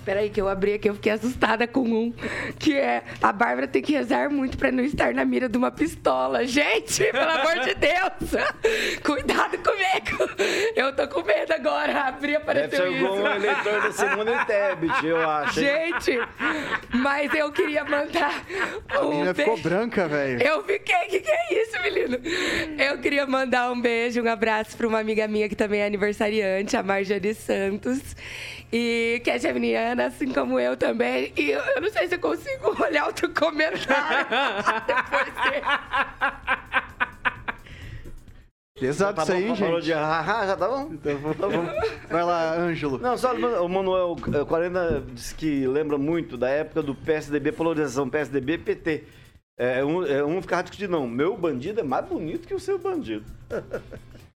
Peraí, 0.05 0.29
que 0.31 0.41
eu 0.41 0.49
abri 0.49 0.75
aqui, 0.75 0.89
eu 0.89 0.95
fiquei 0.95 1.13
assustada 1.13 1.67
com 1.67 1.81
um. 1.83 2.13
Que 2.59 2.75
é 2.77 3.03
a 3.23 3.33
Bárbara 3.33 3.67
tem 3.67 3.81
que 3.83 3.93
rezar 3.93 4.29
muito 4.31 4.57
pra 4.59 4.71
não 4.71 4.85
estar 4.85 5.15
na 5.15 5.25
mira 5.25 5.49
de 5.49 5.57
uma 5.57 5.71
pistola. 5.71 6.47
Gente, 6.47 7.03
pelo 7.11 7.31
amor 7.31 7.61
de 7.61 7.75
Deus! 7.75 8.43
Cuidado 9.03 9.57
comigo! 9.59 10.31
Eu 10.77 10.95
tô 10.95 11.09
com 11.09 11.23
medo 11.23 11.53
agora. 11.53 12.03
Abri 12.05 12.33
Deve 12.33 12.37
apareceu 12.37 12.79
ser 12.87 12.93
igual 12.93 13.15
um 13.15 13.27
isso. 13.27 13.37
eleitor 13.47 13.83
da 13.83 13.93
Simone 13.93 14.45
Tebet, 14.47 15.07
eu 15.07 15.29
acho. 15.29 15.61
hein? 15.61 15.67
Gente, 16.01 16.19
mas 16.93 17.33
eu 17.35 17.51
queria 17.53 17.85
mandar 17.85 18.45
A 18.89 19.01
um 19.01 19.09
menina 19.11 19.35
ficou 19.35 19.55
beijo. 19.55 19.69
branca, 19.69 20.07
velho. 20.09 20.43
Eu 20.43 20.63
fiquei, 20.65 20.97
que 21.09 21.21
que 21.21 21.31
é 21.31 21.63
isso, 21.63 21.83
menino? 21.83 22.19
Eu 22.79 22.99
queria 22.99 23.27
mandar 23.27 23.71
um 23.71 23.81
beijo, 23.81 24.23
um 24.23 24.29
abraço 24.29 24.77
para 24.77 24.87
uma 24.87 24.99
amiga 25.01 25.27
minha 25.29 25.49
que 25.49 25.55
também 25.57 25.81
é 25.81 25.87
aniversariante, 25.87 26.77
a 26.77 26.83
Marjorie 26.83 27.35
Santos. 27.35 28.01
E 28.73 29.21
que 29.23 29.31
é 29.31 29.39
geminiana, 29.39 29.94
assim 30.03 30.33
como 30.33 30.59
eu 30.59 30.77
também. 30.77 31.33
E 31.37 31.51
eu, 31.51 31.61
eu 31.61 31.81
não 31.83 31.91
sei 31.91 32.09
se 32.09 32.15
eu 32.15 32.19
consigo 32.21 32.83
olhar 32.83 33.07
outro 33.07 33.29
comentário 33.31 34.29
depois 34.87 35.35
dele. 35.45 35.65
Pesado 38.79 39.15
Tá 39.15 39.23
isso 39.23 39.33
aí, 39.33 39.55
gente. 39.55 39.83
de 39.83 39.93
haha, 39.93 40.47
já 40.47 40.57
tá 40.57 40.69
bom? 40.69 40.91
Tá 40.97 41.49
bom. 41.49 41.65
Vai 42.11 42.25
lá, 42.25 42.55
Ângelo. 42.57 42.99
Não, 42.99 43.17
só 43.17 43.33
o 43.33 43.69
Manuel 43.69 44.17
eh, 44.35 44.45
40 44.45 45.05
disse 45.13 45.35
que 45.35 45.65
lembra 45.67 45.97
muito 45.97 46.37
da 46.37 46.49
época 46.49 46.83
do 46.83 46.93
PSDB, 46.93 47.53
polarização 47.53 48.11
PSDB 48.11 48.59
PT. 48.59 49.05
É, 49.57 49.85
um, 49.85 50.05
é, 50.05 50.25
um 50.25 50.43
ficava 50.43 50.65
discutindo, 50.65 50.91
não, 50.91 51.07
meu 51.07 51.37
bandido 51.37 51.79
é 51.79 51.83
mais 51.85 52.05
bonito 52.05 52.49
que 52.49 52.55
o 52.55 52.59
seu 52.59 52.77
bandido. 52.77 53.25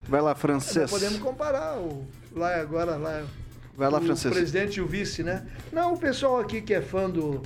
Vai 0.03 0.21
lá, 0.21 0.35
Francês. 0.35 0.89
podemos 0.91 1.17
comparar 1.17 1.75
o, 1.79 2.05
lá 2.35 2.55
agora, 2.57 2.95
lá, 2.95 3.23
Vai 3.77 3.91
lá, 3.91 3.99
o 3.99 4.01
Francês. 4.01 4.33
presidente 4.33 4.77
e 4.77 4.81
o 4.81 4.87
vice, 4.87 5.21
né? 5.21 5.45
Não, 5.71 5.93
o 5.93 5.97
pessoal 5.99 6.39
aqui 6.39 6.61
que 6.61 6.73
é 6.73 6.81
fã 6.81 7.07
do, 7.07 7.43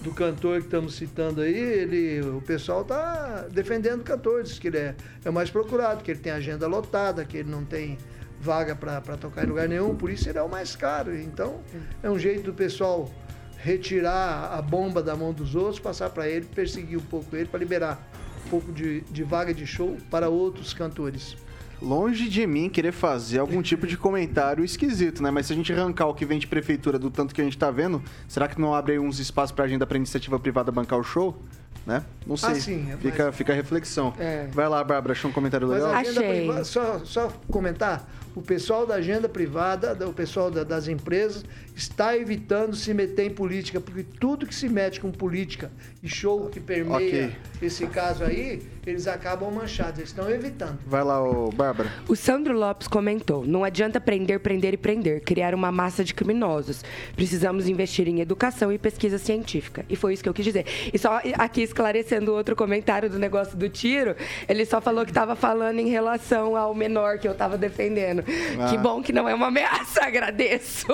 do 0.00 0.10
cantor 0.12 0.58
que 0.58 0.66
estamos 0.66 0.96
citando 0.96 1.40
aí, 1.40 1.54
ele, 1.54 2.20
o 2.20 2.42
pessoal 2.42 2.84
tá 2.84 3.46
defendendo 3.48 4.00
o 4.00 4.02
cantor, 4.02 4.42
diz 4.42 4.58
que 4.58 4.66
ele 4.66 4.78
é, 4.78 4.96
é 5.24 5.30
o 5.30 5.32
mais 5.32 5.50
procurado, 5.50 6.02
que 6.02 6.10
ele 6.10 6.18
tem 6.18 6.32
agenda 6.32 6.66
lotada, 6.66 7.24
que 7.24 7.36
ele 7.36 7.48
não 7.48 7.64
tem 7.64 7.96
vaga 8.40 8.74
para 8.74 9.16
tocar 9.16 9.44
em 9.44 9.46
lugar 9.46 9.68
nenhum, 9.68 9.94
por 9.94 10.10
isso 10.10 10.28
ele 10.28 10.38
é 10.38 10.42
o 10.42 10.48
mais 10.48 10.74
caro. 10.74 11.16
Então, 11.16 11.60
é 12.02 12.10
um 12.10 12.18
jeito 12.18 12.42
do 12.42 12.52
pessoal 12.52 13.08
retirar 13.56 14.52
a 14.58 14.60
bomba 14.60 15.00
da 15.00 15.14
mão 15.14 15.32
dos 15.32 15.54
outros, 15.54 15.78
passar 15.78 16.10
para 16.10 16.28
ele, 16.28 16.44
perseguir 16.46 16.98
um 16.98 17.02
pouco 17.02 17.36
ele, 17.36 17.46
para 17.46 17.60
liberar 17.60 18.04
um 18.46 18.50
pouco 18.50 18.72
de, 18.72 19.02
de 19.02 19.22
vaga 19.22 19.54
de 19.54 19.64
show 19.64 19.96
para 20.10 20.28
outros 20.28 20.74
cantores. 20.74 21.36
Longe 21.80 22.28
de 22.28 22.44
mim 22.44 22.68
querer 22.68 22.90
fazer 22.90 23.38
algum 23.38 23.62
tipo 23.62 23.86
de 23.86 23.96
comentário 23.96 24.64
esquisito, 24.64 25.22
né? 25.22 25.30
Mas 25.30 25.46
se 25.46 25.52
a 25.52 25.56
gente 25.56 25.72
arrancar 25.72 26.06
o 26.06 26.14
que 26.14 26.24
vem 26.24 26.38
de 26.38 26.46
prefeitura 26.46 26.98
do 26.98 27.08
tanto 27.08 27.32
que 27.32 27.40
a 27.40 27.44
gente 27.44 27.56
tá 27.56 27.70
vendo, 27.70 28.02
será 28.26 28.48
que 28.48 28.60
não 28.60 28.74
abre 28.74 28.98
uns 28.98 29.20
espaços 29.20 29.52
pra 29.52 29.64
agenda 29.64 29.86
pra 29.86 29.96
iniciativa 29.96 30.40
privada 30.40 30.72
bancar 30.72 30.98
o 30.98 31.04
show? 31.04 31.40
Né? 31.86 32.04
Não 32.26 32.36
sei. 32.36 32.50
Ah, 32.50 32.54
sim, 32.56 32.92
é 32.92 32.96
fica, 32.98 33.22
mais- 33.24 33.36
fica 33.36 33.52
a 33.52 33.56
reflexão. 33.56 34.12
É. 34.18 34.46
Vai 34.52 34.68
lá, 34.68 34.84
Bárbara, 34.84 35.12
achou 35.12 35.30
um 35.30 35.34
comentário 35.34 35.66
Mas 35.66 35.78
legal? 35.82 35.94
Achei. 35.94 36.40
privada, 36.40 36.64
só, 36.64 37.00
só 37.04 37.32
comentar, 37.50 38.06
o 38.34 38.42
pessoal 38.42 38.86
da 38.86 38.96
agenda 38.96 39.26
privada, 39.28 39.96
o 40.06 40.12
pessoal 40.12 40.50
da- 40.50 40.64
das 40.64 40.86
empresas, 40.86 41.44
está 41.74 42.14
evitando 42.16 42.76
se 42.76 42.92
meter 42.92 43.24
em 43.24 43.30
política, 43.30 43.80
porque 43.80 44.02
tudo 44.02 44.46
que 44.46 44.54
se 44.54 44.68
mete 44.68 45.00
com 45.00 45.10
política 45.10 45.70
e 46.02 46.08
show 46.08 46.48
que 46.50 46.60
permeia 46.60 46.96
Ok. 47.28 47.36
esse 47.62 47.86
caso 47.86 48.24
aí, 48.24 48.60
eles 48.84 49.06
acabam 49.06 49.50
manchados, 49.50 49.98
eles 49.98 50.10
estão 50.10 50.28
evitando. 50.28 50.78
Vai 50.86 51.02
lá, 51.04 51.22
ô, 51.22 51.50
Bárbara. 51.50 51.90
O 52.08 52.14
Sandro 52.16 52.52
Lopes 52.58 52.86
comentou: 52.88 53.46
não 53.46 53.64
adianta 53.64 54.00
prender, 54.00 54.40
prender 54.40 54.74
e 54.74 54.76
prender, 54.76 55.20
criar 55.22 55.54
uma 55.54 55.70
massa 55.72 56.04
de 56.04 56.12
criminosos. 56.12 56.84
Precisamos 57.16 57.68
investir 57.68 58.08
em 58.08 58.20
educação 58.20 58.70
e 58.72 58.78
pesquisa 58.78 59.16
científica. 59.18 59.84
E 59.88 59.96
foi 59.96 60.12
isso 60.14 60.22
que 60.22 60.28
eu 60.28 60.34
quis 60.34 60.44
dizer. 60.44 60.66
E 60.92 60.98
só 60.98 61.20
aqui 61.34 61.62
esclarecendo 61.68 62.32
outro 62.32 62.56
comentário 62.56 63.08
do 63.08 63.18
negócio 63.18 63.56
do 63.56 63.68
tiro, 63.68 64.16
ele 64.48 64.64
só 64.64 64.80
falou 64.80 65.04
que 65.04 65.10
estava 65.10 65.36
falando 65.36 65.78
em 65.78 65.88
relação 65.88 66.56
ao 66.56 66.74
menor 66.74 67.18
que 67.18 67.28
eu 67.28 67.32
estava 67.32 67.56
defendendo. 67.56 68.24
Ah. 68.58 68.68
Que 68.68 68.78
bom 68.78 69.02
que 69.02 69.12
não 69.12 69.28
é 69.28 69.34
uma 69.34 69.46
ameaça, 69.48 70.02
agradeço. 70.06 70.86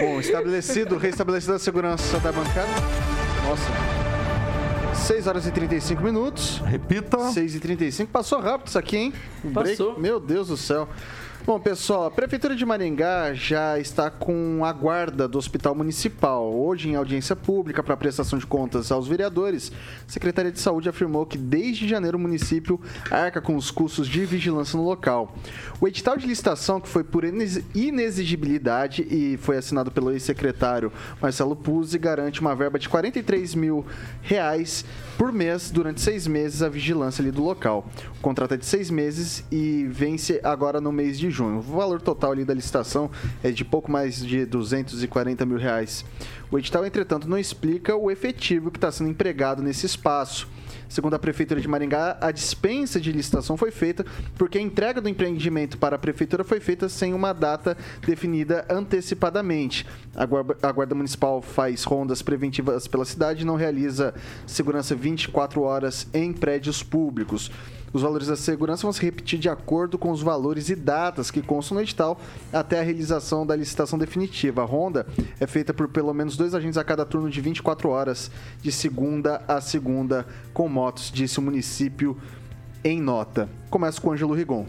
Bom, 0.00 0.20
estabelecido, 0.20 0.96
restabelecida 0.96 1.56
a 1.56 1.58
segurança 1.58 2.18
da 2.20 2.32
bancada. 2.32 2.68
Nossa. 3.46 4.04
6 4.94 5.26
horas 5.26 5.46
e 5.46 5.50
35 5.50 6.02
minutos. 6.02 6.58
Repita. 6.64 7.18
6 7.30 7.56
e 7.56 7.60
35 7.60 8.10
Passou 8.10 8.40
rápido 8.40 8.68
isso 8.68 8.78
aqui, 8.78 8.96
hein? 8.96 9.12
Um 9.44 9.52
Passou. 9.52 9.88
break. 9.88 10.00
Meu 10.00 10.18
Deus 10.18 10.48
do 10.48 10.56
céu. 10.56 10.88
Bom, 11.46 11.60
pessoal, 11.60 12.06
a 12.06 12.10
Prefeitura 12.10 12.56
de 12.56 12.64
Maringá 12.64 13.34
já 13.34 13.78
está 13.78 14.10
com 14.10 14.64
a 14.64 14.72
guarda 14.72 15.28
do 15.28 15.36
Hospital 15.36 15.74
Municipal. 15.74 16.50
Hoje, 16.50 16.88
em 16.88 16.94
audiência 16.94 17.36
pública 17.36 17.82
para 17.82 17.94
prestação 17.98 18.38
de 18.38 18.46
contas 18.46 18.90
aos 18.90 19.06
vereadores, 19.06 19.70
a 20.08 20.10
Secretaria 20.10 20.50
de 20.50 20.58
Saúde 20.58 20.88
afirmou 20.88 21.26
que 21.26 21.36
desde 21.36 21.86
janeiro 21.86 22.16
o 22.16 22.20
município 22.20 22.80
arca 23.10 23.42
com 23.42 23.56
os 23.56 23.70
custos 23.70 24.08
de 24.08 24.24
vigilância 24.24 24.78
no 24.78 24.86
local. 24.86 25.36
O 25.82 25.86
edital 25.86 26.16
de 26.16 26.26
licitação, 26.26 26.80
que 26.80 26.88
foi 26.88 27.04
por 27.04 27.24
inex- 27.24 27.60
inexigibilidade 27.74 29.02
e 29.02 29.36
foi 29.36 29.58
assinado 29.58 29.90
pelo 29.90 30.12
ex-secretário 30.12 30.90
Marcelo 31.20 31.54
Puzzi, 31.54 31.98
garante 31.98 32.40
uma 32.40 32.56
verba 32.56 32.78
de 32.78 32.88
43 32.88 33.54
mil 33.54 33.84
reais 34.22 34.82
por 35.18 35.30
mês 35.30 35.70
durante 35.70 36.00
seis 36.00 36.26
meses 36.26 36.62
a 36.62 36.70
vigilância 36.70 37.20
ali 37.20 37.30
do 37.30 37.42
local. 37.44 37.86
O 38.18 38.22
contrato 38.22 38.54
é 38.54 38.56
de 38.56 38.64
seis 38.64 38.88
meses 38.88 39.44
e 39.52 39.86
vence 39.90 40.40
agora 40.42 40.80
no 40.80 40.90
mês 40.90 41.18
de 41.18 41.33
junho. 41.34 41.58
O 41.58 41.62
valor 41.62 42.00
total 42.00 42.32
ali 42.32 42.44
da 42.44 42.54
licitação 42.54 43.10
é 43.42 43.50
de 43.50 43.64
pouco 43.64 43.90
mais 43.90 44.24
de 44.24 44.46
240 44.46 45.44
mil 45.44 45.58
reais. 45.58 46.04
O 46.50 46.58
edital, 46.58 46.86
entretanto, 46.86 47.28
não 47.28 47.36
explica 47.38 47.96
o 47.96 48.10
efetivo 48.10 48.70
que 48.70 48.78
está 48.78 48.90
sendo 48.92 49.10
empregado 49.10 49.62
nesse 49.62 49.84
espaço. 49.86 50.48
Segundo 50.88 51.14
a 51.14 51.18
Prefeitura 51.18 51.60
de 51.60 51.66
Maringá, 51.66 52.16
a 52.20 52.30
dispensa 52.30 53.00
de 53.00 53.10
licitação 53.10 53.56
foi 53.56 53.72
feita 53.72 54.04
porque 54.36 54.58
a 54.58 54.60
entrega 54.60 55.00
do 55.00 55.08
empreendimento 55.08 55.76
para 55.76 55.96
a 55.96 55.98
Prefeitura 55.98 56.44
foi 56.44 56.60
feita 56.60 56.88
sem 56.88 57.12
uma 57.12 57.32
data 57.32 57.76
definida 58.06 58.64
antecipadamente. 58.70 59.84
A 60.14 60.24
Guarda, 60.24 60.56
a 60.62 60.70
Guarda 60.70 60.94
Municipal 60.94 61.42
faz 61.42 61.82
rondas 61.82 62.22
preventivas 62.22 62.86
pela 62.86 63.04
cidade 63.04 63.42
e 63.42 63.44
não 63.44 63.56
realiza 63.56 64.14
segurança 64.46 64.94
24 64.94 65.62
horas 65.62 66.06
em 66.14 66.32
prédios 66.32 66.82
públicos. 66.82 67.50
Os 67.94 68.02
valores 68.02 68.26
da 68.26 68.34
segurança 68.34 68.82
vão 68.82 68.92
se 68.92 69.00
repetir 69.00 69.38
de 69.38 69.48
acordo 69.48 69.96
com 69.96 70.10
os 70.10 70.20
valores 70.20 70.68
e 70.68 70.74
datas 70.74 71.30
que 71.30 71.40
constam 71.40 71.76
no 71.76 71.80
edital 71.80 72.20
até 72.52 72.80
a 72.80 72.82
realização 72.82 73.46
da 73.46 73.54
licitação 73.54 73.96
definitiva. 73.96 74.62
A 74.62 74.64
ronda 74.64 75.06
é 75.38 75.46
feita 75.46 75.72
por 75.72 75.86
pelo 75.86 76.12
menos 76.12 76.36
dois 76.36 76.56
agentes 76.56 76.76
a 76.76 76.82
cada 76.82 77.06
turno 77.06 77.30
de 77.30 77.40
24 77.40 77.88
horas, 77.88 78.32
de 78.60 78.72
segunda 78.72 79.40
a 79.46 79.60
segunda, 79.60 80.26
com 80.52 80.68
motos, 80.68 81.12
disse 81.12 81.38
o 81.38 81.42
município 81.42 82.20
em 82.82 83.00
nota. 83.00 83.48
Começa 83.70 84.00
com 84.00 84.08
o 84.08 84.12
Ângelo 84.12 84.34
Rigon. 84.34 84.66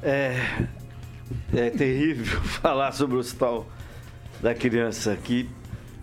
É, 0.00 0.68
é 1.52 1.68
terrível 1.70 2.40
falar 2.62 2.92
sobre 2.92 3.16
o 3.16 3.18
hospital 3.18 3.66
da 4.40 4.54
criança 4.54 5.12
aqui. 5.12 5.50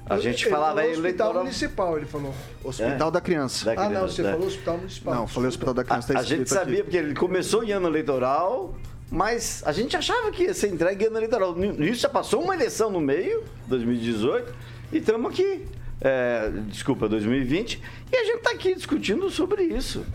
A 0.10 0.18
gente 0.20 0.43
Ele 0.43 0.49
falava 0.51 0.76
falou 0.76 0.84
aí 0.84 0.89
hospital 0.91 1.03
eleitoral. 1.05 1.43
municipal, 1.43 1.97
ele 1.97 2.05
falou. 2.05 2.34
Hospital 2.64 3.12
da 3.12 3.22
Criança. 3.22 3.66
Da 3.66 3.72
Ah, 3.72 3.76
não, 3.76 3.88
criança, 3.89 4.14
você 4.16 4.22
né? 4.24 4.32
falou 4.32 4.47
hospital 4.47 4.78
municipal. 4.78 5.16
Não, 5.16 5.28
falei 5.28 5.49
Hospital 5.49 5.74
da 5.74 5.84
Criança. 5.84 6.14
tá 6.14 6.20
A 6.20 6.24
gente 6.24 6.32
escrito 6.43 6.53
aqui. 6.53 6.66
sabia, 6.66 6.84
porque 6.84 6.97
ele 6.97 7.14
começou 7.16 7.64
em 7.64 7.72
ano 7.72 7.88
eleitoral, 7.88 8.74
mas 9.12 9.62
a 9.66 9.72
gente 9.72 9.95
achava 9.97 10.32
que 10.32 10.43
ia 10.43 10.53
ser 10.53 10.68
entregue 10.74 11.03
em 11.03 11.08
ano 11.08 11.18
eleitoral. 11.18 11.55
Isso 11.80 12.01
já 12.01 12.10
passou 12.10 12.41
uma 12.41 12.53
eleição 12.55 12.89
no 12.89 13.01
meio, 13.01 13.43
2018, 13.68 14.53
e 14.93 14.97
estamos 14.97 15.32
aqui, 15.32 15.66
é, 16.01 16.51
desculpa, 16.68 17.08
2020, 17.10 17.82
e 18.12 18.16
a 18.16 18.24
gente 18.24 18.38
está 18.38 18.51
aqui 18.51 18.76
discutindo 18.76 19.30
sobre 19.30 19.64
isso. 19.64 20.05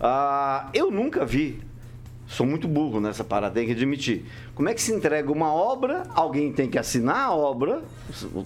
Ah, 0.00 0.68
eu 0.74 0.90
nunca 0.90 1.24
vi, 1.24 1.60
sou 2.26 2.44
muito 2.46 2.66
burro 2.66 3.00
nessa 3.00 3.22
parada, 3.24 3.54
tenho 3.54 3.66
que 3.66 3.72
admitir. 3.72 4.24
Como 4.54 4.68
é 4.68 4.74
que 4.74 4.80
se 4.82 4.92
entrega 4.92 5.30
uma 5.30 5.52
obra, 5.52 6.04
alguém 6.14 6.52
tem 6.52 6.68
que 6.68 6.78
assinar 6.78 7.26
a 7.28 7.34
obra, 7.34 7.82
o 8.34 8.44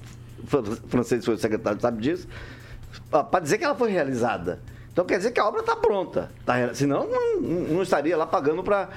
francês 0.88 1.24
foi 1.24 1.34
o 1.34 1.38
secretário, 1.38 1.80
sabe 1.80 2.00
disso, 2.02 2.26
para 3.10 3.40
dizer 3.40 3.58
que 3.58 3.64
ela 3.64 3.74
foi 3.74 3.90
realizada. 3.90 4.60
Então 4.92 5.04
quer 5.04 5.18
dizer 5.18 5.30
que 5.32 5.40
a 5.40 5.46
obra 5.46 5.60
está 5.60 5.76
pronta. 5.76 6.30
Tá, 6.44 6.74
senão 6.74 7.06
não, 7.08 7.40
não 7.40 7.82
estaria 7.82 8.16
lá 8.16 8.26
pagando 8.26 8.62
para. 8.62 8.88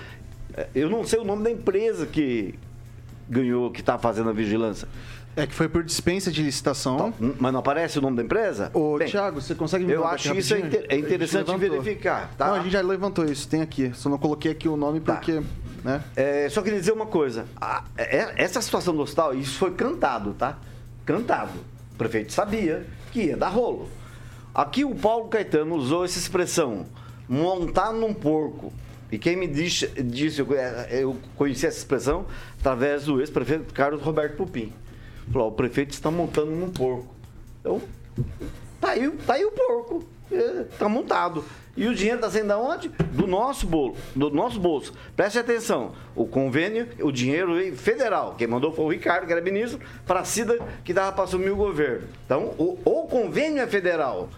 Eu 0.74 0.89
não 0.89 1.04
sei 1.06 1.20
o 1.20 1.24
nome 1.24 1.44
da 1.44 1.52
empresa 1.52 2.06
que 2.06 2.56
ganhou, 3.30 3.72
que 3.72 3.80
está 3.82 3.98
fazendo 3.98 4.30
a 4.30 4.34
vigilância. 4.34 4.88
É 5.34 5.48
que 5.48 5.54
foi 5.54 5.70
por 5.70 5.82
dispensa 5.84 6.30
de 6.30 6.44
licitação. 6.44 7.14
Hum, 7.22 7.34
Mas 7.39 7.54
não 7.54 7.60
aparece 7.62 7.98
o 7.98 8.02
nome 8.02 8.18
da 8.18 8.24
empresa? 8.24 8.70
Ô, 8.74 8.98
Bem, 8.98 9.08
Thiago, 9.08 9.39
você 9.39 9.56
consegue 9.56 9.86
me 9.86 9.94
Eu 9.94 10.06
acho 10.06 10.34
isso 10.36 10.54
é 10.54 10.60
inter- 10.60 10.86
é 10.89 10.98
interessante 10.98 11.56
verificar, 11.56 12.32
tá? 12.38 12.48
Não, 12.48 12.56
a 12.56 12.60
gente 12.60 12.72
já 12.74 12.82
levantou 12.82 13.24
isso, 13.24 13.48
tem 13.48 13.62
aqui. 13.62 13.92
Só 13.94 14.10
não 14.10 14.18
coloquei 14.18 14.52
aqui 14.52 14.68
o 14.68 14.76
nome 14.76 15.00
Tá. 15.00 15.14
porque. 15.16 15.42
Né? 15.86 16.04
É, 16.18 16.50
só 16.50 16.62
queria 16.62 16.80
dizer 16.80 16.92
uma 16.92 17.06
coisa. 17.06 17.46
A- 17.62 17.86
é- 17.98 18.34
essa 18.44 18.62
situação 18.62 18.94
do 18.94 19.02
hospital, 19.02 19.34
isso 19.34 19.58
foi 19.58 19.72
cantado, 19.72 20.34
tá? 20.34 20.58
Cantado. 21.06 21.60
O 21.93 21.97
prefeito 21.97 22.32
sabia 22.34 22.86
que 23.12 23.24
ia 23.24 23.38
dar 23.38 23.49
rolo. 23.49 23.89
Aqui 24.54 24.84
o 24.84 24.95
Paulo 24.95 25.28
Caetano 25.30 25.76
usou 25.76 26.04
essa 26.04 26.20
expressão, 26.20 26.86
montar 27.28 27.93
num 27.93 28.14
porco. 28.14 28.74
E 29.12 29.18
quem 29.18 29.36
me 29.36 29.47
disse, 29.47 29.88
disse 30.04 30.39
eu, 30.39 30.47
eu 30.89 31.18
conheci 31.36 31.66
essa 31.66 31.78
expressão 31.78 32.26
através 32.60 33.06
do 33.06 33.20
ex-prefeito 33.20 33.74
Carlos 33.74 34.02
Roberto 34.02 34.38
Pupim. 34.38 34.74
Falou, 35.32 35.47
"Ó, 35.47 35.52
o 35.52 35.54
prefeito 35.54 35.91
está 35.91 36.10
montando 36.10 36.52
num 36.52 36.70
porco. 36.70 37.14
Então, 37.60 37.82
tá 38.80 38.91
aí, 38.91 39.10
tá 39.26 39.34
aí 39.34 39.45
o 39.45 39.52
porco. 39.52 40.04
Está 40.32 40.88
montado. 40.88 41.43
E 41.76 41.88
o 41.88 41.95
dinheiro 41.95 42.17
está 42.17 42.30
saindo 42.30 42.49
da 42.49 42.57
onde? 42.57 42.89
Do 42.89 43.26
nosso 43.26 43.65
bolo, 43.65 43.95
do 44.13 44.30
nosso 44.30 44.59
bolso. 44.59 44.93
Preste 45.15 45.39
atenção. 45.39 45.93
O 46.13 46.26
convênio, 46.26 46.88
o 46.99 47.11
dinheiro 47.11 47.76
federal. 47.78 48.36
Quem 48.38 48.45
mandou 48.45 48.74
foi 48.74 48.86
o 48.86 48.89
Ricardo, 48.89 49.26
que 49.26 49.32
era 49.32 49.41
ministro, 49.41 49.80
para 50.05 50.19
a 50.19 50.26
Cida, 50.26 50.59
que 50.84 50.93
dava 50.93 51.13
para 51.13 51.24
assumir 51.24 51.49
o 51.49 51.55
governo. 51.55 52.07
Então, 52.26 52.53
o, 52.57 52.78
o 52.84 53.07
convênio 53.07 53.61
é 53.61 53.67
federal. 53.67 54.30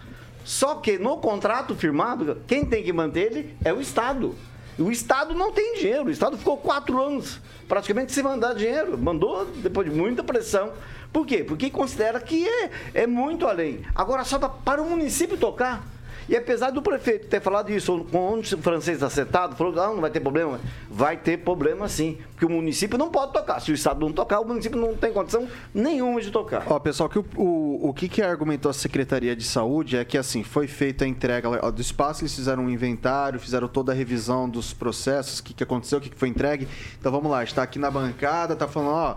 Só 0.43 0.75
que 0.75 0.99
no 0.99 1.17
contrato 1.17 1.73
firmado, 1.73 2.37
quem 2.45 2.65
tem 2.65 2.83
que 2.83 2.93
manter 2.93 3.31
ele 3.31 3.57
é 3.63 3.73
o 3.73 3.81
Estado. 3.81 4.35
O 4.77 4.91
Estado 4.91 5.33
não 5.33 5.51
tem 5.51 5.75
dinheiro. 5.75 6.05
O 6.05 6.11
Estado 6.11 6.37
ficou 6.37 6.57
quatro 6.57 7.01
anos 7.01 7.39
praticamente 7.67 8.11
sem 8.11 8.23
mandar 8.23 8.53
dinheiro. 8.53 8.97
Mandou 8.97 9.45
depois 9.45 9.89
de 9.89 9.95
muita 9.95 10.23
pressão. 10.23 10.71
Por 11.11 11.25
quê? 11.25 11.43
Porque 11.43 11.69
considera 11.69 12.19
que 12.19 12.47
é, 12.47 12.71
é 12.93 13.07
muito 13.07 13.47
além. 13.47 13.81
Agora, 13.95 14.23
só 14.23 14.37
para 14.39 14.81
o 14.81 14.89
município 14.89 15.37
tocar. 15.37 15.92
E 16.27 16.35
apesar 16.35 16.71
do 16.71 16.81
prefeito 16.81 17.27
ter 17.27 17.41
falado 17.41 17.69
isso, 17.71 18.05
com 18.11 18.39
o 18.39 18.43
francês 18.43 19.03
acertado, 19.03 19.55
falou 19.55 19.73
que 19.73 19.79
ah, 19.79 19.87
não 19.87 20.01
vai 20.01 20.09
ter 20.09 20.19
problema. 20.19 20.59
Vai 20.89 21.17
ter 21.17 21.37
problema 21.37 21.87
sim. 21.87 22.17
Porque 22.31 22.45
o 22.45 22.49
município 22.49 22.97
não 22.97 23.09
pode 23.09 23.33
tocar. 23.33 23.59
Se 23.59 23.71
o 23.71 23.75
Estado 23.75 23.99
não 23.99 24.11
tocar, 24.11 24.39
o 24.39 24.45
município 24.45 24.79
não 24.79 24.95
tem 24.95 25.11
condição 25.11 25.47
nenhuma 25.73 26.21
de 26.21 26.31
tocar. 26.31 26.63
Ó, 26.67 26.79
pessoal, 26.79 27.09
que 27.09 27.19
o, 27.19 27.25
o, 27.35 27.89
o 27.89 27.93
que, 27.93 28.07
que 28.07 28.21
argumentou 28.21 28.69
a 28.69 28.73
Secretaria 28.73 29.35
de 29.35 29.43
Saúde 29.43 29.97
é 29.97 30.05
que, 30.05 30.17
assim, 30.17 30.43
foi 30.43 30.67
feita 30.67 31.05
a 31.05 31.07
entrega 31.07 31.71
do 31.71 31.81
espaço, 31.81 32.21
eles 32.21 32.35
fizeram 32.35 32.65
um 32.65 32.69
inventário, 32.69 33.39
fizeram 33.39 33.67
toda 33.67 33.91
a 33.91 33.95
revisão 33.95 34.49
dos 34.49 34.73
processos, 34.73 35.39
o 35.39 35.43
que, 35.43 35.53
que 35.53 35.63
aconteceu, 35.63 35.99
o 35.99 36.01
que, 36.01 36.09
que 36.09 36.17
foi 36.17 36.29
entregue. 36.29 36.67
Então, 36.99 37.11
vamos 37.11 37.29
lá, 37.29 37.43
está 37.43 37.63
aqui 37.63 37.79
na 37.79 37.91
bancada, 37.91 38.55
tá 38.55 38.67
falando, 38.67 38.91
ó, 38.91 39.15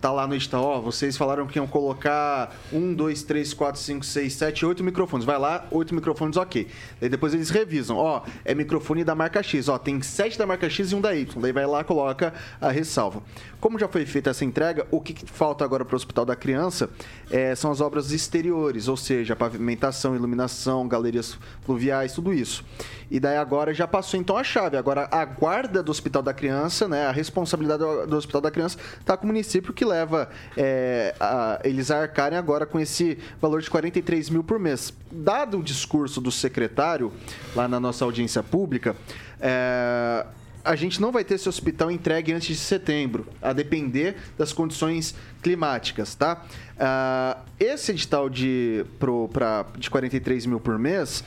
tá 0.00 0.12
lá 0.12 0.26
no 0.26 0.34
edital, 0.34 0.62
ó, 0.62 0.80
vocês 0.80 1.16
falaram 1.16 1.46
que 1.46 1.58
iam 1.58 1.66
colocar 1.66 2.54
um, 2.72 2.92
dois, 2.92 3.22
três, 3.22 3.54
quatro, 3.54 3.80
cinco, 3.80 4.04
seis, 4.04 4.34
sete, 4.34 4.64
oito 4.66 4.84
microfones. 4.84 5.24
Vai 5.24 5.38
lá, 5.38 5.66
oito 5.70 5.94
microfones, 5.94 6.36
ok. 6.36 6.68
Daí 7.00 7.08
depois 7.08 7.32
eles 7.32 7.48
revisam, 7.48 7.96
ó, 7.96 8.22
é 8.44 8.54
microfone 8.54 9.02
da 9.02 9.14
marca 9.14 9.42
X, 9.42 9.68
ó, 9.68 9.78
tem 9.78 10.02
sete 10.02 10.38
da 10.38 10.46
marca 10.46 10.68
X 10.68 10.92
e 10.92 10.94
um 10.94 11.00
da 11.00 11.14
Y. 11.14 11.40
Daí 11.40 11.52
vai 11.52 11.66
lá, 11.66 11.82
coloca 11.82 12.34
a 12.60 12.70
ressalva. 12.70 13.22
Como 13.60 13.78
já 13.78 13.88
foi 13.88 14.04
feita 14.04 14.28
essa 14.28 14.44
entrega, 14.44 14.86
o 14.90 15.00
que, 15.00 15.14
que 15.14 15.24
falta 15.24 15.64
agora 15.64 15.86
para 15.86 15.94
o 15.94 15.96
Hospital 15.96 16.26
da 16.26 16.36
Criança 16.36 16.90
é, 17.30 17.54
são 17.54 17.70
as 17.70 17.80
obras 17.80 18.10
exteriores, 18.10 18.88
ou 18.88 18.96
seja, 18.98 19.34
pavimentação, 19.34 20.14
iluminação, 20.14 20.86
galerias 20.86 21.38
fluviais, 21.62 22.12
tudo 22.12 22.30
isso. 22.30 22.62
E 23.10 23.18
daí 23.18 23.36
agora 23.36 23.72
já 23.72 23.86
passou 23.86 24.20
então 24.20 24.36
a 24.36 24.44
chave. 24.44 24.76
Agora 24.76 25.08
a 25.10 25.24
guarda 25.24 25.82
do 25.82 25.90
Hospital 25.90 26.22
da 26.22 26.34
Criança, 26.34 26.86
né, 26.88 27.06
a 27.06 27.10
responsabilidade 27.12 27.82
do, 28.06 28.16
Hospital 28.16 28.40
da 28.42 28.50
Criança 28.50 28.78
está 29.00 29.16
com 29.16 29.24
o 29.24 29.28
município 29.28 29.63
que 29.72 29.84
leva 29.84 30.28
é, 30.56 31.14
a, 31.18 31.60
eles 31.64 31.90
a 31.90 32.00
arcarem 32.00 32.38
agora 32.38 32.66
com 32.66 32.78
esse 32.78 33.18
valor 33.40 33.62
de 33.62 33.70
43 33.70 34.30
mil 34.30 34.44
por 34.44 34.58
mês. 34.58 34.92
Dado 35.10 35.58
o 35.58 35.62
discurso 35.62 36.20
do 36.20 36.30
secretário 36.30 37.12
lá 37.54 37.66
na 37.66 37.80
nossa 37.80 38.04
audiência 38.04 38.42
pública, 38.42 38.96
é, 39.40 40.26
a 40.64 40.74
gente 40.74 41.00
não 41.00 41.12
vai 41.12 41.22
ter 41.22 41.34
esse 41.34 41.48
hospital 41.48 41.90
entregue 41.90 42.32
antes 42.32 42.48
de 42.48 42.62
setembro, 42.62 43.26
a 43.42 43.52
depender 43.52 44.16
das 44.38 44.52
condições 44.52 45.14
climáticas, 45.42 46.14
tá? 46.14 46.42
Ah, 46.78 47.38
esse 47.60 47.92
edital 47.92 48.30
de, 48.30 48.86
pro, 48.98 49.28
pra, 49.28 49.66
de 49.76 49.90
43 49.90 50.46
mil 50.46 50.58
por 50.58 50.78
mês 50.78 51.22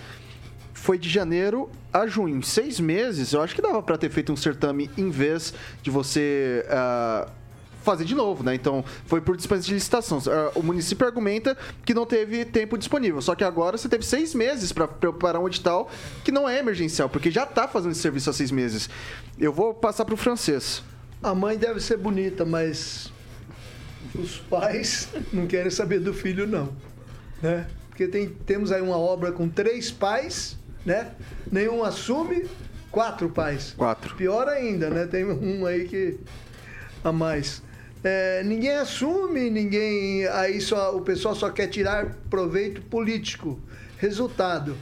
foi 0.73 0.97
de 0.97 1.07
janeiro 1.07 1.69
a 1.93 2.07
junho. 2.07 2.38
Em 2.38 2.41
seis 2.41 2.79
meses, 2.79 3.33
eu 3.33 3.41
acho 3.41 3.53
que 3.53 3.61
dava 3.61 3.81
para 3.83 3.97
ter 3.97 4.09
feito 4.09 4.33
um 4.33 4.35
certame 4.35 4.89
em 4.97 5.09
vez 5.09 5.53
de 5.83 5.91
você 5.91 6.65
ah, 6.69 7.27
fazer 7.88 8.03
de 8.03 8.13
novo, 8.13 8.43
né? 8.43 8.53
Então, 8.53 8.83
foi 9.05 9.21
por 9.21 9.38
dispensa 9.38 9.61
de 9.61 9.73
licitação. 9.73 10.21
Ah, 10.27 10.51
o 10.55 10.61
município 10.61 11.07
argumenta 11.07 11.57
que 11.85 11.93
não 11.93 12.05
teve 12.05 12.43
tempo 12.43 12.77
disponível, 12.77 13.21
só 13.21 13.33
que 13.33 13.45
agora 13.45 13.77
você 13.77 13.88
teve 13.88 14.05
seis 14.05 14.35
meses 14.35 14.73
para 14.73 14.85
preparar 14.85 15.41
um 15.41 15.47
edital 15.47 15.89
que 16.21 16.29
não 16.29 16.49
é 16.49 16.59
emergencial, 16.59 17.07
porque 17.07 17.31
já 17.31 17.43
está 17.43 17.65
fazendo 17.65 17.93
esse 17.93 18.01
serviço 18.01 18.29
há 18.29 18.33
seis 18.33 18.51
meses. 18.51 18.89
Eu 19.39 19.53
vou 19.53 19.73
passar 19.73 20.03
para 20.03 20.13
o 20.13 20.17
francês. 20.17 20.83
A 21.23 21.33
mãe 21.33 21.57
deve 21.57 21.79
ser 21.79 21.95
bonita, 21.97 22.43
mas 22.43 23.09
os 24.13 24.38
pais 24.38 25.07
não 25.31 25.47
querem 25.47 25.71
saber 25.71 25.99
do 25.99 26.13
filho, 26.13 26.45
não. 26.45 26.69
Né? 27.41 27.67
Porque 27.88 28.05
tem, 28.05 28.27
temos 28.27 28.69
aí 28.73 28.81
uma 28.81 28.97
obra 28.97 29.31
com 29.31 29.47
três 29.47 29.89
pais, 29.89 30.57
né? 30.85 31.11
Nenhum 31.49 31.85
assume. 31.85 32.45
Quatro 32.91 33.29
pais. 33.29 33.73
Quatro. 33.77 34.15
Pior 34.15 34.47
ainda, 34.49 34.89
né? 34.89 35.05
Tem 35.05 35.23
um 35.23 35.65
aí 35.65 35.88
que 35.88 36.19
a 37.03 37.11
mais. 37.11 37.61
É, 38.03 38.43
ninguém 38.43 38.71
assume, 38.71 39.49
ninguém. 39.49 40.27
Aí 40.27 40.61
só, 40.61 40.95
o 40.95 41.01
pessoal 41.01 41.35
só 41.35 41.49
quer 41.49 41.67
tirar 41.67 42.15
proveito 42.29 42.81
político. 42.81 43.59
Resultado. 43.97 44.75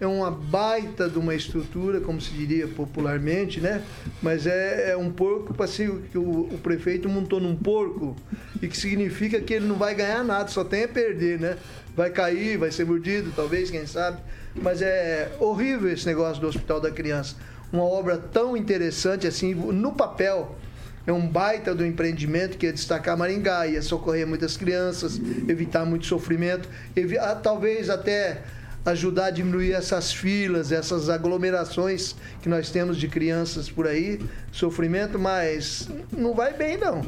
É 0.00 0.06
uma 0.06 0.32
baita 0.32 1.08
de 1.08 1.16
uma 1.16 1.32
estrutura, 1.32 2.00
como 2.00 2.20
se 2.20 2.32
diria 2.32 2.66
popularmente, 2.66 3.60
né? 3.60 3.84
Mas 4.20 4.48
é, 4.48 4.90
é 4.90 4.96
um 4.96 5.12
porco 5.12 5.54
para 5.54 5.68
que 5.68 6.18
o, 6.18 6.48
o 6.52 6.58
prefeito 6.60 7.08
montou 7.08 7.38
num 7.38 7.54
porco 7.54 8.16
e 8.60 8.66
que 8.66 8.76
significa 8.76 9.40
que 9.40 9.54
ele 9.54 9.66
não 9.66 9.76
vai 9.76 9.94
ganhar 9.94 10.24
nada, 10.24 10.48
só 10.48 10.64
tem 10.64 10.84
a 10.84 10.88
perder, 10.88 11.38
né? 11.38 11.56
Vai 11.94 12.10
cair, 12.10 12.58
vai 12.58 12.72
ser 12.72 12.84
mordido, 12.84 13.32
talvez, 13.36 13.70
quem 13.70 13.86
sabe. 13.86 14.20
Mas 14.56 14.82
é 14.82 15.30
horrível 15.38 15.92
esse 15.92 16.04
negócio 16.06 16.40
do 16.40 16.48
Hospital 16.48 16.80
da 16.80 16.90
Criança. 16.90 17.36
Uma 17.72 17.84
obra 17.84 18.18
tão 18.18 18.56
interessante 18.56 19.28
assim, 19.28 19.54
no 19.54 19.92
papel, 19.92 20.58
é 21.06 21.12
um 21.12 21.26
baita 21.26 21.74
do 21.74 21.84
empreendimento 21.84 22.56
que 22.56 22.66
ia 22.66 22.72
destacar 22.72 23.16
Maringá, 23.16 23.66
ia 23.66 23.82
socorrer 23.82 24.26
muitas 24.26 24.56
crianças, 24.56 25.20
evitar 25.48 25.84
muito 25.84 26.06
sofrimento, 26.06 26.68
evi 26.94 27.18
ah, 27.18 27.34
talvez 27.34 27.90
até 27.90 28.42
ajudar 28.84 29.26
a 29.26 29.30
diminuir 29.30 29.72
essas 29.72 30.12
filas, 30.12 30.72
essas 30.72 31.08
aglomerações 31.08 32.16
que 32.40 32.48
nós 32.48 32.70
temos 32.70 32.96
de 32.96 33.08
crianças 33.08 33.70
por 33.70 33.86
aí, 33.86 34.20
sofrimento, 34.50 35.18
mas 35.18 35.88
não 36.12 36.34
vai 36.34 36.52
bem 36.52 36.76
não. 36.76 37.02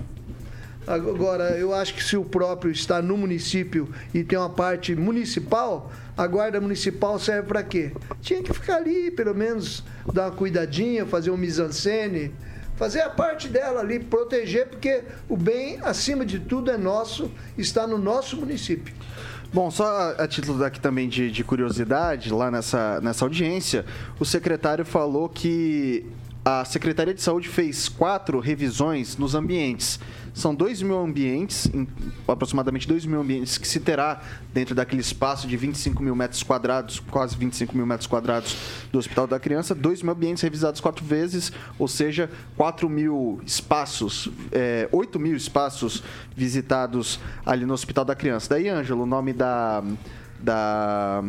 Agora, 0.87 1.57
eu 1.59 1.75
acho 1.75 1.95
que 1.95 2.05
se 2.05 2.15
o 2.15 2.25
próprio 2.25 2.71
está 2.71 3.01
no 3.01 3.17
município 3.17 3.89
e 4.13 4.23
tem 4.23 4.39
uma 4.39 4.51
parte 4.51 4.95
municipal, 4.95 5.91
a 6.17 6.27
guarda 6.27 6.61
municipal 6.61 7.19
serve 7.19 7.49
para 7.49 7.63
quê? 7.63 7.91
Tinha 8.21 8.43
que 8.43 8.53
ficar 8.53 8.77
ali, 8.77 9.11
pelo 9.11 9.35
menos 9.35 9.83
dar 10.13 10.27
uma 10.27 10.33
cuidadinha, 10.33 11.07
fazer 11.07 11.31
um 11.31 11.39
mise-en-scène, 11.39 12.35
fazer 12.77 13.01
a 13.01 13.11
parte 13.11 13.49
dela 13.49 13.81
ali, 13.81 13.99
proteger, 13.99 14.69
porque 14.69 15.05
o 15.29 15.37
bem, 15.37 15.79
acima 15.83 16.25
de 16.25 16.39
tudo, 16.39 16.71
é 16.71 16.77
nosso, 16.77 17.31
está 17.57 17.87
no 17.87 17.99
nosso 17.99 18.37
município. 18.37 18.95
Bom, 19.53 19.71
só 19.71 20.15
a 20.19 20.27
título 20.27 20.59
daqui 20.59 20.81
também 20.81 21.09
de, 21.09 21.31
de 21.31 21.45
curiosidade, 21.45 22.33
lá 22.33 22.51
nessa, 22.51 23.01
nessa 23.01 23.25
audiência, 23.25 23.85
o 24.19 24.25
secretário 24.25 24.85
falou 24.85 25.29
que 25.29 26.05
a 26.45 26.65
Secretaria 26.65 27.15
de 27.15 27.23
Saúde 27.23 27.49
fez 27.49 27.89
quatro 27.89 28.39
revisões 28.39 29.17
nos 29.17 29.35
ambientes. 29.35 29.99
São 30.35 30.53
2 30.53 30.83
mil 30.83 30.99
ambientes, 30.99 31.71
aproximadamente 32.27 32.89
2 32.89 33.07
mil 33.07 33.21
ambientes, 33.21 33.57
que 33.57 33.69
se 33.69 33.79
terá 33.79 34.21
dentro 34.53 34.75
daquele 34.75 35.01
espaço 35.01 35.47
de 35.47 35.57
25 35.57 36.03
mil 36.03 36.17
metros 36.17 36.43
quadrados, 36.43 36.99
quase 36.99 37.37
25 37.37 37.77
mil 37.77 37.87
metros 37.87 38.09
quadrados 38.09 38.57
do 38.91 38.99
Hospital 38.99 39.29
da 39.29 39.39
Criança. 39.39 39.77
2 39.77 40.03
mil 40.03 40.13
ambientes 40.13 40.43
revisados 40.43 40.81
quatro 40.81 41.05
vezes, 41.05 41.53
ou 41.79 41.87
seja, 41.87 42.29
4 42.57 42.91
mil 42.91 43.41
espaços, 43.47 44.29
é, 44.51 44.89
8 44.91 45.21
mil 45.21 45.37
espaços 45.37 46.03
visitados 46.37 47.21
ali 47.47 47.65
no 47.65 47.73
Hospital 47.73 48.05
da 48.05 48.17
Criança. 48.17 48.49
Daí, 48.51 48.69
Ângelo, 48.69 49.05
o 49.05 49.07
nome 49.07 49.33
da. 49.33 49.85
da 50.41 51.23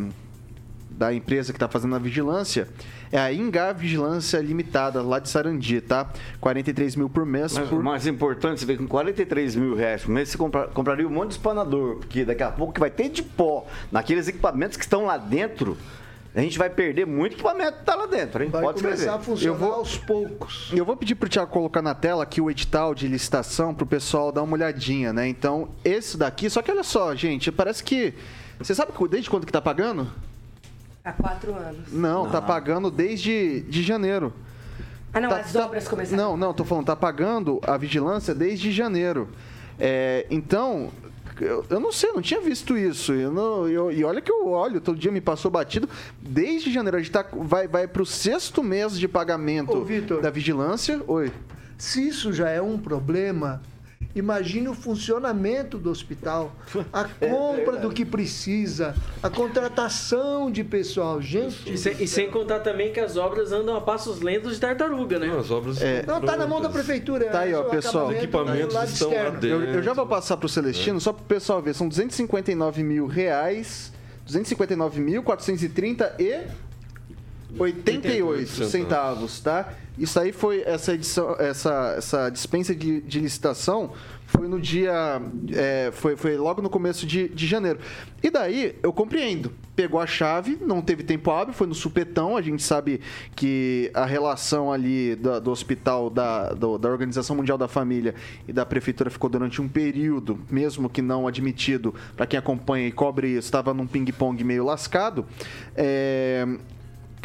da 0.97 1.13
empresa 1.13 1.51
que 1.51 1.57
está 1.57 1.67
fazendo 1.67 1.93
a 1.93 1.99
vigilância 1.99 2.69
é 3.15 3.19
a 3.19 3.31
Ingar 3.31 3.73
Vigilância 3.75 4.37
Limitada, 4.39 5.01
lá 5.01 5.19
de 5.19 5.29
Sarandi, 5.29 5.79
tá? 5.81 6.09
43 6.41 6.95
mil 6.97 7.09
por 7.09 7.25
mês. 7.25 7.53
Mas 7.53 7.69
por... 7.69 7.79
o 7.79 7.83
mais 7.83 8.05
importante, 8.05 8.59
você 8.59 8.65
vê 8.65 8.73
que 8.73 8.83
com 8.83 8.87
43 8.89 9.55
mil 9.55 9.75
reais 9.75 10.01
por 10.03 10.11
mês, 10.11 10.29
você 10.29 10.37
compra- 10.37 10.67
compraria 10.67 11.07
um 11.07 11.11
monte 11.11 11.29
de 11.29 11.33
espanador, 11.35 11.97
porque 11.97 12.25
daqui 12.25 12.43
a 12.43 12.51
pouco 12.51 12.73
que 12.73 12.79
vai 12.79 12.89
ter 12.89 13.09
de 13.09 13.23
pó 13.23 13.65
naqueles 13.91 14.27
equipamentos 14.27 14.75
que 14.77 14.83
estão 14.83 15.05
lá 15.05 15.17
dentro, 15.17 15.77
a 16.35 16.41
gente 16.41 16.57
vai 16.57 16.69
perder 16.69 17.07
muito 17.07 17.33
equipamento 17.35 17.73
que 17.75 17.79
está 17.79 17.95
lá 17.95 18.05
dentro, 18.07 18.43
hein? 18.43 18.49
Vai 18.49 18.61
Pode 18.61 18.81
começar 18.81 18.95
escrever. 19.03 19.19
a 19.19 19.23
funcionar 19.23 19.53
Eu 19.53 19.57
vou- 19.57 19.73
aos 19.73 19.97
poucos. 19.97 20.69
Eu 20.75 20.83
vou 20.83 20.97
pedir 20.97 21.15
pro 21.15 21.29
Thiago 21.29 21.49
colocar 21.49 21.81
na 21.81 21.95
tela 21.95 22.23
aqui 22.23 22.41
o 22.41 22.51
edital 22.51 22.93
de 22.93 23.07
licitação 23.07 23.73
pro 23.73 23.85
pessoal 23.85 24.29
dar 24.33 24.43
uma 24.43 24.53
olhadinha, 24.55 25.13
né? 25.13 25.25
Então, 25.25 25.69
esse 25.85 26.17
daqui, 26.17 26.49
só 26.49 26.61
que 26.61 26.69
olha 26.69 26.83
só, 26.83 27.15
gente, 27.15 27.49
parece 27.51 27.81
que. 27.81 28.13
Você 28.59 28.75
sabe 28.75 28.91
que- 28.91 29.07
desde 29.07 29.29
quando 29.29 29.45
que 29.45 29.51
tá 29.53 29.61
pagando? 29.61 30.11
Há 31.05 31.13
quatro 31.13 31.53
anos. 31.53 31.93
Não, 31.93 32.27
tá 32.29 32.41
pagando 32.41 32.89
desde 32.89 33.61
de 33.61 33.83
janeiro. 33.83 34.33
Ah, 35.13 35.21
não, 35.21 35.29
Tá- 35.29 35.37
as 35.37 35.53
tá- 35.53 35.63
obras 35.65 35.87
começaram. 35.87 36.21
Não, 36.31 36.35
não, 36.37 36.53
tô 36.53 36.65
falando, 36.65 36.87
tá 36.87 36.95
pagando 36.95 37.61
a 37.65 37.77
vigilância 37.77 38.33
desde 38.33 38.71
janeiro. 38.71 39.29
É, 39.79 40.25
então, 40.31 40.89
eu, 41.39 41.63
eu 41.69 41.79
não 41.79 41.91
sei, 41.91 42.09
eu 42.09 42.15
não 42.15 42.21
tinha 42.21 42.41
visto 42.41 42.75
isso. 42.77 43.13
Eu 43.13 43.31
não- 43.31 43.67
eu- 43.67 43.91
e 43.91 44.03
olha 44.03 44.19
que 44.19 44.31
eu 44.31 44.47
olho, 44.49 44.81
todo 44.81 44.97
dia 44.97 45.11
me 45.11 45.21
passou 45.21 45.49
batido. 45.51 45.87
Desde 46.21 46.73
janeiro, 46.73 46.97
a 46.97 46.99
gente 46.99 47.11
tá, 47.11 47.23
vai, 47.31 47.67
vai 47.67 47.87
pro 47.87 48.05
sexto 48.05 48.63
mês 48.63 48.97
de 48.99 49.07
pagamento 49.07 49.77
Ô, 49.77 50.21
da 50.21 50.29
vigilância. 50.31 51.01
Oi. 51.07 51.31
Se 51.77 52.05
isso 52.07 52.33
já 52.33 52.49
é 52.49 52.61
um 52.61 52.77
problema, 52.77 53.61
imagine 54.15 54.67
o 54.69 54.73
funcionamento 54.73 55.77
do 55.77 55.89
hospital, 55.89 56.55
a 56.91 57.03
compra 57.19 57.77
do 57.77 57.89
que 57.91 58.05
precisa, 58.05 58.95
a 59.21 59.29
contratação 59.29 60.49
de 60.49 60.63
pessoal. 60.63 61.21
Gente, 61.21 61.73
E 61.73 61.77
sem, 61.77 61.93
e 62.01 62.07
sem 62.07 62.29
contar 62.31 62.59
também 62.59 62.91
que 62.93 62.99
as 62.99 63.17
obras 63.17 63.51
andam 63.51 63.75
a 63.75 63.81
passos 63.81 64.21
lentos 64.21 64.53
de 64.55 64.59
tartaruga, 64.61 65.19
né? 65.19 65.27
Não, 65.27 65.39
as 65.39 65.51
obras 65.51 65.81
É. 65.81 66.05
não 66.05 66.21
tá 66.21 66.37
na 66.37 66.47
mão 66.47 66.61
da 66.61 66.69
prefeitura. 66.69 67.25
Tá 67.25 67.41
aí, 67.41 67.53
ó, 67.53 67.63
é 67.63 67.67
o 67.67 67.69
pessoal. 67.69 68.07
Os 68.07 68.15
equipamentos 68.15 68.67
do 68.67 68.73
lado 68.73 68.87
estão 68.89 69.09
lá 69.13 69.29
dentro. 69.31 69.47
Eu, 69.65 69.73
eu 69.75 69.83
já 69.83 69.93
vou 69.93 70.05
passar 70.07 70.37
pro 70.37 70.47
Celestino, 70.47 70.99
só 71.01 71.11
pro 71.11 71.23
pessoal 71.25 71.61
ver. 71.61 71.73
São 71.73 71.87
259 71.87 72.83
mil 72.83 73.07
reais. 73.07 73.93
259 74.25 74.99
mil 75.01 75.21
430 75.21 76.15
e 76.17 76.41
88 77.57 78.47
centavos, 78.69 79.39
tá? 79.39 79.73
Isso 79.97 80.19
aí 80.19 80.33
foi 80.33 80.61
essa 80.65 80.93
edição, 80.93 81.35
essa, 81.39 81.95
essa 81.97 82.29
dispensa 82.29 82.75
de, 82.75 82.99
de 83.01 83.19
licitação 83.19 83.93
foi 84.27 84.47
no 84.47 84.59
dia, 84.59 85.21
é, 85.53 85.89
foi, 85.93 86.17
foi 86.17 86.35
logo 86.35 86.61
no 86.61 86.69
começo 86.69 87.05
de, 87.05 87.29
de 87.29 87.47
janeiro. 87.47 87.79
E 88.21 88.29
daí 88.29 88.75
eu 88.83 88.91
compreendo. 88.91 89.53
Pegou 89.75 89.99
a 89.99 90.07
chave, 90.07 90.57
não 90.59 90.81
teve 90.81 91.03
tempo 91.03 91.31
hábil, 91.31 91.53
foi 91.53 91.67
no 91.67 91.75
supetão. 91.75 92.35
A 92.35 92.41
gente 92.41 92.61
sabe 92.63 92.99
que 93.35 93.89
a 93.93 94.03
relação 94.05 94.71
ali 94.73 95.15
do, 95.15 95.51
hospital 95.51 96.09
da, 96.09 96.49
do- 96.53 96.77
da 96.77 96.89
Organização 96.89 97.35
Mundial 97.35 97.57
da 97.57 97.67
Família 97.67 98.15
e 98.47 98.51
da 98.51 98.65
Prefeitura 98.65 99.09
ficou 99.09 99.29
durante 99.29 99.61
um 99.61 99.67
período, 99.69 100.39
mesmo 100.49 100.89
que 100.89 101.01
não 101.01 101.27
admitido, 101.27 101.93
para 102.17 102.25
quem 102.25 102.37
acompanha 102.39 102.87
e 102.87 102.91
cobre 102.91 103.29
isso, 103.29 103.39
estava 103.47 103.73
num 103.73 103.85
ping-pong 103.87 104.43
meio 104.43 104.65
lascado. 104.65 105.25
É, 105.75 106.45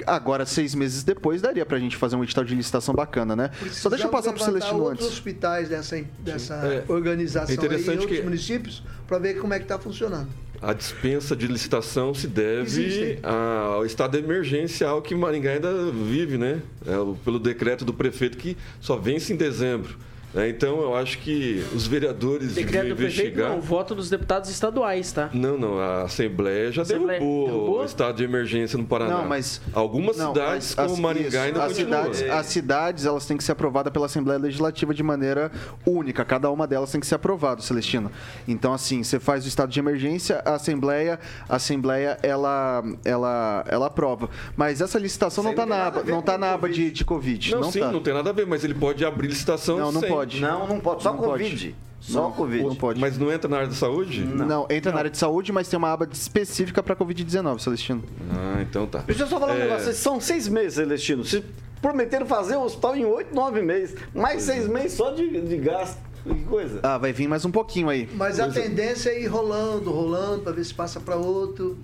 Agora, 0.06 0.44
seis 0.46 0.74
meses 0.74 1.02
depois, 1.02 1.40
daria 1.42 1.64
pra 1.66 1.78
gente 1.78 1.96
fazer 1.96 2.16
um 2.16 2.24
edital 2.24 2.44
de 2.44 2.54
licitação 2.54 2.94
bacana, 2.94 3.34
né? 3.36 3.50
Só 3.70 3.88
deixa 3.88 4.06
eu 4.06 4.10
passar 4.10 4.32
pro 4.32 4.42
Celestino 4.42 4.80
outros 4.82 5.04
antes. 5.06 5.16
hospitais 5.16 5.68
dessa, 5.68 6.04
dessa 6.18 6.54
É, 6.54 6.84
organização 6.88 7.50
é 7.50 7.54
interessante 7.54 7.90
aí, 7.90 7.96
em 7.96 8.00
outros 8.00 8.18
que- 8.18 8.24
municípios 8.24 8.82
para 9.06 9.18
ver 9.18 9.34
como 9.38 9.52
é 9.54 9.58
que 9.58 9.64
está 9.64 9.78
funcionando. 9.78 10.28
A 10.62 10.74
dispensa 10.74 11.34
de 11.34 11.46
licitação 11.46 12.12
se 12.12 12.26
deve 12.26 12.62
Existem. 12.84 13.18
ao 13.22 13.86
estado 13.86 14.18
emergencial 14.18 15.00
que 15.00 15.14
Maringá 15.14 15.52
ainda 15.52 15.90
vive, 15.90 16.36
né? 16.36 16.60
É, 16.86 16.92
pelo 17.24 17.38
decreto 17.38 17.82
do 17.84 17.94
prefeito 17.94 18.36
que 18.36 18.56
só 18.80 18.96
vence 18.96 19.32
em 19.32 19.36
dezembro. 19.36 19.96
Né? 20.34 20.48
Então, 20.48 20.80
eu 20.80 20.94
acho 20.96 21.18
que 21.18 21.64
os 21.74 21.86
vereadores 21.86 22.54
Decreto 22.54 22.72
deviam 22.82 22.88
do 22.90 22.96
prefeito, 22.96 23.20
investigar. 23.28 23.50
não, 23.50 23.58
o 23.58 23.60
voto 23.60 23.94
dos 23.94 24.08
deputados 24.10 24.48
estaduais, 24.50 25.12
tá? 25.12 25.28
Não, 25.32 25.56
não, 25.58 25.78
a 25.78 26.02
Assembleia 26.02 26.70
já 26.72 26.82
Assembleia 26.82 27.18
derrubou, 27.20 27.46
derrubou? 27.46 27.80
o 27.80 27.84
estado 27.84 28.16
de 28.16 28.24
emergência 28.24 28.78
no 28.78 28.84
Paraná. 28.86 29.18
Não, 29.18 29.28
mas- 29.28 29.60
Algumas 29.72 30.16
Não, 30.16 30.28
cidades, 30.32 30.74
mas 30.74 30.86
como 30.86 30.94
as- 30.94 31.00
Maringá, 31.00 31.28
isso, 31.28 31.38
ainda 31.38 31.64
as 31.64 31.72
cidades, 31.74 32.22
as 32.22 32.46
cidades 32.46 33.04
elas 33.06 33.26
têm 33.26 33.36
que 33.36 33.44
ser 33.44 33.52
aprovadas 33.52 33.92
pela 33.92 34.06
Assembleia 34.06 34.38
Legislativa 34.38 34.92
de 34.94 35.02
maneira 35.02 35.50
única. 35.86 36.24
Cada 36.24 36.50
uma 36.50 36.66
delas 36.66 36.90
tem 36.90 37.00
que 37.00 37.06
ser 37.06 37.14
aprovada, 37.16 37.62
Celestino. 37.62 38.10
Então, 38.46 38.72
assim, 38.72 39.02
você 39.02 39.18
faz 39.18 39.44
o 39.44 39.48
estado 39.48 39.70
de 39.70 39.78
emergência, 39.78 40.42
a 40.44 40.54
Assembleia, 40.54 41.18
a 41.48 41.56
Assembleia 41.56 42.18
ela, 42.22 42.82
ela, 43.04 43.64
ela 43.68 43.86
aprova. 43.86 44.28
Mas 44.56 44.80
essa 44.80 44.98
licitação 44.98 45.42
não 45.44 45.50
está 45.50 45.62
aí 45.62 45.68
não 45.68 45.74
tem 45.76 45.78
na 45.78 45.84
nada 45.84 45.96
aba, 45.98 46.00
a 46.00 46.02
ver 46.04 46.12
não 46.12 46.22
tá 46.22 46.38
na 46.38 46.52
aba 46.52 46.68
de, 46.68 46.90
de 46.90 47.04
Covid. 47.04 47.52
Não, 47.52 47.60
não 47.62 47.70
sim, 47.72 47.80
tá. 47.80 47.92
não 47.92 48.00
tem 48.00 48.14
nada 48.14 48.30
a 48.30 48.32
ver, 48.32 48.46
mas 48.46 48.64
ele 48.64 48.74
pode 48.74 49.04
abrir 49.04 49.28
licitação 49.28 49.78
Não, 49.78 49.92
não 49.92 50.00
sem. 50.00 50.08
Pode. 50.20 50.40
Não, 50.40 50.66
não 50.66 50.80
pode. 50.80 51.02
Só 51.02 51.12
Não 51.12 51.18
pode. 51.18 51.42
Covid. 51.44 51.76
Só 52.00 52.30
Covid. 52.30 52.64
Não 52.64 52.74
pode. 52.74 52.98
Mas 53.00 53.18
não 53.18 53.30
entra 53.30 53.48
na 53.48 53.56
área 53.58 53.68
da 53.68 53.74
saúde? 53.74 54.20
Não, 54.24 54.66
entra 54.70 54.90
na 54.90 54.98
área 54.98 55.10
de 55.10 55.18
saúde, 55.18 55.52
mas 55.52 55.68
tem 55.68 55.76
uma 55.76 55.92
aba 55.92 56.08
específica 56.10 56.82
para 56.82 56.96
Covid-19, 56.96 57.58
Celestino. 57.58 58.02
Ah, 58.32 58.62
então 58.62 58.86
tá. 58.86 59.00
Deixa 59.06 59.24
eu 59.24 59.26
só 59.26 59.38
falar 59.38 59.52
um 59.52 59.56
É. 59.56 59.64
negócio. 59.64 59.92
São 59.92 60.18
seis 60.20 60.48
meses, 60.48 60.74
Celestino. 60.74 61.24
Vocês 61.24 61.44
prometeram 61.82 62.24
fazer 62.26 62.56
o 62.56 62.62
hospital 62.62 62.96
em 62.96 63.04
oito, 63.04 63.34
nove 63.34 63.60
meses. 63.60 63.96
Mais 64.14 64.42
seis 64.42 64.66
meses 64.66 64.92
só 64.94 65.10
de, 65.10 65.40
de 65.42 65.56
gasto. 65.58 65.98
Que 66.22 66.34
coisa. 66.44 66.80
Ah, 66.82 66.96
vai 66.98 67.12
vir 67.12 67.28
mais 67.28 67.44
um 67.44 67.50
pouquinho 67.50 67.88
aí. 67.88 68.08
Mas 68.14 68.38
a 68.40 68.48
tendência 68.48 69.10
é 69.10 69.22
ir 69.22 69.26
rolando, 69.26 69.90
rolando, 69.90 70.42
para 70.42 70.52
ver 70.52 70.64
se 70.64 70.72
passa 70.74 71.00
para 71.00 71.16
outro. 71.16 71.78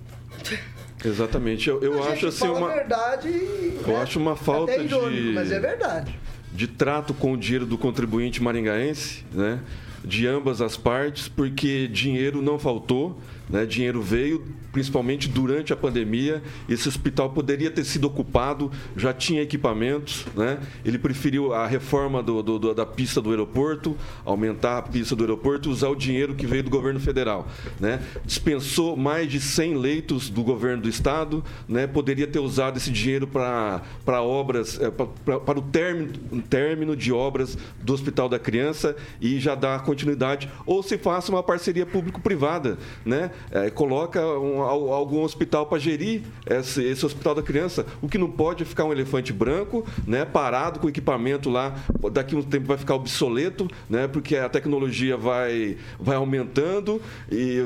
Exatamente. 1.03 1.69
Eu, 1.69 1.81
eu 1.81 1.93
a 1.97 2.05
acho 2.07 2.09
gente 2.15 2.25
assim 2.27 2.39
fala 2.47 2.57
uma. 2.57 2.71
a 2.71 2.73
verdade. 2.75 3.29
né? 3.29 3.71
Eu 3.87 3.97
acho 3.97 4.19
uma 4.19 4.35
falta 4.35 4.71
Até 4.73 4.83
irônico, 4.83 5.11
de- 5.21 5.33
Mas 5.33 5.51
é 5.51 5.59
verdade. 5.59 6.19
De 6.57 6.65
trato 6.65 7.13
com 7.13 7.33
o 7.33 7.37
dinheiro 7.37 7.67
do 7.67 7.77
contribuinte 7.77 8.41
maringaense, 8.41 9.23
né? 9.31 9.59
de 10.03 10.25
ambas 10.25 10.59
as 10.59 10.75
partes, 10.75 11.27
porque 11.27 11.87
dinheiro 11.87 12.41
não 12.41 12.57
faltou. 12.57 13.21
Né, 13.49 13.65
dinheiro 13.65 14.01
veio, 14.01 14.43
principalmente 14.73 15.29
durante 15.29 15.71
a 15.71 15.75
pandemia. 15.77 16.43
Esse 16.67 16.89
hospital 16.89 17.29
poderia 17.29 17.71
ter 17.71 17.85
sido 17.85 18.05
ocupado, 18.05 18.69
já 18.95 19.13
tinha 19.13 19.41
equipamentos. 19.41 20.25
Né? 20.35 20.59
Ele 20.83 20.97
preferiu 20.99 21.53
a 21.53 21.65
reforma 21.65 22.21
do, 22.21 22.43
do- 22.43 22.59
do- 22.59 22.73
da 22.75 22.85
pista 22.85 23.21
do 23.21 23.29
aeroporto, 23.29 23.95
aumentar 24.25 24.77
a 24.79 24.81
pista 24.81 25.15
do 25.15 25.23
aeroporto 25.23 25.69
usar 25.69 25.87
o 25.87 25.95
dinheiro 25.95 26.35
que 26.35 26.45
veio 26.45 26.61
do 26.61 26.69
governo 26.69 26.99
federal. 26.99 27.47
Né? 27.79 28.01
Dispensou 28.25 28.97
mais 28.97 29.31
de 29.31 29.39
100 29.39 29.77
leitos 29.77 30.29
do 30.29 30.43
governo 30.43 30.83
do 30.83 30.89
estado, 30.89 31.41
né? 31.69 31.87
poderia 31.87 32.27
ter 32.27 32.39
usado 32.39 32.75
esse 32.77 32.91
dinheiro 32.91 33.27
para 33.27 33.81
obras, 34.21 34.77
pra- 35.23 35.39
para 35.39 35.59
o 35.59 35.61
término, 35.61 36.11
término 36.49 36.95
de 36.97 37.13
obras 37.13 37.57
do 37.81 37.93
Hospital 37.93 38.27
da 38.27 38.37
Criança 38.39 38.93
e 39.21 39.39
já 39.39 39.55
dar 39.55 39.83
continuidade. 39.83 40.49
Ou 40.65 40.83
se 40.83 40.97
faça 40.97 41.31
uma 41.31 41.41
parceria 41.41 41.85
público-privada, 41.85 42.77
né? 43.05 43.31
Eh, 43.51 43.69
coloca 43.69 44.19
um- 44.39 44.61
al- 44.61 44.91
algum 44.93 45.21
hospital 45.23 45.65
para 45.65 45.77
gerir 45.79 46.21
esse, 46.45 46.83
esse 46.83 47.05
Hospital 47.05 47.35
da 47.35 47.41
Criança. 47.41 47.85
O 48.01 48.07
que 48.09 48.17
não 48.17 48.29
pode 48.29 48.63
é 48.63 48.65
ficar 48.65 48.83
um 48.85 48.91
elefante 48.91 49.31
branco, 49.31 49.85
né? 50.05 50.25
Parado 50.25 50.79
com 50.79 50.89
equipamento 50.89 51.49
lá, 51.49 51.75
daqui 52.11 52.35
a 52.35 52.39
um 52.39 52.41
tempo 52.43 52.67
vai 52.67 52.77
ficar 52.77 52.95
obsoleto, 52.95 53.67
né? 53.89 54.07
Porque 54.07 54.35
a 54.35 54.49
tecnologia 54.49 55.15
vai, 55.17 55.77
vai 55.99 56.15
aumentando 56.17 57.01
e, 57.31 57.61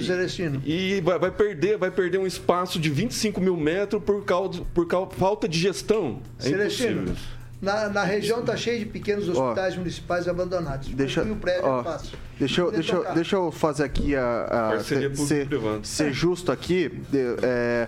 Celestino? 0.00 0.62
e 0.64 1.00
vai, 1.00 1.18
vai 1.18 1.30
perder, 1.30 1.76
vai 1.78 1.90
perder 1.90 2.18
um 2.18 2.26
espaço 2.26 2.78
de 2.78 2.88
25 2.90 3.40
mil 3.40 3.56
metros 3.56 4.02
por 4.02 4.24
causa, 4.24 4.62
por 4.74 4.86
causa 4.86 5.10
falta 5.12 5.48
de 5.48 5.58
gestão. 5.58 6.20
É 6.38 6.42
Celestino, 6.44 7.02
impossível. 7.02 7.41
Na, 7.62 7.88
na 7.88 8.02
região 8.02 8.40
está 8.40 8.56
cheio 8.56 8.80
de 8.80 8.86
pequenos 8.86 9.28
Ó. 9.28 9.32
hospitais 9.44 9.76
municipais 9.76 10.26
abandonados. 10.26 10.88
Deixa, 10.88 11.22
o 11.22 11.36
prédio 11.36 11.64
ó, 11.64 11.80
é 11.80 11.84
fácil. 11.84 12.18
deixa, 12.36 12.60
eu, 12.60 12.72
deixa, 12.72 12.94
eu, 12.96 13.14
deixa 13.14 13.36
eu 13.36 13.52
fazer 13.52 13.84
aqui 13.84 14.16
a. 14.16 14.72
a 14.74 14.80
ser, 14.80 15.12
ser, 15.84 16.12
justo 16.12 16.50
aqui. 16.50 16.88
de- 16.88 17.36
é, 17.40 17.86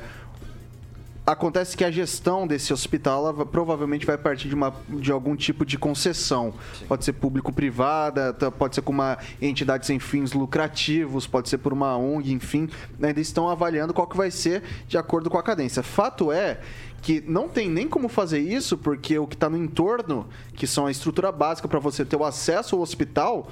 acontece 1.26 1.74
que 1.76 1.82
a 1.82 1.90
gestão 1.90 2.46
desse 2.46 2.72
hospital 2.72 3.26
ela 3.26 3.46
provavelmente 3.46 4.04
vai 4.04 4.18
partir 4.18 4.46
de, 4.48 4.54
uma, 4.54 4.74
de 4.88 5.10
algum 5.10 5.34
tipo 5.34 5.64
de 5.64 5.78
concessão. 5.78 6.52
Pode 6.86 7.04
ser 7.04 7.14
público-privada, 7.14 8.32
pode 8.58 8.74
ser 8.74 8.82
com 8.82 8.92
uma 8.92 9.16
entidade 9.40 9.86
sem 9.86 9.98
fins 9.98 10.32
lucrativos, 10.34 11.26
pode 11.26 11.48
ser 11.48 11.58
por 11.58 11.72
uma 11.72 11.96
ONG, 11.96 12.30
enfim. 12.32 12.68
Ainda 13.02 13.20
estão 13.20 13.48
avaliando 13.48 13.94
qual 13.94 14.06
que 14.06 14.16
vai 14.16 14.30
ser 14.30 14.62
de 14.86 14.98
acordo 14.98 15.30
com 15.30 15.38
a 15.38 15.42
cadência. 15.42 15.82
Fato 15.82 16.30
é 16.30 16.60
que 17.04 17.22
não 17.26 17.50
tem 17.50 17.68
nem 17.68 17.86
como 17.86 18.08
fazer 18.08 18.38
isso, 18.38 18.78
porque 18.78 19.18
o 19.18 19.26
que 19.26 19.34
está 19.34 19.50
no 19.50 19.58
entorno, 19.58 20.26
que 20.54 20.66
são 20.66 20.86
a 20.86 20.90
estrutura 20.90 21.30
básica 21.30 21.68
para 21.68 21.78
você 21.78 22.02
ter 22.02 22.16
o 22.16 22.24
acesso 22.24 22.74
ao 22.74 22.80
hospital, 22.80 23.50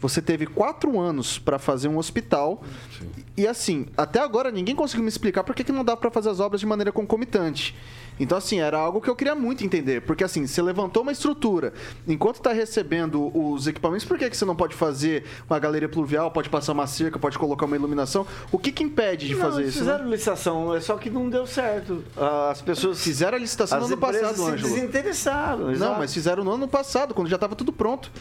você 0.00 0.20
teve 0.20 0.46
quatro 0.46 0.98
anos 1.00 1.38
para 1.38 1.58
fazer 1.58 1.88
um 1.88 1.98
hospital. 1.98 2.62
E 3.36 3.46
assim, 3.46 3.86
até 3.96 4.20
agora 4.20 4.50
ninguém 4.50 4.74
conseguiu 4.76 5.02
me 5.02 5.08
explicar 5.08 5.42
por 5.44 5.54
que, 5.54 5.64
que 5.64 5.72
não 5.72 5.84
dá 5.84 5.96
para 5.96 6.10
fazer 6.10 6.28
as 6.30 6.40
obras 6.40 6.60
de 6.60 6.66
maneira 6.66 6.92
concomitante. 6.92 7.74
Então, 8.20 8.38
assim, 8.38 8.60
era 8.60 8.78
algo 8.78 9.00
que 9.00 9.10
eu 9.10 9.16
queria 9.16 9.34
muito 9.34 9.64
entender. 9.64 10.02
Porque, 10.02 10.22
assim, 10.22 10.46
você 10.46 10.62
levantou 10.62 11.02
uma 11.02 11.10
estrutura, 11.10 11.72
enquanto 12.06 12.36
está 12.36 12.52
recebendo 12.52 13.36
os 13.36 13.66
equipamentos, 13.66 14.04
por 14.06 14.16
que, 14.16 14.30
que 14.30 14.36
você 14.36 14.44
não 14.44 14.54
pode 14.54 14.76
fazer 14.76 15.24
uma 15.50 15.58
galeria 15.58 15.88
pluvial, 15.88 16.30
pode 16.30 16.48
passar 16.48 16.74
uma 16.74 16.86
cerca, 16.86 17.18
pode 17.18 17.36
colocar 17.36 17.66
uma 17.66 17.74
iluminação? 17.74 18.24
O 18.52 18.58
que, 18.58 18.70
que 18.70 18.84
impede 18.84 19.26
de 19.26 19.34
Não, 19.34 19.40
fazer 19.40 19.62
isso? 19.64 19.78
né? 19.82 19.92
fizeram 19.92 20.08
licitação, 20.10 20.76
é 20.76 20.80
só 20.80 20.96
que 20.96 21.10
não 21.10 21.28
deu 21.28 21.44
certo. 21.44 22.04
As 22.50 22.62
pessoas. 22.62 23.02
Fizeram 23.02 23.36
a 23.36 23.40
licitação 23.40 23.80
no 23.80 23.86
ano 23.86 23.96
passado, 23.98 24.36
se 24.36 24.42
Ângelo. 24.42 24.74
desinteressaram. 24.74 25.64
Não, 25.64 25.72
exato. 25.72 25.98
mas 25.98 26.14
fizeram 26.14 26.44
no 26.44 26.52
ano 26.52 26.68
passado, 26.68 27.14
quando 27.14 27.28
já 27.28 27.34
estava 27.36 27.56
tudo 27.56 27.72
pronto. 27.72 28.12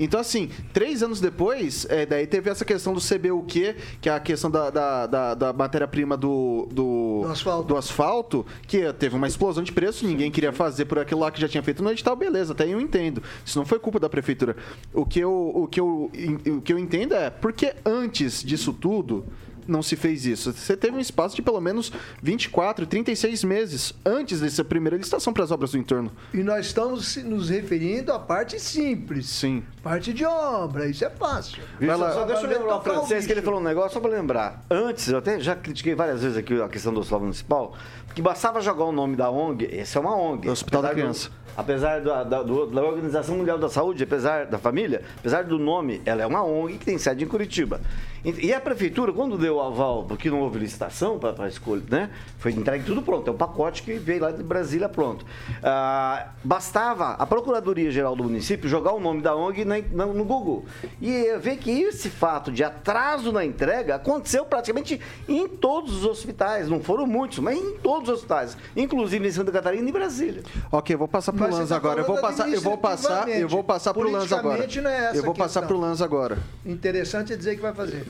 Então, 0.00 0.18
assim, 0.18 0.48
três 0.72 1.02
anos 1.02 1.20
depois, 1.20 1.86
é, 1.90 2.06
daí 2.06 2.26
teve 2.26 2.48
essa 2.48 2.64
questão 2.64 2.94
do 2.94 3.00
CBUQ, 3.00 3.74
que 4.00 4.08
é 4.08 4.12
a 4.14 4.18
questão 4.18 4.50
da, 4.50 4.70
da, 4.70 5.06
da- 5.06 5.34
da 5.34 5.52
matéria-prima 5.52 6.16
do, 6.16 6.66
do, 6.72 7.20
Do 7.22 7.28
asfalto. 7.30 7.68
do 7.68 7.76
asfalto, 7.76 8.46
que 8.66 8.90
teve 8.94 9.14
uma 9.14 9.26
explosão 9.28 9.62
de 9.62 9.70
preço, 9.72 10.06
ninguém 10.06 10.30
queria 10.30 10.52
fazer 10.52 10.86
por 10.86 10.98
aquilo 10.98 11.20
lá 11.20 11.30
que 11.30 11.40
já 11.40 11.46
tinha 11.48 11.62
feito 11.62 11.82
no 11.82 11.90
edital, 11.90 12.16
beleza, 12.16 12.52
até 12.54 12.66
eu 12.66 12.80
entendo. 12.80 13.22
Isso 13.44 13.58
não 13.58 13.66
foi 13.66 13.78
culpa 13.78 14.00
da 14.00 14.08
prefeitura. 14.08 14.56
O 14.94 15.04
que 15.04 15.20
eu, 15.20 15.52
o 15.54 15.66
que 15.66 15.78
eu, 15.78 16.10
o 16.56 16.60
que 16.62 16.72
eu 16.72 16.78
entendo 16.78 17.14
é, 17.14 17.28
porque 17.28 17.74
antes 17.84 18.42
disso 18.42 18.72
tudo 18.72 19.26
não 19.70 19.82
se 19.82 19.96
fez 19.96 20.26
isso? 20.26 20.52
Você 20.52 20.76
teve 20.76 20.96
um 20.96 21.00
espaço 21.00 21.36
de 21.36 21.42
pelo 21.42 21.60
menos 21.60 21.92
24, 22.22 22.86
36 22.86 23.44
meses 23.44 23.94
antes 24.04 24.40
dessa 24.40 24.64
primeira 24.64 24.96
licitação 24.96 25.32
para 25.32 25.44
as 25.44 25.50
obras 25.50 25.72
do 25.72 25.78
entorno. 25.78 26.10
E 26.34 26.38
nós 26.42 26.66
estamos 26.66 27.06
se- 27.08 27.22
nos 27.22 27.48
referindo 27.48 28.12
à 28.12 28.18
parte 28.18 28.58
simples. 28.60 29.26
Sim. 29.28 29.62
Parte 29.82 30.12
de 30.12 30.24
obra, 30.24 30.86
isso 30.88 31.04
é 31.04 31.10
fácil. 31.10 31.62
Viu? 31.78 31.96
Só, 31.96 32.12
só 32.12 32.24
deixa 32.24 32.42
eu 32.42 32.50
lembrar 32.50 32.76
o 32.76 32.78
o 32.78 32.82
francês 32.82 33.26
que 33.26 33.32
ele 33.32 33.42
falou 33.42 33.60
um 33.60 33.62
negócio, 33.62 33.92
só 33.94 34.00
pra 34.00 34.10
lembrar. 34.10 34.64
Antes, 34.70 35.08
eu 35.08 35.18
até 35.18 35.38
já 35.40 35.54
critiquei 35.56 35.94
várias 35.94 36.22
vezes 36.22 36.36
aqui 36.36 36.60
a 36.60 36.68
questão 36.68 36.92
do 36.92 37.00
hospital 37.00 37.20
municipal, 37.20 37.74
que 38.14 38.20
bastava 38.20 38.60
jogar 38.60 38.84
o 38.84 38.92
nome 38.92 39.16
da 39.16 39.30
ONG, 39.30 39.64
esse 39.72 39.96
é 39.96 40.00
uma 40.00 40.14
ONG. 40.16 40.46
Do 40.46 40.52
Hospital 40.52 40.82
da 40.82 40.88
Apesar 40.88 41.02
do- 41.02 41.14
Criança. 41.14 41.30
apesar 41.56 42.00
da, 42.00 42.24
da- 42.24 42.42
do- 42.42 42.66
da 42.66 42.82
Organização 42.82 43.36
Mundial 43.36 43.58
da 43.58 43.68
Saúde, 43.68 44.02
apesar 44.02 44.46
da 44.46 44.58
família, 44.58 45.02
apesar 45.18 45.44
do 45.44 45.58
nome, 45.58 46.02
ela 46.04 46.22
é 46.22 46.26
uma 46.26 46.42
ONG 46.44 46.76
que 46.78 46.84
tem 46.84 46.98
sede 46.98 47.24
em 47.24 47.28
Curitiba. 47.28 47.80
E, 48.24 48.52
a 48.52 48.60
prefeitura, 48.60 49.12
quando 49.12 49.38
deu 49.38 49.56
o 49.56 49.60
aval, 49.62 50.04
porque 50.04 50.28
não 50.30 50.40
houve 50.40 50.58
licitação 50.58 51.18
para 51.18 51.44
a 51.44 51.48
escolha, 51.48 51.82
né? 51.88 52.10
Foi 52.38 52.52
entregue 52.52 52.84
tudo 52.84 53.00
pronto. 53.02 53.28
É 53.28 53.32
um 53.32 53.36
pacote 53.36 53.82
que 53.82 53.94
veio 53.94 54.20
lá 54.22 54.30
de 54.30 54.42
Brasília 54.42 54.88
pronto. 54.88 55.24
Ah, 55.62 56.28
bastava 56.44 57.10
a 57.14 57.24
Procuradoria-Geral 57.26 58.14
do 58.14 58.24
município 58.24 58.68
jogar 58.68 58.92
o 58.92 59.00
nome 59.00 59.22
da 59.22 59.34
ONG 59.34 59.64
na- 59.64 60.06
no 60.06 60.24
Google. 60.24 60.64
E 61.00 61.36
ver 61.38 61.56
que 61.56 61.70
esse 61.82 62.10
fato 62.10 62.52
de 62.52 62.62
atraso 62.62 63.32
na 63.32 63.44
entrega 63.44 63.94
aconteceu 63.94 64.44
praticamente 64.44 65.00
em 65.28 65.48
todos 65.48 65.94
os 65.96 66.04
hospitais. 66.04 66.68
Não 66.68 66.80
foram 66.80 67.06
muitos, 67.06 67.38
mas 67.38 67.58
em 67.58 67.76
todos 67.78 68.08
os 68.08 68.14
hospitais. 68.16 68.56
Inclusive 68.76 69.26
em 69.26 69.30
Santa 69.30 69.50
Catarina 69.52 69.84
e 69.86 69.88
em 69.88 69.92
Brasília. 69.92 70.42
Ok, 70.70 70.94
eu 70.94 70.98
vou 70.98 71.08
passar 71.08 71.32
Mas 71.32 71.50
você 71.50 71.60
Lanza 71.60 71.68
tá 71.74 71.76
agora. 71.76 72.00
Eu 72.00 72.06
vou 72.06 72.18
passar, 72.18 72.48
eu 72.50 72.60
vou 72.60 72.76
passar, 72.78 73.28
eu 73.28 73.48
vou 73.48 73.64
passar 73.64 73.94
pro 73.94 74.10
Lanza 74.10 74.38
agora. 74.38 74.64
É 74.64 75.16
Eu 75.16 75.22
vou 75.22 75.34
passar 75.34 75.60
questão. 75.60 75.66
pro 75.66 75.78
Lanza 75.78 76.04
agora. 76.04 76.38
Interessante 76.66 77.32
é 77.32 77.36
dizer 77.36 77.56
que 77.56 77.62
vai 77.62 77.72
fazer. 77.72 78.09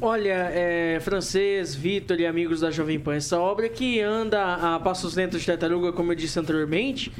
Olha, 0.00 0.50
é, 0.52 1.00
francês, 1.00 1.74
Vitor 1.74 2.20
e 2.20 2.26
amigos 2.26 2.60
da 2.60 2.70
Jovem 2.70 3.00
Pan, 3.00 3.14
essa 3.14 3.40
obra 3.40 3.66
que 3.66 3.98
anda 3.98 4.74
a 4.74 4.78
passos 4.78 5.16
lentos 5.16 5.40
de 5.40 5.46
tartaruga, 5.46 5.90
como 5.90 6.12
eu 6.12 6.16
disse 6.16 6.38
anteriormente, 6.38 7.10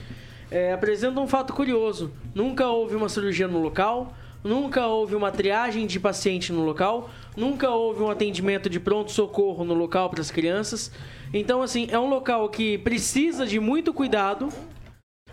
é, 0.50 0.74
apresenta 0.74 1.18
um 1.18 1.26
fato 1.26 1.54
curioso. 1.54 2.12
Nunca 2.34 2.68
houve 2.68 2.94
uma 2.94 3.08
cirurgia 3.08 3.48
no 3.48 3.60
local, 3.60 4.14
nunca 4.44 4.86
houve 4.86 5.14
uma 5.14 5.32
triagem 5.32 5.86
de 5.86 5.98
paciente 5.98 6.52
no 6.52 6.66
local, 6.66 7.08
nunca 7.34 7.70
houve 7.70 8.02
um 8.02 8.10
atendimento 8.10 8.68
de 8.68 8.78
pronto-socorro 8.78 9.64
no 9.64 9.72
local 9.72 10.10
para 10.10 10.20
as 10.20 10.30
crianças. 10.30 10.92
Então, 11.32 11.62
assim, 11.62 11.88
é 11.90 11.98
um 11.98 12.10
local 12.10 12.46
que 12.50 12.76
precisa 12.76 13.46
de 13.46 13.58
muito 13.58 13.94
cuidado 13.94 14.50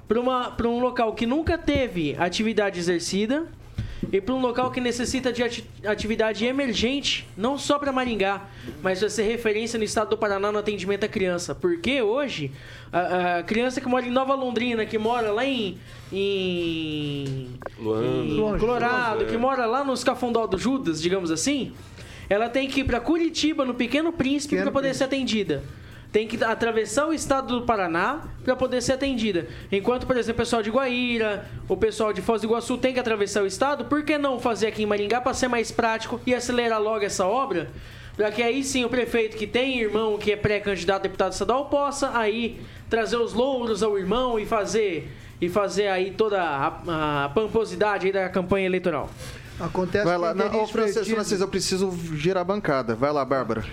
para 0.08 0.70
um 0.70 0.80
local 0.80 1.14
que 1.14 1.26
nunca 1.26 1.58
teve 1.58 2.16
atividade 2.18 2.80
exercida 2.80 3.50
e 4.14 4.22
para 4.22 4.36
um 4.36 4.40
local 4.40 4.70
que 4.70 4.80
necessita 4.80 5.34
de 5.34 5.42
ati- 5.42 5.66
atividade 5.84 6.46
emergente, 6.46 7.28
não 7.36 7.58
só 7.58 7.80
para 7.80 7.92
Maringá, 7.92 8.44
mas 8.84 9.02
vai 9.02 9.10
ser 9.10 9.24
referência 9.24 9.78
no 9.80 9.84
estado 9.84 10.12
do 10.12 10.18
Paraná 10.20 10.52
no 10.52 10.60
atendimento 10.60 11.04
à 11.04 11.08
criança. 11.08 11.56
Porque 11.56 12.00
hoje, 12.00 12.52
a, 12.92 13.40
a 13.40 13.44
criança 13.44 13.82
que 13.82 13.88
mora 13.88 14.06
em 14.06 14.12
Nova 14.12 14.36
Londrina, 14.36 14.86
que 14.86 15.00
mora 15.00 15.32
lá 15.32 15.44
em. 15.44 15.80
em 16.12 17.50
Luanda. 17.80 18.56
em 18.56 18.60
Colorado, 18.60 19.24
é. 19.24 19.26
que 19.26 19.36
mora 19.38 19.66
lá 19.66 19.84
nos 19.84 20.04
Cafundó 20.04 20.46
do 20.46 20.60
Judas, 20.60 21.02
digamos 21.02 21.32
assim, 21.32 21.74
ela 22.30 22.48
tem 22.50 22.68
que 22.68 22.82
ir 22.82 22.84
para 22.84 23.00
Curitiba, 23.00 23.66
no 23.66 23.74
Pequeno 23.74 24.14
Príncipe, 24.14 24.56
para 24.58 24.72
poder 24.72 24.90
Príncipe. 24.90 24.98
ser 25.00 25.04
atendida. 25.06 25.64
Tem 26.14 26.28
que 26.28 26.42
atravessar 26.44 27.08
o 27.08 27.14
estado 27.14 27.60
do 27.60 27.66
Paraná 27.66 28.22
para 28.46 28.56
poder 28.56 28.82
ser 28.82 28.94
atendida. 28.94 29.48
Enquanto, 29.72 30.06
por 30.06 30.16
exemplo, 30.16 30.42
o 30.42 30.46
pessoal 30.46 30.62
de 30.62 30.70
Guaíra, 30.70 31.46
o 31.68 31.76
pessoal 31.76 32.14
de 32.14 32.22
Foz 32.22 32.42
do 32.42 32.48
Iguaçu 32.48 32.78
tem 32.78 32.94
que 32.94 33.00
atravessar 33.00 33.42
o 33.44 33.48
estado, 33.48 33.86
por 33.86 34.04
que 34.04 34.16
não 34.18 34.40
fazer 34.40 34.68
aqui 34.68 34.84
em 34.84 34.86
Maringá 34.86 35.20
para 35.20 35.34
ser 35.34 35.48
mais 35.48 35.72
prático 35.72 36.22
e 36.26 36.36
acelerar 36.36 36.80
logo 36.80 37.04
essa 37.04 37.26
obra? 37.26 37.72
Para 38.16 38.32
que 38.32 38.44
aí 38.44 38.64
sim 38.64 38.86
o 38.86 38.90
prefeito 38.90 39.36
que 39.36 39.48
tem 39.48 39.80
irmão 39.80 40.20
que 40.20 40.32
é 40.32 40.36
pré-candidato 40.36 41.00
a 41.00 41.04
deputado 41.04 41.32
estadual 41.32 41.66
possa 41.66 42.16
aí 42.16 42.62
trazer 42.88 43.18
os 43.18 43.34
louros 43.34 43.82
ao 43.82 43.98
irmão 43.98 44.38
e 44.38 44.46
fazer 44.46 45.12
e 45.42 45.50
fazer 45.50 45.88
aí 45.88 46.12
toda 46.12 46.40
a, 46.40 47.26
a 47.26 47.30
pamposidade 47.30 48.12
da 48.12 48.30
campanha 48.30 48.68
eleitoral. 48.68 49.10
Acontece 49.60 50.06
Vai 50.06 50.16
que 50.16 50.22
lá, 50.22 50.30
é 50.30 50.34
não, 50.36 50.46
divertido. 50.46 50.72
francês, 50.72 51.08
francês, 51.08 51.42
eu 51.42 51.48
preciso 51.48 51.92
girar 52.16 52.42
a 52.42 52.46
bancada. 52.46 52.94
Vai 52.96 53.12
lá, 53.12 53.26
Bárbara. 53.26 53.64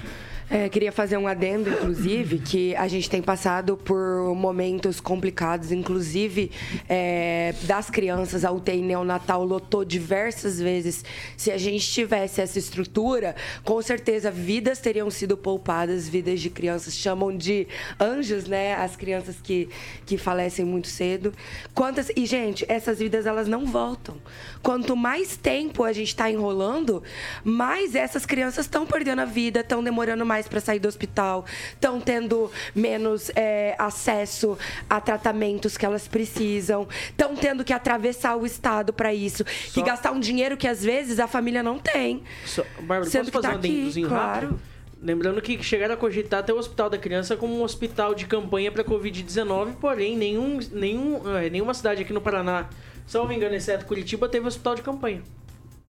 É, 0.53 0.68
queria 0.68 0.90
fazer 0.90 1.16
um 1.16 1.28
adendo, 1.28 1.70
inclusive, 1.70 2.40
que 2.40 2.74
a 2.74 2.88
gente 2.88 3.09
tem 3.09 3.22
passado 3.22 3.76
por 3.76 4.34
momentos 4.34 5.01
complicados, 5.01 5.70
inclusive 5.70 6.51
é, 6.88 7.55
das 7.62 7.88
crianças. 7.88 8.44
A 8.44 8.51
UTI 8.51 8.82
neonatal 8.82 9.44
lotou 9.44 9.84
diversas 9.84 10.59
vezes. 10.59 11.05
Se 11.36 11.53
a 11.53 11.57
gente 11.57 11.88
tivesse 11.88 12.40
essa 12.40 12.59
estrutura, 12.59 13.36
com 13.62 13.80
certeza 13.80 14.28
vidas 14.28 14.80
teriam 14.80 15.09
sido 15.09 15.36
poupadas, 15.36 16.09
vidas 16.09 16.40
de 16.40 16.51
crianças. 16.51 16.96
Chamam 16.96 17.36
de 17.36 17.68
anjos, 18.01 18.48
né? 18.48 18.74
As 18.74 18.96
crianças 18.96 19.36
que, 19.40 19.68
que 20.05 20.18
falecem 20.18 20.64
muito 20.64 20.88
cedo. 20.88 21.32
Quantas. 21.72 22.11
E, 22.16 22.26
gente, 22.26 22.64
essas 22.68 22.98
vidas 22.98 23.24
elas 23.24 23.46
não 23.46 23.66
voltam. 23.66 24.16
Quanto 24.63 24.95
mais 24.95 25.37
tempo 25.37 25.85
a 25.85 25.93
gente 25.93 26.09
está 26.09 26.31
enrolando, 26.31 27.03
mais 27.43 27.95
essas 27.95 28.27
crianças 28.27 28.67
estão 28.67 28.87
perdendo 28.87 29.21
a 29.21 29.25
vida, 29.25 29.61
estão 29.61 29.83
demorando 29.83 30.25
mais 30.27 30.47
para 30.47 30.61
sair 30.61 30.79
do 30.79 30.87
hospital, 30.87 31.47
estão 31.73 32.01
tendo 32.01 32.51
menos 32.75 33.31
é, 33.35 33.75
acesso 33.79 34.59
a 34.89 35.01
tratamentos 35.01 35.79
que 35.79 35.87
elas 35.87 36.07
precisam, 36.07 36.87
estão 37.09 37.35
tendo 37.35 37.65
que 37.65 37.73
atravessar 37.73 38.37
o 38.37 38.45
estado 38.45 38.93
para 38.93 39.15
isso 39.15 39.45
Só- 39.69 39.81
e 39.81 39.83
gastar 39.83 40.13
um 40.13 40.21
dinheiro 40.21 40.57
que 40.57 40.69
às 40.69 40.83
vezes 40.85 41.19
a 41.19 41.27
família 41.27 41.63
não 41.63 41.79
tem. 41.79 42.23
Só, 42.45 42.63
Bárbara, 42.81 43.11
Sendo 43.11 43.31
posso 43.31 43.43
que 43.43 43.47
fazer 43.49 43.49
tá 43.49 43.55
um 43.55 43.89
aqui, 43.89 44.03
claro. 44.07 44.47
rápido? 44.49 44.61
Lembrando 45.03 45.41
que 45.41 45.63
chegaram 45.63 45.95
a 45.95 45.97
cogitar 45.97 46.41
até 46.41 46.53
o 46.53 46.59
Hospital 46.59 46.91
da 46.91 46.99
Criança 46.99 47.35
como 47.35 47.59
um 47.59 47.63
hospital 47.63 48.15
de 48.15 48.27
campanha 48.27 48.71
para 48.71 48.85
Covid-19, 48.85 49.77
porém, 49.81 50.15
nenhum, 50.15 50.59
nenhum, 50.73 51.23
eh, 51.39 51.49
nenhuma 51.49 51.73
cidade 51.73 52.03
aqui 52.03 52.13
no 52.13 52.21
Paraná, 52.21 52.69
salvo 53.11 53.33
engano, 53.33 53.55
exceto 53.55 53.85
Curitiba, 53.87 54.29
teve 54.29 54.47
hospital 54.47 54.75
de 54.77 54.83
campanha. 54.83 55.23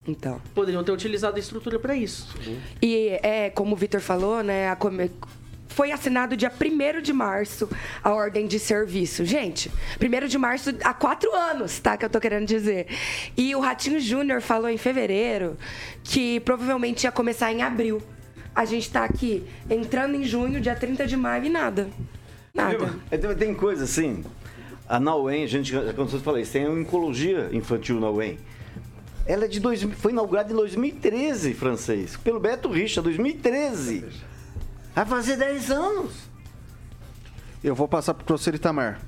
Então. 0.07 0.39
Poderiam 0.53 0.83
ter 0.83 0.91
utilizado 0.91 1.37
a 1.37 1.39
estrutura 1.39 1.79
para 1.79 1.95
isso. 1.95 2.27
E 2.81 3.17
é, 3.23 3.49
como 3.49 3.73
o 3.73 3.75
Vitor 3.75 4.01
falou, 4.01 4.43
né? 4.43 4.69
a 4.69 4.75
come- 4.75 5.09
Foi 5.67 5.91
assinado 5.91 6.37
dia 6.37 6.51
1 6.51 7.01
de 7.01 7.11
março 7.11 7.67
a 8.03 8.11
ordem 8.13 8.45
de 8.45 8.59
serviço. 8.59 9.25
Gente, 9.25 9.71
1 9.99 10.27
de 10.27 10.37
março 10.37 10.69
há 10.83 10.93
quatro 10.93 11.33
anos, 11.33 11.79
tá? 11.79 11.97
Que 11.97 12.05
eu 12.05 12.09
tô 12.09 12.19
querendo 12.19 12.45
dizer. 12.45 12.87
E 13.35 13.55
o 13.55 13.59
Ratinho 13.59 13.99
Júnior 13.99 14.41
falou 14.41 14.69
em 14.69 14.77
fevereiro 14.77 15.57
que 16.03 16.39
provavelmente 16.41 17.05
ia 17.05 17.11
começar 17.11 17.51
em 17.51 17.63
abril. 17.63 17.99
A 18.53 18.63
gente 18.63 18.89
tá 18.91 19.03
aqui 19.03 19.43
entrando 19.69 20.15
em 20.15 20.23
junho, 20.23 20.61
dia 20.61 20.75
30 20.75 21.07
de 21.07 21.17
maio 21.17 21.45
e 21.45 21.49
nada. 21.49 21.89
Nada. 22.53 22.93
Então, 23.11 23.35
tem 23.35 23.53
coisa 23.53 23.83
assim. 23.83 24.23
A 24.87 24.99
Nauem, 24.99 25.43
a 25.43 25.47
gente, 25.47 25.71
de 25.71 26.19
falar 26.19 26.41
isso, 26.41 26.51
tem 26.51 26.67
uma 26.67 26.79
oncologia 26.79 27.49
infantil 27.51 27.99
na 27.99 28.09
UEM. 28.09 28.37
Ela 29.25 29.45
é 29.45 29.47
de 29.47 29.59
dois, 29.59 29.81
foi 29.81 30.11
inaugurada 30.11 30.53
em 30.53 30.55
2013, 30.55 31.55
francês, 31.55 32.15
pelo 32.15 32.39
Beto 32.39 32.69
Richa, 32.69 33.01
2013. 33.01 34.05
Vai 34.93 35.05
fazer 35.05 35.37
10 35.37 35.71
anos. 35.71 36.13
Eu 37.63 37.73
vou 37.73 37.87
passar 37.87 38.13
pro 38.13 38.23
professor 38.23 38.53
Itamar. 38.53 39.01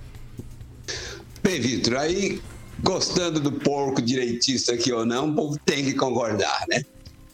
Bem, 1.44 1.62
Vitor, 1.62 1.98
aí, 1.98 2.42
gostando 2.84 3.40
do 3.40 3.52
porco 3.52 4.02
direitista 4.02 4.74
aqui 4.74 4.92
ou 4.92 5.06
não, 5.06 5.30
o 5.30 5.36
povo 5.36 5.60
tem 5.64 5.86
que 5.86 5.94
concordar, 5.94 6.66
né? 6.68 6.84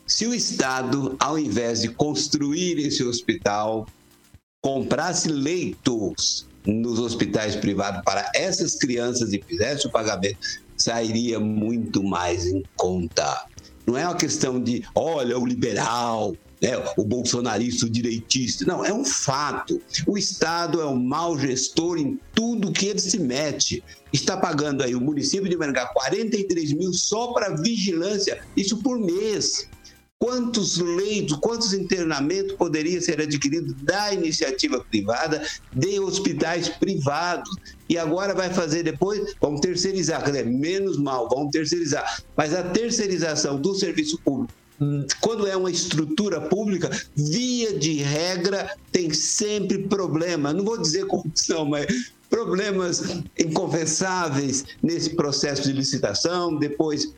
Se 0.05 0.27
o 0.27 0.33
Estado, 0.33 1.15
ao 1.17 1.39
invés 1.39 1.81
de 1.81 1.87
construir 1.87 2.77
esse 2.77 3.01
hospital, 3.03 3.87
comprasse 4.61 5.29
leitos 5.29 6.45
nos 6.65 6.99
hospitais 6.99 7.55
privados 7.55 8.01
para 8.03 8.31
essas 8.35 8.75
crianças 8.75 9.33
e 9.33 9.41
fizesse 9.41 9.87
o 9.87 9.91
pagamento, 9.91 10.37
sairia 10.77 11.39
muito 11.39 12.03
mais 12.03 12.45
em 12.45 12.63
conta. 12.75 13.45
Não 13.85 13.97
é 13.97 14.05
uma 14.05 14.15
questão 14.15 14.61
de, 14.61 14.83
olha, 14.95 15.37
o 15.37 15.45
liberal, 15.45 16.35
né, 16.61 16.71
o 16.95 17.03
bolsonarista, 17.03 17.85
o 17.85 17.89
direitista. 17.89 18.65
Não, 18.65 18.85
é 18.85 18.93
um 18.93 19.03
fato. 19.03 19.81
O 20.07 20.17
Estado 20.17 20.79
é 20.79 20.85
um 20.85 20.95
mau 20.95 21.37
gestor 21.37 21.97
em 21.97 22.17
tudo 22.33 22.71
que 22.71 22.85
ele 22.85 22.99
se 22.99 23.19
mete. 23.19 23.83
Está 24.13 24.37
pagando 24.37 24.81
aí 24.81 24.95
o 24.95 25.01
município 25.01 25.49
de 25.49 25.57
Maringá 25.57 25.87
43 25.87 26.73
mil 26.73 26.93
só 26.93 27.33
para 27.33 27.55
vigilância, 27.57 28.41
isso 28.55 28.77
por 28.77 28.97
mês. 28.97 29.67
Quantos 30.23 30.77
leitos, 30.77 31.35
quantos 31.35 31.73
internamentos 31.73 32.53
poderia 32.53 33.01
ser 33.01 33.19
adquirido 33.19 33.73
da 33.83 34.13
iniciativa 34.13 34.79
privada, 34.79 35.45
de 35.73 35.99
hospitais 35.99 36.69
privados? 36.69 37.53
E 37.89 37.97
agora 37.97 38.33
vai 38.33 38.49
fazer 38.49 38.83
depois, 38.83 39.35
vamos 39.41 39.59
terceirizar, 39.59 40.23
quer 40.23 40.31
dizer, 40.31 40.45
menos 40.45 40.97
mal, 40.97 41.27
vamos 41.27 41.51
terceirizar. 41.51 42.23
Mas 42.37 42.53
a 42.53 42.63
terceirização 42.63 43.59
do 43.59 43.75
serviço 43.75 44.17
público 44.23 44.53
quando 45.19 45.45
é 45.45 45.55
uma 45.55 45.69
estrutura 45.69 46.41
pública, 46.41 46.89
via 47.15 47.77
de 47.77 47.95
regra, 47.95 48.75
tem 48.91 49.13
sempre 49.13 49.87
problema. 49.87 50.51
Não 50.51 50.65
vou 50.65 50.77
dizer 50.77 51.05
corrupção, 51.05 51.63
mas 51.69 51.85
problemas 52.29 53.03
inconfessáveis 53.37 54.65
nesse 54.81 55.11
processo 55.11 55.63
de 55.63 55.73
licitação, 55.73 56.57
depois 56.57 57.13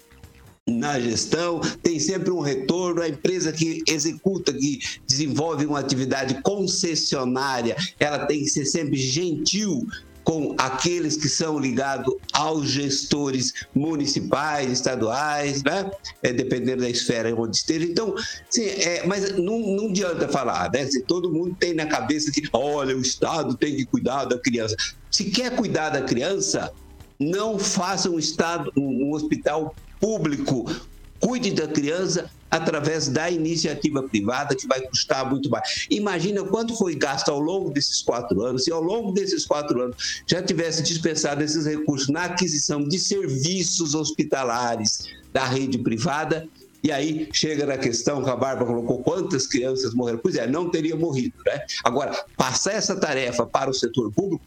na 0.68 1.00
gestão, 1.00 1.62
tem 1.84 2.00
sempre 2.00 2.32
um 2.32 2.40
retorno. 2.40 3.02
A 3.02 3.08
empresa 3.08 3.52
que 3.52 3.84
executa, 3.88 4.52
que 4.52 4.80
desenvolve 5.08 5.66
uma 5.66 5.80
atividade 5.80 6.42
concessionária, 6.42 7.76
ela 8.00 8.26
tem 8.26 8.42
que 8.42 8.50
ser 8.50 8.66
sempre 8.66 8.98
gentil 8.98 9.88
com 10.24 10.56
aqueles 10.58 11.16
que 11.16 11.30
são 11.30 11.60
ligados 11.60 12.12
aos 12.34 12.68
gestores 12.68 13.54
municipais, 13.76 14.72
estaduais, 14.72 15.62
né? 15.62 15.92
É, 16.24 16.34
dependendo 16.34 16.82
da 16.82 16.90
esfera 16.90 17.34
onde 17.40 17.58
esteja. 17.58 17.86
Então, 17.86 18.16
sim, 18.50 18.64
é, 18.64 19.06
mas 19.06 19.38
não, 19.38 19.60
não 19.60 19.90
adianta 19.90 20.28
falar, 20.28 20.72
né? 20.72 20.88
Se 20.88 21.04
todo 21.04 21.32
mundo 21.32 21.56
tem 21.60 21.76
na 21.76 21.86
cabeça 21.86 22.32
que, 22.32 22.42
olha, 22.52 22.98
o 22.98 23.02
Estado 23.02 23.56
tem 23.56 23.76
que 23.76 23.86
cuidar 23.86 24.26
da 24.26 24.40
criança. 24.40 24.76
Se 25.12 25.26
quer 25.26 25.56
cuidar 25.56 25.92
da 25.92 26.02
criança, 26.02 26.74
não 27.20 27.60
faça 27.60 28.10
um 28.10 28.18
estado, 28.18 28.72
um, 28.76 29.10
um 29.10 29.14
hospital 29.14 29.76
público. 30.06 30.72
Cuide 31.20 31.50
da 31.50 31.68
criança 31.68 32.30
através 32.52 33.08
da 33.08 33.32
iniciativa 33.32 34.04
privada, 34.04 34.56
que 34.56 34.68
vai 34.68 34.82
custar 34.82 35.28
muito 35.28 35.50
mais. 35.50 35.88
Imagina 35.90 36.44
quanto 36.44 36.78
foi 36.78 36.94
gasto 36.94 37.30
ao 37.30 37.40
longo 37.40 37.72
desses 37.72 38.04
quatro 38.04 38.40
anos, 38.44 38.66
se 38.66 38.72
ao 38.72 38.84
longo 38.84 39.12
desses 39.12 39.46
quatro 39.46 39.82
anos 39.82 40.22
já 40.28 40.44
tivesse 40.44 40.84
dispensado 40.84 41.44
esses 41.44 41.66
recursos 41.66 42.10
na 42.10 42.26
aquisição 42.26 42.88
de 42.88 43.00
serviços 43.00 43.96
hospitalares 43.96 45.06
da 45.34 45.44
rede 45.44 45.80
privada, 45.80 46.48
e 46.84 46.92
aí 46.92 47.28
chega 47.34 47.66
na 47.66 47.80
questão 47.80 48.24
que 48.24 48.30
a 48.30 48.36
Bárbara 48.36 48.68
colocou: 48.68 49.02
quantas 49.02 49.48
crianças 49.48 49.96
morreram? 49.96 50.20
Pois 50.20 50.36
é, 50.36 50.46
não 50.46 50.70
teria 50.70 50.96
morrido, 50.96 51.34
né? 51.48 51.66
Agora, 51.84 52.14
passar 52.38 52.74
essa 52.74 52.96
tarefa 52.96 53.44
para 53.44 53.72
o 53.72 53.74
setor 53.74 54.12
público 54.14 54.44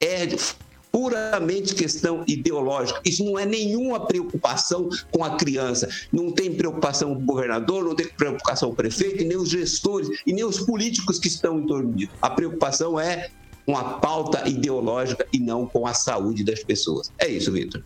é 0.00 0.26
puramente 0.94 1.74
questão 1.74 2.22
ideológica. 2.24 3.00
Isso 3.04 3.24
não 3.24 3.36
é 3.36 3.44
nenhuma 3.44 4.06
preocupação 4.06 4.88
com 5.10 5.24
a 5.24 5.34
criança. 5.36 5.88
Não 6.12 6.30
tem 6.30 6.54
preocupação 6.54 7.10
o 7.10 7.16
governador, 7.16 7.82
não 7.82 7.96
tem 7.96 8.06
preocupação 8.06 8.70
o 8.70 8.76
prefeito, 8.76 9.24
nem 9.24 9.36
os 9.36 9.48
gestores, 9.48 10.08
e 10.24 10.32
nem 10.32 10.44
os 10.44 10.60
políticos 10.60 11.18
que 11.18 11.26
estão 11.26 11.58
em 11.58 11.66
torno 11.66 11.92
disso. 11.94 12.12
A 12.22 12.30
preocupação 12.30 13.00
é 13.00 13.28
com 13.66 13.76
a 13.76 13.82
pauta 13.94 14.48
ideológica 14.48 15.26
e 15.32 15.40
não 15.40 15.66
com 15.66 15.84
a 15.84 15.94
saúde 15.94 16.44
das 16.44 16.62
pessoas. 16.62 17.10
É 17.18 17.26
isso, 17.26 17.50
Vitor. 17.50 17.82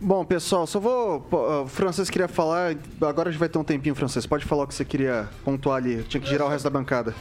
Bom, 0.00 0.24
pessoal, 0.24 0.64
só 0.64 0.78
vou. 0.78 1.20
pô, 1.22 1.62
O 1.62 1.66
francês 1.66 2.08
queria 2.08 2.28
falar. 2.28 2.76
Agora 3.00 3.30
a 3.30 3.32
gente 3.32 3.40
vai 3.40 3.48
ter 3.48 3.58
um 3.58 3.64
tempinho, 3.64 3.96
francês. 3.96 4.24
Pode 4.26 4.44
falar 4.44 4.62
o 4.62 4.66
que 4.68 4.74
você 4.74 4.84
queria 4.84 5.28
pontuar 5.44 5.78
ali. 5.78 6.04
Tinha 6.04 6.20
que 6.20 6.28
girar 6.28 6.46
o 6.46 6.50
resto 6.50 6.64
da 6.64 6.70
bancada. 6.70 7.12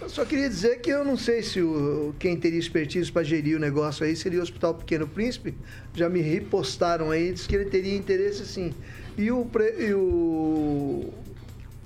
Eu 0.00 0.08
só 0.08 0.24
queria 0.24 0.48
dizer 0.48 0.80
que 0.80 0.90
eu 0.90 1.04
não 1.04 1.16
sei 1.16 1.42
se 1.42 1.60
o, 1.60 2.14
quem 2.20 2.36
teria 2.36 2.58
expertise 2.58 3.10
para 3.10 3.24
gerir 3.24 3.56
o 3.56 3.60
negócio 3.60 4.06
aí 4.06 4.14
seria 4.14 4.38
o 4.38 4.42
Hospital 4.44 4.74
Pequeno 4.74 5.08
Príncipe. 5.08 5.56
Já 5.92 6.08
me 6.08 6.20
repostaram 6.20 7.10
aí, 7.10 7.32
disse 7.32 7.48
que 7.48 7.56
ele 7.56 7.64
teria 7.64 7.96
interesse 7.96 8.46
sim. 8.46 8.72
E 9.18 9.32
o, 9.32 9.44
e 9.76 9.92
o, 9.92 11.12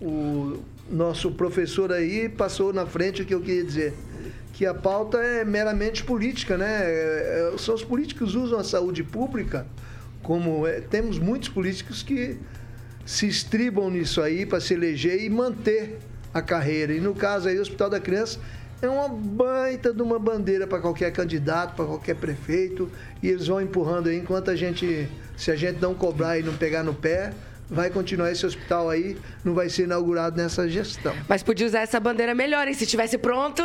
o 0.03 0.63
nosso 0.91 1.31
professor 1.33 1.91
aí 1.91 2.29
passou 2.29 2.71
na 2.71 2.85
frente 2.85 3.23
o 3.23 3.25
que 3.25 3.35
eu 3.35 3.41
queria 3.41 3.65
dizer. 3.65 3.95
Que 4.53 4.67
a 4.67 4.75
pauta 4.75 5.17
é 5.17 5.43
meramente 5.43 6.05
política, 6.05 6.59
né? 6.59 6.83
É, 6.85 7.51
é, 7.55 7.59
São 7.59 7.75
os 7.75 7.83
políticos 7.83 8.33
que 8.33 8.39
usam 8.39 8.59
a 8.59 8.65
saúde 8.65 9.03
pública 9.03 9.67
como. 10.25 10.67
é, 10.67 10.81
temos 10.81 11.21
muitos 11.21 11.49
políticos 11.49 12.03
que 12.03 12.37
se 13.07 13.29
estribam 13.29 13.91
nisso 13.91 14.21
aí 14.21 14.45
para 14.45 14.61
se 14.61 14.75
eleger 14.75 15.23
e 15.23 15.31
manter 15.31 15.99
a 16.33 16.43
carreira. 16.43 16.93
E 16.93 17.01
no 17.01 17.15
caso 17.15 17.49
aí, 17.49 17.57
o 17.57 17.63
Hospital 17.63 17.91
da 17.91 18.01
Criança 18.01 18.41
é 18.83 18.89
uma 18.89 19.09
baita 19.09 19.93
de 19.93 20.03
uma 20.03 20.19
bandeira 20.19 20.67
para 20.67 20.81
qualquer 20.81 21.13
candidato, 21.13 21.77
para 21.77 21.85
qualquer 21.85 22.17
prefeito, 22.17 22.91
e 23.23 23.29
eles 23.29 23.47
vão 23.47 23.61
empurrando 23.61 24.09
aí 24.09 24.19
enquanto 24.19 24.51
a 24.51 24.57
gente, 24.57 25.09
se 25.37 25.51
a 25.51 25.57
gente 25.57 25.81
não 25.81 25.95
cobrar 25.95 26.39
e 26.39 26.43
não 26.43 26.55
pegar 26.55 26.83
no 26.83 26.93
pé, 26.93 27.33
vai 27.71 27.91
continuar 27.91 28.31
esse 28.31 28.45
hospital 28.45 28.91
aí, 28.91 29.17
não 29.45 29.55
vai 29.55 29.69
ser 29.69 29.85
inaugurado 29.85 30.37
nessa 30.37 30.69
gestão. 30.69 31.15
Mas 31.29 31.43
podia 31.43 31.67
usar 31.67 31.81
essa 31.81 31.99
bandeira 31.99 32.35
melhor, 32.35 32.67
hein? 32.69 32.75
Se 32.75 32.87
tivesse 32.87 33.17
pronto, 33.19 33.63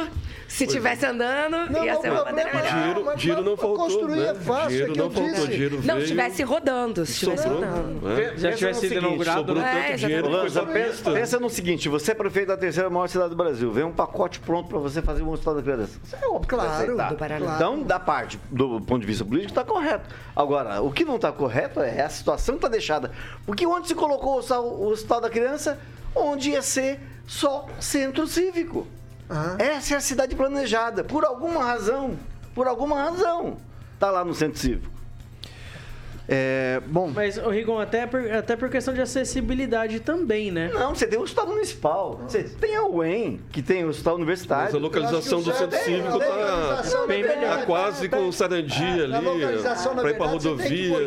se 0.48 0.66
tivesse 0.66 1.06
andando, 1.06 1.70
Não, 1.72 1.84
ia 1.84 1.94
mas 1.94 2.02
ser 2.02 2.12
uma 2.12 2.24
bandeira 2.26 2.54
melhor. 2.54 2.70
Dinheiro, 2.72 3.06
mas- 3.06 3.20
dinheiro 3.22 3.44
não 3.44 3.58
faltou, 3.58 3.78
construir 3.86 4.16
né? 4.20 4.30
é 4.30 4.34
fácil, 4.36 4.66
é 4.66 4.70
dinheiro 4.70 4.92
que 4.94 4.98
não 5.00 5.06
eu 5.06 5.12
faltou, 5.12 5.34
disse. 5.36 5.48
dinheiro 5.48 5.76
Não, 5.84 5.96
veio, 5.96 6.00
estivesse 6.04 6.44
rodando, 6.44 7.06
se 7.06 7.12
estivesse 7.12 7.44
sobrou, 7.44 7.62
rodando. 7.62 8.08
né? 8.10 8.34
Já 8.38 8.52
tivesse 8.54 8.80
sido 8.82 8.94
inaugurado, 9.00 9.38
sobrou? 9.40 9.62
É, 9.62 9.84
tanto 9.90 9.98
dinheiro 9.98 10.30
Lança, 10.30 10.64
pensa, 10.66 11.12
pensa 11.12 11.40
no 11.40 11.50
seguinte, 11.50 11.90
você 11.90 12.12
é 12.12 12.16
prefeito 12.16 12.48
da 12.48 12.58
terceira 12.58 12.90
maior 12.90 13.08
cidade 13.08 13.30
do 13.32 13.36
Brasil, 13.36 13.72
vem 13.72 13.84
um 13.84 13.92
pacote 13.92 14.40
pronto 14.40 14.70
para 14.70 14.80
você 14.80 15.02
fazer 15.02 15.24
um 15.24 15.30
hospital 15.30 15.56
da 15.56 15.62
criança. 15.62 16.00
Isso 16.04 16.16
é 16.16 16.28
óbvio 16.28 16.48
Claro, 16.48 16.96
do 17.10 17.16
Paraná. 17.16 17.46
claro. 17.46 17.56
Então, 17.56 17.84
da 17.84 18.00
parte, 18.00 18.40
do 18.50 18.80
ponto 18.82 19.02
de 19.02 19.08
vista 19.08 19.24
político, 19.26 19.52
está 19.52 19.64
correto. 19.64 20.06
Agora, 20.36 20.82
o 20.82 20.92
que 20.92 21.04
não 21.04 21.18
está 21.18 21.32
correto 21.32 21.82
é 21.82 22.02
a 22.02 22.10
situação 22.10 22.56
que 22.56 22.60
está 22.60 22.68
deixada. 22.70 23.12
Porque 23.46 23.66
onde 23.66 23.89
se 23.90 23.96
colocou 23.96 24.36
o 24.36 24.88
hospital, 24.88 25.20
da 25.20 25.30
criança? 25.30 25.80
Onde 26.16 26.52
ia 26.52 26.62
ser 26.62 27.00
só 27.26 27.68
centro 27.80 28.28
cívico. 28.28 28.88
Ah. 29.30 29.56
Essa 29.58 29.96
é 29.96 29.98
a 29.98 30.02
cidade 30.02 30.36
planejada. 30.36 31.04
Por 31.04 31.26
alguma 31.26 31.64
razão, 31.64 32.18
por 32.54 32.68
alguma 32.68 33.02
razão, 33.02 33.58
está 33.94 34.12
lá 34.12 34.24
no 34.24 34.34
centro 34.34 34.60
cívico. 34.60 34.99
É, 36.32 36.80
bom, 36.86 37.12
Mas, 37.14 37.38
o 37.38 37.50
Rigon, 37.50 37.80
até 37.80 38.06
por, 38.06 38.32
até 38.32 38.56
por 38.56 38.70
questão 38.70 38.94
de 38.94 39.02
acessibilidade 39.02 40.00
também, 40.00 40.52
né? 40.52 40.70
Não, 40.72 40.94
você 40.94 41.08
tem 41.08 41.18
o 41.18 41.24
hospital 41.24 41.48
municipal. 41.48 42.22
Você 42.28 42.44
tem 42.44 42.76
a 42.76 42.84
UEM, 42.86 43.42
que 43.52 43.64
tem 43.64 43.84
o 43.84 43.90
hospital 43.90 44.16
universitário. 44.16 44.66
Mas 44.66 44.76
a 44.76 44.78
localização 44.78 45.42
do 45.42 45.52
centro 45.52 45.80
cívico 45.80 46.20
tá, 46.20 46.84
Bem 47.08 47.24
melhor. 47.24 47.58
tá 47.60 47.66
quase 47.66 48.08
com 48.08 48.28
o 48.28 48.32
Sarandia 48.34 49.06
ali, 49.06 49.26
localização, 49.26 49.96
na 49.96 50.02
pra 50.02 50.12
ir 50.12 50.18
pra 50.18 50.28
rodovia. 50.28 50.98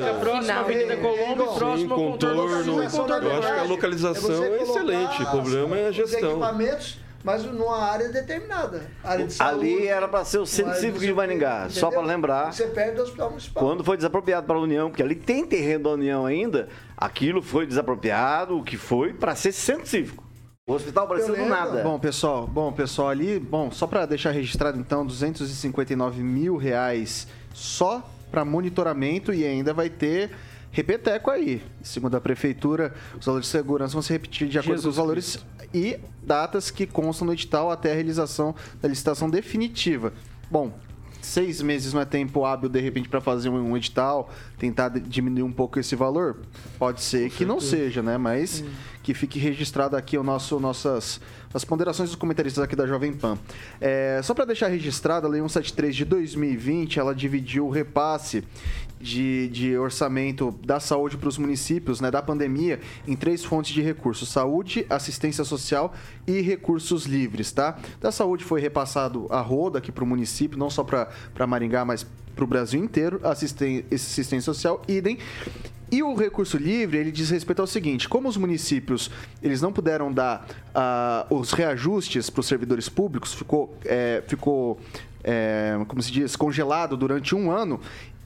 Final. 0.40 0.58
Avenida 0.62 0.96
Colombo 0.96 1.42
e 1.44 1.58
próximo 1.58 1.94
contorno. 1.94 2.42
Eu 2.42 3.38
acho 3.38 3.54
que 3.54 3.60
a 3.60 3.62
localização 3.62 4.44
é 4.44 4.48
colocar 4.48 4.62
excelente. 4.64 5.22
O 5.22 5.30
problema 5.30 5.76
é 5.78 5.86
a 5.86 5.90
os 5.90 5.96
gestão. 5.96 6.30
equipamentos, 6.30 6.98
mas 7.22 7.44
numa 7.44 7.78
área 7.78 8.08
determinada. 8.08 8.82
Área 9.02 9.26
de 9.26 9.32
saúde, 9.32 9.66
Ali 9.74 9.86
era 9.86 10.08
para 10.08 10.24
ser 10.24 10.38
o 10.38 10.46
centro 10.46 10.74
cívico 10.74 11.00
de 11.00 11.12
Maringá. 11.12 11.68
Só 11.68 11.86
entendeu? 11.86 11.90
para 11.90 12.02
lembrar, 12.02 12.52
Você 12.52 12.66
perde 12.66 13.00
o 13.00 13.02
hospital 13.02 13.30
municipal. 13.30 13.62
quando 13.62 13.84
foi 13.84 13.96
desapropriado 13.96 14.46
para 14.46 14.56
a 14.56 14.60
União, 14.60 14.90
porque 14.90 15.02
ali 15.02 15.14
tem 15.14 15.46
terreno 15.46 15.84
da 15.84 15.90
União 15.90 16.26
ainda, 16.26 16.68
aquilo 16.96 17.42
foi 17.42 17.66
desapropriado, 17.66 18.58
o 18.58 18.62
que 18.62 18.76
foi 18.76 19.12
para 19.12 19.34
ser 19.34 19.52
centro 19.52 19.86
cívico. 19.86 20.24
O 20.66 20.74
hospital 20.74 21.08
parecendo 21.08 21.44
nada. 21.46 21.82
Bom, 21.82 21.98
pessoal, 21.98 22.46
bom, 22.46 22.72
pessoal, 22.72 23.08
ali, 23.08 23.38
bom, 23.38 23.70
só 23.72 23.86
para 23.86 24.06
deixar 24.06 24.30
registrado 24.30 24.78
então, 24.78 25.04
259 25.04 26.22
mil 26.22 26.56
reais 26.56 27.26
só 27.52 28.08
para 28.30 28.44
monitoramento 28.44 29.34
e 29.34 29.44
ainda 29.44 29.74
vai 29.74 29.90
ter 29.90 30.30
repeteco 30.70 31.30
aí. 31.30 31.62
Segundo 31.82 32.16
a 32.16 32.20
prefeitura, 32.20 32.94
os 33.18 33.26
valores 33.26 33.46
de 33.46 33.52
segurança 33.52 33.92
vão 33.92 34.02
se 34.02 34.12
repetir 34.12 34.48
de 34.48 34.58
acordo 34.58 34.82
com 34.82 34.88
os 34.88 34.96
valores 34.96 35.44
e 35.74 35.98
datas 36.22 36.70
que 36.70 36.86
constam 36.86 37.26
no 37.26 37.32
edital 37.32 37.70
até 37.70 37.92
a 37.92 37.94
realização 37.94 38.54
da 38.80 38.88
licitação 38.88 39.28
definitiva. 39.28 40.12
Bom, 40.50 40.72
seis 41.22 41.62
meses 41.62 41.92
não 41.92 42.00
é 42.00 42.04
tempo 42.04 42.44
hábil, 42.44 42.68
de 42.68 42.80
repente, 42.80 43.08
para 43.08 43.20
fazer 43.20 43.48
um, 43.48 43.76
edital, 43.76 44.30
tentar 44.58 44.88
diminuir 44.88 45.42
um 45.42 45.52
pouco 45.52 45.78
esse 45.78 45.94
valor? 45.94 46.40
Pode 46.78 47.00
ser 47.00 47.30
que 47.30 47.44
não 47.44 47.60
seja, 47.60 48.02
né? 48.02 48.18
Mas 48.18 48.64
que 49.02 49.14
fique 49.14 49.38
registrado 49.38 49.96
aqui 49.96 50.18
o 50.18 50.22
nosso, 50.22 50.60
nossas 50.60 51.20
as 51.54 51.64
ponderações 51.64 52.08
dos 52.08 52.16
comentaristas 52.16 52.62
aqui 52.64 52.74
da 52.74 52.86
Jovem 52.86 53.12
Pan. 53.12 53.38
É, 53.80 54.20
só 54.22 54.32
para 54.34 54.44
deixar 54.44 54.68
registrado, 54.68 55.26
a 55.26 55.30
Lei 55.30 55.40
173 55.40 55.94
de 55.94 56.04
2020, 56.04 56.98
ela 56.98 57.14
dividiu 57.14 57.66
o 57.66 57.70
repasse 57.70 58.44
de, 59.02 59.48
de 59.48 59.76
orçamento 59.76 60.56
da 60.64 60.78
saúde 60.78 61.16
para 61.16 61.28
os 61.28 61.36
municípios, 61.36 62.00
né, 62.00 62.10
da 62.10 62.22
pandemia, 62.22 62.80
em 63.06 63.16
três 63.16 63.44
fontes 63.44 63.72
de 63.72 63.82
recursos: 63.82 64.28
saúde, 64.28 64.86
assistência 64.88 65.44
social 65.44 65.92
e 66.26 66.40
recursos 66.40 67.04
livres, 67.04 67.50
tá? 67.50 67.76
Da 68.00 68.12
saúde 68.12 68.44
foi 68.44 68.60
repassado 68.60 69.26
a 69.28 69.40
roda 69.40 69.78
aqui 69.78 69.90
para 69.90 70.04
o 70.04 70.06
município, 70.06 70.56
não 70.58 70.70
só 70.70 70.84
para 70.84 71.46
Maringá, 71.46 71.84
mas 71.84 72.06
para 72.34 72.44
o 72.44 72.46
Brasil 72.46 72.82
inteiro, 72.82 73.20
assisten- 73.24 73.84
assistência 73.92 74.52
social, 74.52 74.80
idem. 74.86 75.18
E 75.90 76.02
o 76.02 76.14
recurso 76.14 76.56
livre, 76.56 76.96
ele 76.96 77.12
diz 77.12 77.28
respeito 77.28 77.60
ao 77.60 77.66
seguinte, 77.66 78.08
como 78.08 78.26
os 78.26 78.38
municípios, 78.38 79.10
eles 79.42 79.60
não 79.60 79.70
puderam 79.70 80.10
dar 80.10 80.46
ah, 80.74 81.26
os 81.28 81.52
reajustes 81.52 82.30
para 82.30 82.40
os 82.40 82.46
servidores 82.46 82.88
públicos, 82.88 83.34
ficou, 83.34 83.76
é, 83.84 84.22
ficou 84.26 84.80
é, 85.24 85.78
como 85.86 86.02
se 86.02 86.10
diz, 86.10 86.34
congelado 86.36 86.96
durante 86.96 87.34
um 87.34 87.50
ano, 87.50 87.80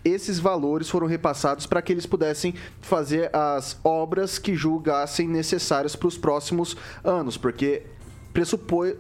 esses 0.09 0.39
valores 0.39 0.89
foram 0.89 1.07
repassados 1.07 1.67
para 1.67 1.83
que 1.83 1.93
eles 1.93 2.07
pudessem 2.07 2.55
fazer 2.81 3.31
as 3.35 3.79
obras 3.85 4.39
que 4.39 4.55
julgassem 4.55 5.29
necessárias 5.29 5.95
para 5.97 6.09
os 6.09 6.17
próximos 6.19 6.77
anos, 7.05 7.37
porque 7.37 7.83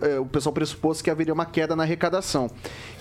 é, 0.02 0.18
o 0.18 0.24
pessoal 0.26 0.52
pressupôs 0.52 1.02
que 1.02 1.10
haveria 1.10 1.34
uma 1.34 1.44
queda 1.46 1.76
na 1.76 1.82
arrecadação. 1.82 2.50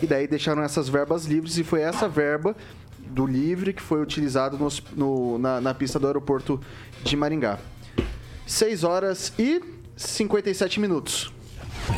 E 0.01 0.05
daí 0.05 0.27
deixaram 0.27 0.61
essas 0.61 0.89
verbas 0.89 1.25
livres 1.25 1.57
e 1.57 1.63
foi 1.63 1.81
essa 1.81 2.07
verba 2.09 2.55
do 2.99 3.25
livre 3.25 3.71
que 3.71 3.81
foi 3.81 4.01
utilizado 4.01 4.57
no- 4.95 5.37
na, 5.37 5.61
na 5.61 5.73
pista 5.73 5.97
do 5.99 6.07
aeroporto 6.07 6.59
de 7.03 7.15
Maringá. 7.15 7.59
6 8.45 8.83
horas 8.83 9.31
e 9.39 9.61
57 9.95 10.79
minutos. 10.79 11.31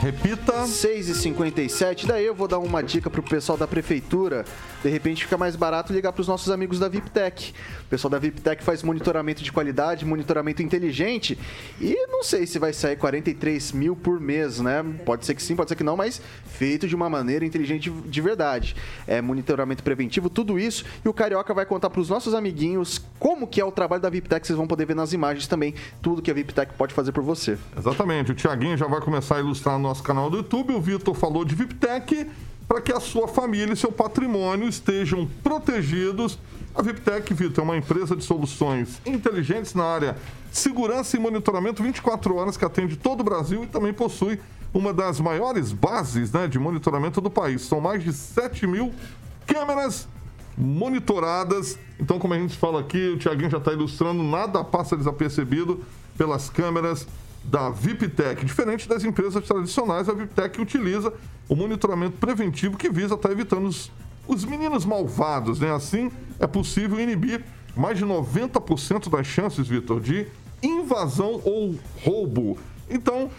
Repita. 0.01 0.65
6 0.67 1.09
e 1.09 1.15
57 1.15 2.07
daí 2.07 2.25
eu 2.25 2.35
vou 2.35 2.47
dar 2.47 2.59
uma 2.59 2.81
dica 2.81 3.09
pro 3.09 3.21
pessoal 3.23 3.57
da 3.57 3.67
prefeitura. 3.67 4.45
De 4.83 4.89
repente 4.89 5.23
fica 5.23 5.38
mais 5.38 5.55
barato 5.55 5.91
ligar 5.91 6.11
pros 6.11 6.27
nossos 6.27 6.51
amigos 6.51 6.79
da 6.79 6.88
VIPTech. 6.88 7.53
O 7.81 7.89
pessoal 7.89 8.11
da 8.11 8.19
VIPTech 8.19 8.63
faz 8.63 8.83
monitoramento 8.83 9.43
de 9.43 9.51
qualidade, 9.51 10.05
monitoramento 10.05 10.61
inteligente. 10.61 11.38
E 11.81 11.95
não 12.07 12.23
sei 12.23 12.45
se 12.45 12.59
vai 12.59 12.73
sair 12.73 12.95
43 12.95 13.71
mil 13.71 13.95
por 13.95 14.19
mês, 14.19 14.59
né? 14.59 14.83
Pode 15.05 15.25
ser 15.25 15.35
que 15.35 15.41
sim, 15.41 15.55
pode 15.55 15.69
ser 15.69 15.75
que 15.75 15.83
não, 15.83 15.97
mas 15.97 16.21
feito 16.45 16.88
de 16.88 16.95
uma 16.95 17.09
maneira 17.09 17.45
inteligente 17.45 17.89
de 17.89 18.21
verdade. 18.21 18.75
É 19.07 19.21
monitoramento 19.21 19.83
preventivo, 19.83 20.29
tudo 20.29 20.59
isso. 20.59 20.85
E 21.03 21.09
o 21.09 21.13
Carioca 21.13 21.53
vai 21.53 21.65
contar 21.65 21.89
pros 21.89 22.09
nossos 22.09 22.33
amiguinhos 22.33 23.01
como 23.19 23.47
que 23.47 23.59
é 23.59 23.65
o 23.65 23.71
trabalho 23.71 24.01
da 24.01 24.09
VIPTech. 24.09 24.45
Vocês 24.45 24.57
vão 24.57 24.67
poder 24.67 24.85
ver 24.85 24.95
nas 24.95 25.13
imagens 25.13 25.47
também 25.47 25.73
tudo 26.01 26.21
que 26.21 26.29
a 26.29 26.33
VIPTech 26.33 26.73
pode 26.77 26.93
fazer 26.93 27.11
por 27.11 27.23
você. 27.23 27.57
Exatamente, 27.77 28.31
o 28.31 28.35
Tiaguinho 28.35 28.77
já 28.77 28.88
vai 28.88 29.01
começar 29.01 29.38
a 29.38 29.39
ilustrar 29.39 29.76
no 29.78 29.88
nosso 29.88 30.03
canal 30.03 30.30
do 30.30 30.38
YouTube. 30.38 30.73
O 30.73 30.82
Vitor 30.82 31.13
falou 31.13 31.45
de 31.45 31.55
VIPTech 31.55 32.28
para 32.67 32.82
que 32.82 32.91
a 32.91 32.99
sua 32.99 33.28
família 33.28 33.73
e 33.73 33.78
seu 33.78 33.91
patrimônio 33.91 34.67
estejam 34.67 35.28
protegidos. 35.41 36.38
A 36.75 36.82
VIPTech, 36.82 37.34
Vitor, 37.34 37.63
é 37.63 37.65
uma 37.65 37.78
empresa 37.78 38.15
de 38.15 38.23
soluções 38.23 39.01
inteligentes 39.05 39.73
na 39.73 39.86
área 39.86 40.17
de 40.51 40.57
segurança 40.57 41.15
e 41.15 41.19
monitoramento 41.19 41.82
24 41.82 42.36
horas 42.36 42.57
que 42.57 42.65
atende 42.65 42.97
todo 42.97 43.21
o 43.21 43.23
Brasil 43.23 43.63
e 43.63 43.67
também 43.67 43.93
possui 43.93 44.39
uma 44.73 44.93
das 44.93 45.19
maiores 45.19 45.71
bases 45.71 46.32
né, 46.32 46.47
de 46.47 46.59
monitoramento 46.59 47.21
do 47.21 47.30
país. 47.30 47.61
São 47.61 47.80
mais 47.80 48.03
de 48.03 48.11
7 48.11 48.67
mil 48.67 48.93
câmeras 49.45 50.07
monitoradas. 50.57 51.80
Então, 51.99 52.19
como 52.19 52.34
a 52.34 52.39
gente 52.39 52.57
fala 52.57 52.82
aqui, 52.82 53.09
o 53.09 53.17
Tiaguinho 53.17 53.49
já 53.49 53.59
está 53.59 53.71
ilustrando, 53.71 54.21
nada 54.23 54.63
passa 54.63 54.97
desapercebido 54.97 55.84
pelas 56.17 56.49
câmeras 56.49 57.07
da 57.47 57.69
VIPTech. 57.69 58.45
Diferente 58.45 58.87
das 58.87 59.03
empresas 59.03 59.43
tradicionais, 59.43 60.07
a 60.09 60.13
VIPTech 60.13 60.61
utiliza 60.61 61.11
o 61.47 61.55
monitoramento 61.55 62.17
preventivo 62.17 62.77
que 62.77 62.89
visa 62.89 63.15
estar 63.15 63.31
evitando 63.31 63.67
os, 63.67 63.91
os 64.27 64.45
meninos 64.45 64.85
malvados, 64.85 65.59
né? 65.59 65.73
Assim, 65.73 66.11
é 66.39 66.45
possível 66.45 66.99
inibir 66.99 67.43
mais 67.75 67.97
de 67.97 68.05
90% 68.05 69.09
das 69.09 69.25
chances, 69.25 69.67
Vitor, 69.67 69.99
de 70.01 70.27
invasão 70.61 71.41
ou 71.45 71.75
roubo. 72.03 72.57
Então, 72.89 73.31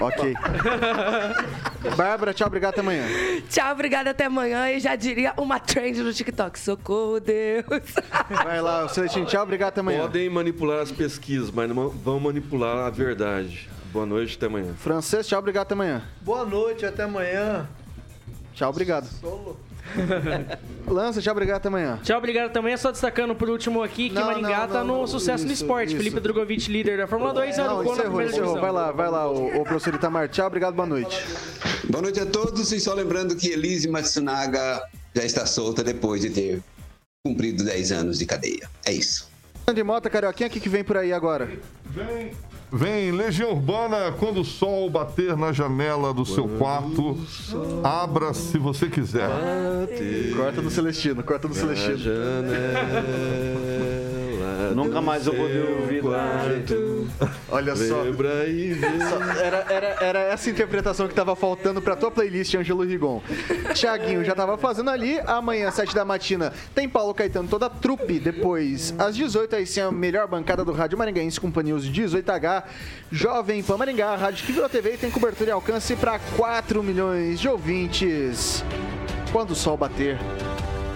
Ok. 0.00 0.34
Bárbara, 1.96 2.34
tchau, 2.34 2.46
obrigado, 2.46 2.72
até 2.72 2.80
amanhã. 2.80 3.04
Tchau, 3.48 3.72
obrigada, 3.72 4.10
até 4.10 4.26
amanhã. 4.26 4.70
E 4.70 4.80
já 4.80 4.96
diria 4.96 5.32
uma 5.36 5.58
trend 5.58 6.02
no 6.02 6.12
TikTok. 6.12 6.58
Socorro, 6.58 7.20
Deus. 7.20 7.33
Vai 8.44 8.60
lá, 8.60 8.84
o 8.84 8.88
Celestino, 8.88 9.26
tchau, 9.26 9.42
obrigado, 9.42 9.68
até 9.68 9.80
amanhã. 9.80 10.00
Podem 10.02 10.28
manipular 10.30 10.80
as 10.80 10.92
pesquisas, 10.92 11.50
mas 11.50 11.68
não 11.68 11.88
vão 11.88 12.18
manipular 12.20 12.86
a 12.86 12.90
verdade. 12.90 13.68
Boa 13.92 14.06
noite, 14.06 14.36
até 14.36 14.46
amanhã. 14.46 14.74
Francês, 14.78 15.26
tchau, 15.26 15.38
obrigado, 15.38 15.62
até 15.62 15.74
amanhã. 15.74 16.02
Boa 16.20 16.44
noite, 16.44 16.84
até 16.84 17.04
amanhã. 17.04 17.68
Tchau, 18.54 18.70
obrigado. 18.70 19.06
Solo. 19.06 19.58
Lança, 20.88 21.20
tchau, 21.20 21.32
obrigado, 21.32 21.56
até 21.58 21.68
amanhã. 21.68 21.98
Tchau, 22.02 22.16
obrigado 22.18 22.52
também. 22.52 22.72
É 22.72 22.76
só 22.76 22.90
destacando 22.90 23.34
por 23.34 23.48
último 23.50 23.82
aqui 23.82 24.08
que 24.08 24.14
Não, 24.14 24.26
Maringá 24.26 24.60
não, 24.66 24.68
tá 24.68 24.84
não, 24.84 25.00
no 25.02 25.06
sucesso 25.06 25.44
no 25.44 25.52
isso, 25.52 25.62
esporte. 25.62 25.88
isso. 25.88 25.96
Felipe 25.96 26.18
Drogovic, 26.20 26.70
líder 26.70 26.98
da 26.98 27.06
Fórmula 27.06 27.32
2, 27.34 27.56
Não, 27.58 27.64
Arucô 27.64 27.82
na 27.84 27.90
encerrou, 27.92 28.02
primeira 28.04 28.30
encerrou. 28.30 28.54
divisão. 28.54 28.60
Vai 28.62 28.72
lá, 28.72 28.92
vai 28.92 29.10
lá, 29.10 29.30
o, 29.30 29.60
o 29.60 29.64
professor 29.64 29.94
Itamar. 29.94 30.28
Tchau, 30.28 30.46
obrigado, 30.46 30.74
boa 30.74 30.86
noite. 30.86 31.22
Boa 31.88 32.02
noite 32.02 32.18
a 32.20 32.26
todos 32.26 32.72
e 32.72 32.80
só 32.80 32.94
lembrando 32.94 33.36
que 33.36 33.48
Elise 33.48 33.88
Matsunaga 33.88 34.82
já 35.14 35.24
está 35.24 35.46
solta 35.46 35.84
depois 35.84 36.22
de 36.22 36.30
ter 36.30 36.62
cumprido 37.26 37.64
10 37.64 37.90
anos 37.90 38.18
de 38.18 38.26
cadeia. 38.26 38.68
É 38.84 38.92
isso. 38.92 39.30
Andy 39.66 39.82
Mota, 39.82 40.10
Carioquinha, 40.10 40.46
o 40.46 40.50
que, 40.50 40.60
que 40.60 40.68
vem 40.68 40.84
por 40.84 40.98
aí 40.98 41.10
agora? 41.10 41.50
Vem, 41.86 42.32
vem, 42.70 43.12
Legião 43.12 43.52
Urbana, 43.52 44.12
quando 44.12 44.42
o 44.42 44.44
sol 44.44 44.90
bater 44.90 45.34
na 45.34 45.50
janela 45.50 46.12
do 46.12 46.26
seu 46.26 46.46
quarto, 46.58 47.18
abra 47.82 48.34
se 48.34 48.58
você 48.58 48.90
quiser. 48.90 49.30
Corta 50.36 50.60
do 50.60 50.68
Celestino, 50.68 51.22
corta 51.22 51.48
do 51.48 51.54
Celestino. 51.54 51.96
Nunca 54.74 55.00
mais 55.00 55.26
eu 55.26 55.34
vou 55.34 55.46
ouvir 55.80 56.02
Olha 57.50 57.76
só. 57.76 58.02
Lembra 58.02 58.46
e 58.46 58.72
vê. 58.74 58.86
Só- 59.08 59.40
Era, 59.40 59.66
era, 59.68 59.86
era 60.00 60.18
essa 60.20 60.48
interpretação 60.50 61.06
que 61.08 61.14
tava 61.14 61.34
faltando 61.36 61.82
pra 61.82 61.96
tua 61.96 62.10
playlist, 62.10 62.54
Ângelo 62.54 62.84
Rigon. 62.84 63.20
Tiaguinho 63.74 64.24
já 64.24 64.34
tava 64.34 64.56
fazendo 64.56 64.90
ali. 64.90 65.18
Amanhã, 65.26 65.70
7 65.70 65.94
da 65.94 66.04
matina, 66.04 66.52
tem 66.74 66.88
Paulo 66.88 67.12
Caetano, 67.14 67.48
toda 67.48 67.66
a 67.66 67.70
trupe. 67.70 68.18
Depois, 68.18 68.94
às 68.98 69.16
18 69.16 69.56
aí 69.56 69.66
sim, 69.66 69.80
a 69.80 69.90
melhor 69.90 70.26
bancada 70.28 70.64
do 70.64 70.72
Rádio 70.72 70.96
Maringaense, 70.96 71.40
Companhia 71.40 71.64
News 71.64 71.86
18H. 71.86 72.64
Jovem 73.10 73.62
Pan 73.62 73.76
Maringá, 73.78 74.14
rádio 74.16 74.44
que 74.44 74.52
virou 74.52 74.68
TV 74.68 74.94
e 74.94 74.98
tem 74.98 75.10
cobertura 75.10 75.48
e 75.50 75.52
alcance 75.52 75.96
pra 75.96 76.18
4 76.36 76.82
milhões 76.82 77.40
de 77.40 77.48
ouvintes. 77.48 78.62
Quando 79.32 79.50
o 79.52 79.54
sol 79.54 79.76
bater 79.76 80.18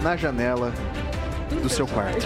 na 0.01 0.15
janela 0.15 0.71
do 1.61 1.67
seu 1.69 1.87
quarto. 1.87 2.25